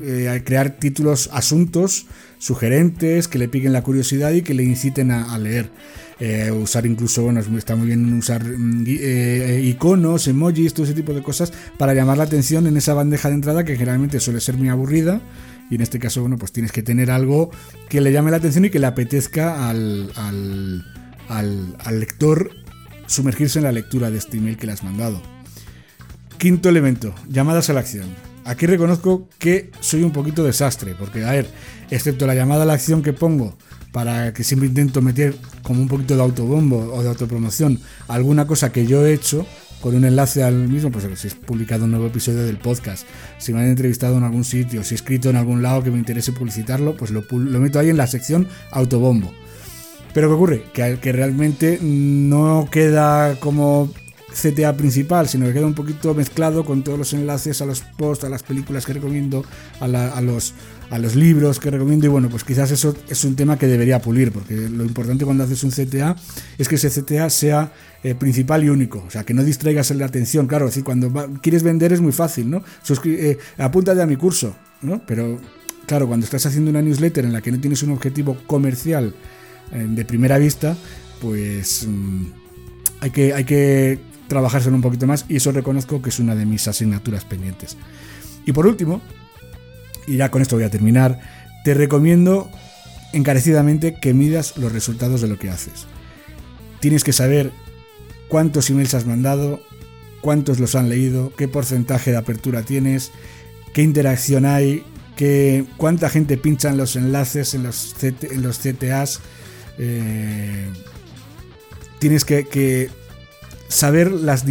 eh, 0.00 0.42
crear 0.44 0.70
títulos, 0.70 1.28
asuntos 1.32 2.06
sugerentes, 2.38 3.26
que 3.26 3.38
le 3.38 3.48
piquen 3.48 3.72
la 3.72 3.82
curiosidad 3.82 4.30
y 4.30 4.42
que 4.42 4.54
le 4.54 4.62
inciten 4.62 5.10
a, 5.10 5.36
leer. 5.38 5.70
Eh, 6.20 6.50
usar 6.50 6.84
incluso, 6.84 7.22
bueno, 7.22 7.40
está 7.40 7.76
muy 7.76 7.86
bien 7.86 8.12
usar 8.14 8.44
mm, 8.44 8.84
eh, 8.88 9.60
iconos, 9.64 10.26
emojis, 10.26 10.74
todo 10.74 10.84
ese 10.84 10.94
tipo 10.94 11.14
de 11.14 11.22
cosas 11.22 11.52
para 11.76 11.94
llamar 11.94 12.18
la 12.18 12.24
atención 12.24 12.66
en 12.66 12.76
esa 12.76 12.92
bandeja 12.92 13.28
de 13.28 13.36
entrada 13.36 13.64
que 13.64 13.76
generalmente 13.76 14.18
suele 14.18 14.40
ser 14.40 14.56
muy 14.56 14.68
aburrida. 14.68 15.20
Y 15.70 15.76
en 15.76 15.82
este 15.82 15.98
caso, 15.98 16.22
bueno, 16.22 16.38
pues 16.38 16.50
tienes 16.50 16.72
que 16.72 16.82
tener 16.82 17.10
algo 17.10 17.50
que 17.88 18.00
le 18.00 18.10
llame 18.10 18.30
la 18.30 18.38
atención 18.38 18.64
y 18.64 18.70
que 18.70 18.78
le 18.78 18.86
apetezca 18.86 19.68
al, 19.68 20.10
al, 20.16 20.84
al 21.28 22.00
lector 22.00 22.50
sumergirse 23.06 23.58
en 23.58 23.64
la 23.64 23.72
lectura 23.72 24.10
de 24.10 24.18
este 24.18 24.38
email 24.38 24.56
que 24.56 24.66
le 24.66 24.72
has 24.72 24.82
mandado. 24.82 25.22
Quinto 26.38 26.68
elemento, 26.68 27.14
llamadas 27.28 27.68
a 27.68 27.74
la 27.74 27.80
acción. 27.80 28.27
Aquí 28.48 28.64
reconozco 28.64 29.28
que 29.38 29.70
soy 29.80 30.02
un 30.02 30.10
poquito 30.10 30.42
desastre, 30.42 30.94
porque, 30.98 31.22
a 31.22 31.32
ver, 31.32 31.50
excepto 31.90 32.26
la 32.26 32.34
llamada 32.34 32.62
a 32.62 32.64
la 32.64 32.72
acción 32.72 33.02
que 33.02 33.12
pongo 33.12 33.54
para 33.92 34.32
que 34.32 34.42
siempre 34.42 34.66
intento 34.66 35.02
meter 35.02 35.36
como 35.62 35.82
un 35.82 35.88
poquito 35.88 36.16
de 36.16 36.22
autobombo 36.22 36.78
o 36.94 37.02
de 37.02 37.10
autopromoción 37.10 37.78
alguna 38.08 38.46
cosa 38.46 38.72
que 38.72 38.86
yo 38.86 39.04
he 39.04 39.12
hecho 39.12 39.46
con 39.82 39.94
un 39.94 40.06
enlace 40.06 40.42
al 40.44 40.66
mismo, 40.66 40.90
pues 40.90 41.04
si 41.20 41.28
he 41.28 41.30
publicado 41.30 41.84
un 41.84 41.90
nuevo 41.90 42.06
episodio 42.06 42.42
del 42.42 42.56
podcast, 42.56 43.06
si 43.36 43.52
me 43.52 43.60
han 43.60 43.66
entrevistado 43.66 44.16
en 44.16 44.24
algún 44.24 44.44
sitio, 44.44 44.82
si 44.82 44.94
he 44.94 44.96
escrito 44.96 45.28
en 45.28 45.36
algún 45.36 45.62
lado 45.62 45.82
que 45.82 45.90
me 45.90 45.98
interese 45.98 46.32
publicitarlo, 46.32 46.96
pues 46.96 47.10
lo, 47.10 47.24
meto 47.60 47.78
ahí 47.78 47.90
en 47.90 47.98
la 47.98 48.06
sección 48.06 48.48
autobombo. 48.70 49.30
Pero 50.14 50.28
¿qué 50.28 50.34
ocurre? 50.34 50.62
Que, 50.72 50.98
que 50.98 51.12
realmente 51.12 51.80
no 51.82 52.66
queda 52.72 53.38
como 53.40 53.92
CTA 54.32 54.76
principal, 54.76 55.28
sino 55.28 55.46
que 55.46 55.54
queda 55.54 55.66
un 55.66 55.74
poquito 55.74 56.14
mezclado 56.14 56.64
con 56.64 56.82
todos 56.82 56.98
los 56.98 57.12
enlaces 57.12 57.60
a 57.62 57.66
los 57.66 57.80
posts, 57.80 58.24
a 58.24 58.28
las 58.28 58.42
películas 58.42 58.84
que 58.84 58.92
recomiendo, 58.92 59.44
a, 59.80 60.20
los, 60.20 60.54
a 60.90 60.98
los 60.98 61.16
libros 61.16 61.58
que 61.58 61.70
recomiendo. 61.70 62.06
Y 62.06 62.08
bueno, 62.08 62.28
pues 62.28 62.44
quizás 62.44 62.70
eso 62.70 62.94
es 63.08 63.24
un 63.24 63.36
tema 63.36 63.58
que 63.58 63.66
debería 63.66 64.00
pulir, 64.00 64.32
porque 64.32 64.54
lo 64.54 64.84
importante 64.84 65.24
cuando 65.24 65.44
haces 65.44 65.64
un 65.64 65.70
CTA 65.70 66.16
es 66.58 66.68
que 66.68 66.76
ese 66.76 66.90
CTA 66.90 67.30
sea 67.30 67.72
eh, 68.02 68.14
principal 68.14 68.62
y 68.64 68.68
único, 68.68 69.02
o 69.06 69.10
sea, 69.10 69.24
que 69.24 69.34
no 69.34 69.42
distraigas 69.42 69.90
la 69.90 70.06
atención. 70.06 70.46
Claro, 70.46 70.66
decir, 70.66 70.84
cuando 70.84 71.12
quieres 71.42 71.62
vender 71.62 71.92
es 71.92 72.00
muy 72.00 72.12
fácil, 72.12 72.50
¿no? 72.50 72.62
Eh, 73.04 73.38
apúntate 73.56 74.02
a 74.02 74.06
mi 74.06 74.16
curso, 74.16 74.54
¿no? 74.82 75.02
Pero 75.06 75.40
claro, 75.86 76.06
cuando 76.06 76.24
estás 76.24 76.46
haciendo 76.46 76.70
una 76.70 76.82
newsletter 76.82 77.24
en 77.24 77.32
la 77.32 77.40
que 77.40 77.50
no 77.50 77.58
tienes 77.58 77.82
un 77.82 77.90
objetivo 77.90 78.36
comercial 78.46 79.14
eh, 79.72 79.86
de 79.88 80.04
primera 80.04 80.38
vista, 80.38 80.76
pues 81.20 81.86
mm, 81.88 82.24
hay, 83.00 83.10
que, 83.10 83.34
hay 83.34 83.44
que 83.44 83.98
trabajárselo 84.28 84.76
un 84.76 84.82
poquito 84.82 85.06
más 85.06 85.24
y 85.28 85.36
eso 85.36 85.50
reconozco 85.50 86.00
que 86.00 86.10
es 86.10 86.18
una 86.18 86.34
de 86.34 86.46
mis 86.46 86.68
asignaturas 86.68 87.24
pendientes. 87.24 87.76
Y 88.46 88.52
por 88.52 88.66
último, 88.66 89.00
y 90.06 90.16
ya 90.16 90.30
con 90.30 90.42
esto 90.42 90.56
voy 90.56 90.64
a 90.64 90.70
terminar, 90.70 91.20
te 91.64 91.74
recomiendo 91.74 92.50
encarecidamente 93.12 93.94
que 94.00 94.14
midas 94.14 94.56
los 94.56 94.72
resultados 94.72 95.20
de 95.20 95.28
lo 95.28 95.38
que 95.38 95.50
haces. 95.50 95.86
Tienes 96.80 97.04
que 97.04 97.12
saber 97.12 97.50
cuántos 98.28 98.70
emails 98.70 98.94
has 98.94 99.06
mandado, 99.06 99.60
cuántos 100.20 100.60
los 100.60 100.74
han 100.74 100.88
leído, 100.88 101.32
qué 101.36 101.48
porcentaje 101.48 102.10
de 102.10 102.18
apertura 102.18 102.62
tienes, 102.62 103.10
qué 103.72 103.82
interacción 103.82 104.44
hay, 104.44 104.84
qué, 105.16 105.64
cuánta 105.76 106.08
gente 106.10 106.36
pincha 106.36 106.68
en 106.68 106.76
los 106.76 106.96
enlaces, 106.96 107.54
en 107.54 107.64
los, 107.64 107.94
los 108.36 108.58
CTAs. 108.58 109.20
Eh, 109.78 110.68
tienes 111.98 112.24
que 112.24 112.90
saber 113.68 114.10
las, 114.10 114.44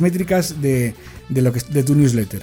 métricas 0.00 0.60
de, 0.60 0.94
lo 1.30 1.52
que, 1.52 1.60
de 1.70 1.82
tu 1.82 1.94
newsletter 1.94 2.42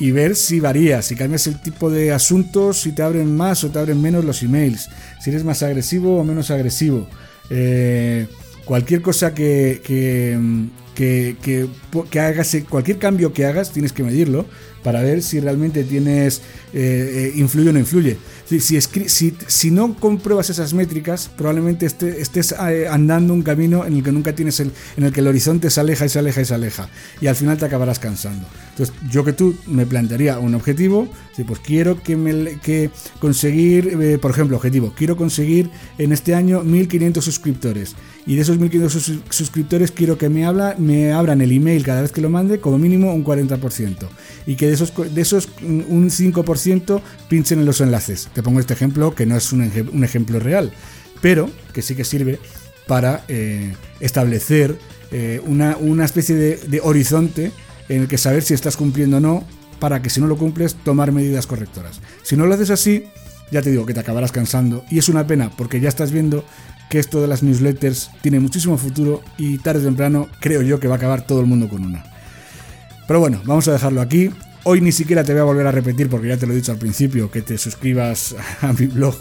y 0.00 0.12
ver 0.12 0.34
si 0.34 0.60
varía, 0.60 1.02
si 1.02 1.14
cambias 1.14 1.46
el 1.46 1.60
tipo 1.60 1.90
de 1.90 2.12
asuntos, 2.12 2.80
si 2.80 2.92
te 2.92 3.02
abren 3.02 3.36
más 3.36 3.62
o 3.64 3.70
te 3.70 3.78
abren 3.78 4.00
menos 4.00 4.24
los 4.24 4.42
emails, 4.42 4.88
si 5.22 5.30
eres 5.30 5.44
más 5.44 5.62
agresivo 5.62 6.18
o 6.18 6.24
menos 6.24 6.50
agresivo. 6.50 7.06
Eh, 7.50 8.26
cualquier 8.64 9.02
cosa 9.02 9.34
que, 9.34 9.82
que, 9.84 11.68
que, 12.10 12.20
hagas, 12.20 12.56
cualquier 12.68 12.98
cambio 12.98 13.34
que 13.34 13.44
hagas, 13.44 13.72
tienes 13.72 13.92
que 13.92 14.02
medirlo 14.02 14.46
para 14.82 15.02
ver 15.02 15.22
si 15.22 15.38
realmente 15.38 15.84
tienes, 15.84 16.40
eh, 16.72 17.32
eh, 17.34 17.38
influye 17.38 17.70
o 17.70 17.72
no 17.72 17.78
influye. 17.78 18.16
Si, 18.46 18.60
si, 18.60 19.34
si, 19.46 19.70
no 19.70 19.94
compruebas 19.94 20.50
esas 20.50 20.74
métricas, 20.74 21.30
probablemente 21.36 21.86
estés 21.86 22.52
eh, 22.52 22.86
andando 22.88 23.32
un 23.32 23.42
camino 23.42 23.84
en 23.86 23.94
el 23.94 24.02
que 24.02 24.12
nunca 24.12 24.34
tienes 24.34 24.58
el, 24.60 24.72
en 24.96 25.04
el 25.04 25.12
que 25.12 25.20
el 25.20 25.28
horizonte 25.28 25.70
se 25.70 25.80
aleja 25.80 26.06
y 26.06 26.08
se 26.08 26.18
aleja 26.18 26.40
y 26.40 26.44
se 26.44 26.54
aleja. 26.54 26.88
Y 27.20 27.26
al 27.28 27.36
final 27.36 27.58
te 27.58 27.64
acabarás 27.64 27.98
cansando. 27.98 28.46
Entonces, 28.70 28.94
yo 29.10 29.24
que 29.24 29.32
tú 29.32 29.56
me 29.66 29.86
plantearía 29.86 30.38
un 30.38 30.54
objetivo, 30.54 31.08
si 31.34 31.44
pues 31.44 31.60
quiero 31.60 32.02
que, 32.02 32.16
me, 32.16 32.58
conseguir, 33.20 34.18
por 34.20 34.30
ejemplo, 34.30 34.56
objetivo, 34.56 34.94
quiero 34.96 35.16
conseguir 35.16 35.70
en 35.98 36.12
este 36.12 36.34
año 36.34 36.62
1500 36.62 37.24
suscriptores. 37.24 37.94
Y 38.26 38.36
de 38.36 38.42
esos 38.42 38.58
1500 38.58 39.22
suscriptores 39.30 39.90
quiero 39.90 40.18
que 40.18 40.28
me, 40.28 40.44
habla, 40.44 40.76
me 40.78 41.12
abran 41.12 41.40
el 41.40 41.52
email 41.52 41.82
cada 41.82 42.02
vez 42.02 42.12
que 42.12 42.20
lo 42.20 42.30
mande 42.30 42.60
como 42.60 42.78
mínimo 42.78 43.12
un 43.12 43.24
40%. 43.24 43.96
Y 44.46 44.56
que 44.56 44.66
de 44.66 44.74
esos, 44.74 44.92
de 44.96 45.20
esos 45.20 45.48
un 45.62 46.10
5% 46.10 46.59
pinchen 47.28 47.60
en 47.60 47.66
los 47.66 47.80
enlaces. 47.80 48.28
Te 48.32 48.42
pongo 48.42 48.60
este 48.60 48.74
ejemplo 48.74 49.14
que 49.14 49.26
no 49.26 49.36
es 49.36 49.52
un, 49.52 49.62
ejemplo 49.62 50.38
real, 50.38 50.72
pero 51.20 51.50
que 51.72 51.82
sí 51.82 51.94
que 51.94 52.04
sirve 52.04 52.38
para 52.86 53.24
eh, 53.28 53.74
establecer 54.00 54.76
eh, 55.12 55.40
una, 55.44 56.04
especie 56.04 56.34
de, 56.34 56.80
horizonte 56.82 57.52
en 57.88 58.02
el 58.02 58.08
que 58.08 58.18
saber 58.18 58.42
si 58.42 58.54
estás 58.54 58.76
cumpliendo 58.76 59.18
o 59.18 59.20
no, 59.20 59.44
para 59.78 60.02
que 60.02 60.10
si 60.10 60.20
no 60.20 60.26
lo 60.26 60.36
cumples, 60.36 60.74
tomar 60.74 61.12
medidas 61.12 61.46
correctoras. 61.46 62.00
Si 62.22 62.36
no 62.36 62.46
lo 62.46 62.54
haces 62.54 62.70
así, 62.70 63.04
ya 63.50 63.62
te 63.62 63.70
digo 63.70 63.86
que 63.86 63.94
te 63.94 64.00
acabarás 64.00 64.32
cansando. 64.32 64.84
Y 64.90 64.98
es 64.98 65.08
una 65.08 65.26
pena, 65.26 65.50
porque 65.56 65.80
ya 65.80 65.88
estás 65.88 66.12
viendo 66.12 66.44
que 66.90 66.98
esto 66.98 67.20
de 67.20 67.28
las 67.28 67.42
newsletters 67.42 68.10
tiene 68.20 68.40
muchísimo 68.40 68.76
futuro 68.76 69.22
y 69.38 69.58
tarde 69.58 69.80
o 69.80 69.84
temprano 69.84 70.28
creo 70.40 70.60
yo 70.62 70.80
que 70.80 70.88
va 70.88 70.94
a 70.94 70.98
acabar 70.98 71.26
todo 71.26 71.40
el 71.40 71.46
mundo 71.46 71.68
con 71.68 71.84
una. 71.84 72.04
Pero 73.06 73.20
bueno, 73.20 73.40
vamos 73.44 73.66
a 73.68 73.72
dejarlo 73.72 74.00
aquí. 74.00 74.30
Hoy 74.64 74.82
ni 74.82 74.92
siquiera 74.92 75.24
te 75.24 75.32
voy 75.32 75.40
a 75.40 75.44
volver 75.44 75.66
a 75.66 75.72
repetir 75.72 76.10
porque 76.10 76.28
ya 76.28 76.36
te 76.36 76.46
lo 76.46 76.52
he 76.52 76.56
dicho 76.56 76.72
al 76.72 76.78
principio, 76.78 77.30
que 77.30 77.40
te 77.40 77.56
suscribas 77.56 78.36
a 78.60 78.72
mi 78.74 78.86
blog, 78.86 79.14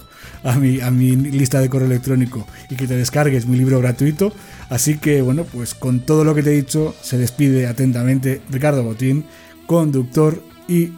a 0.43 0.55
mi, 0.55 0.81
a 0.81 0.91
mi 0.91 1.15
lista 1.15 1.61
de 1.61 1.69
correo 1.69 1.87
electrónico 1.87 2.45
y 2.69 2.75
que 2.75 2.87
te 2.87 2.97
descargues 2.97 3.47
mi 3.47 3.57
libro 3.57 3.79
gratuito. 3.79 4.33
Así 4.69 4.97
que 4.97 5.21
bueno, 5.21 5.45
pues 5.45 5.75
con 5.75 6.01
todo 6.01 6.25
lo 6.25 6.35
que 6.35 6.43
te 6.43 6.51
he 6.51 6.55
dicho, 6.55 6.93
se 7.01 7.17
despide 7.17 7.67
atentamente 7.67 8.41
Ricardo 8.49 8.83
Botín, 8.83 9.25
conductor 9.65 10.43
y 10.67 10.91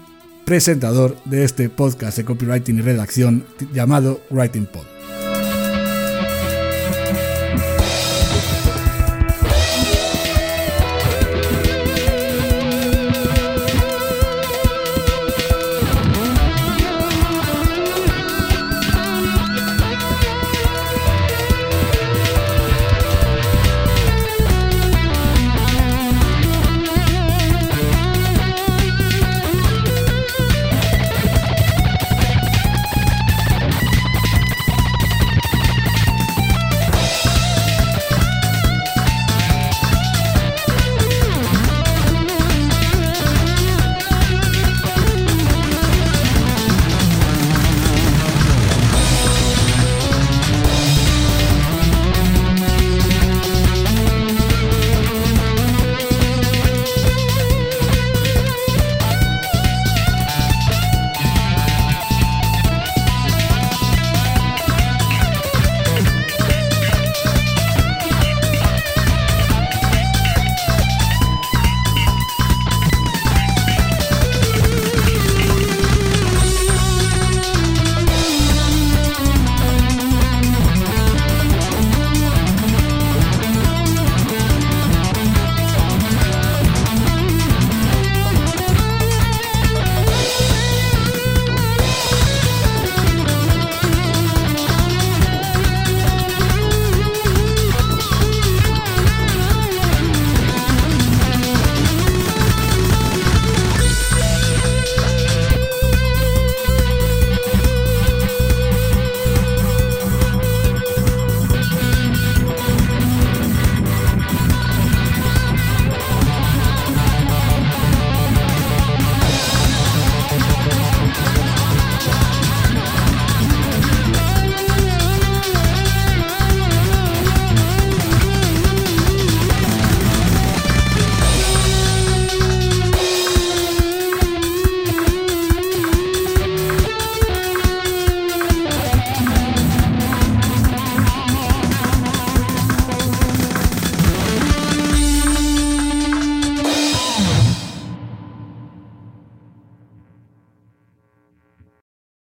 presentador 0.44 1.18
de 1.26 1.44
este 1.44 1.70
podcast 1.70 2.18
de 2.18 2.26
copywriting 2.26 2.80
y 2.80 2.82
redacción 2.82 3.46
llamado 3.74 4.22
Writing 4.32 4.66
Pod. 4.66 5.01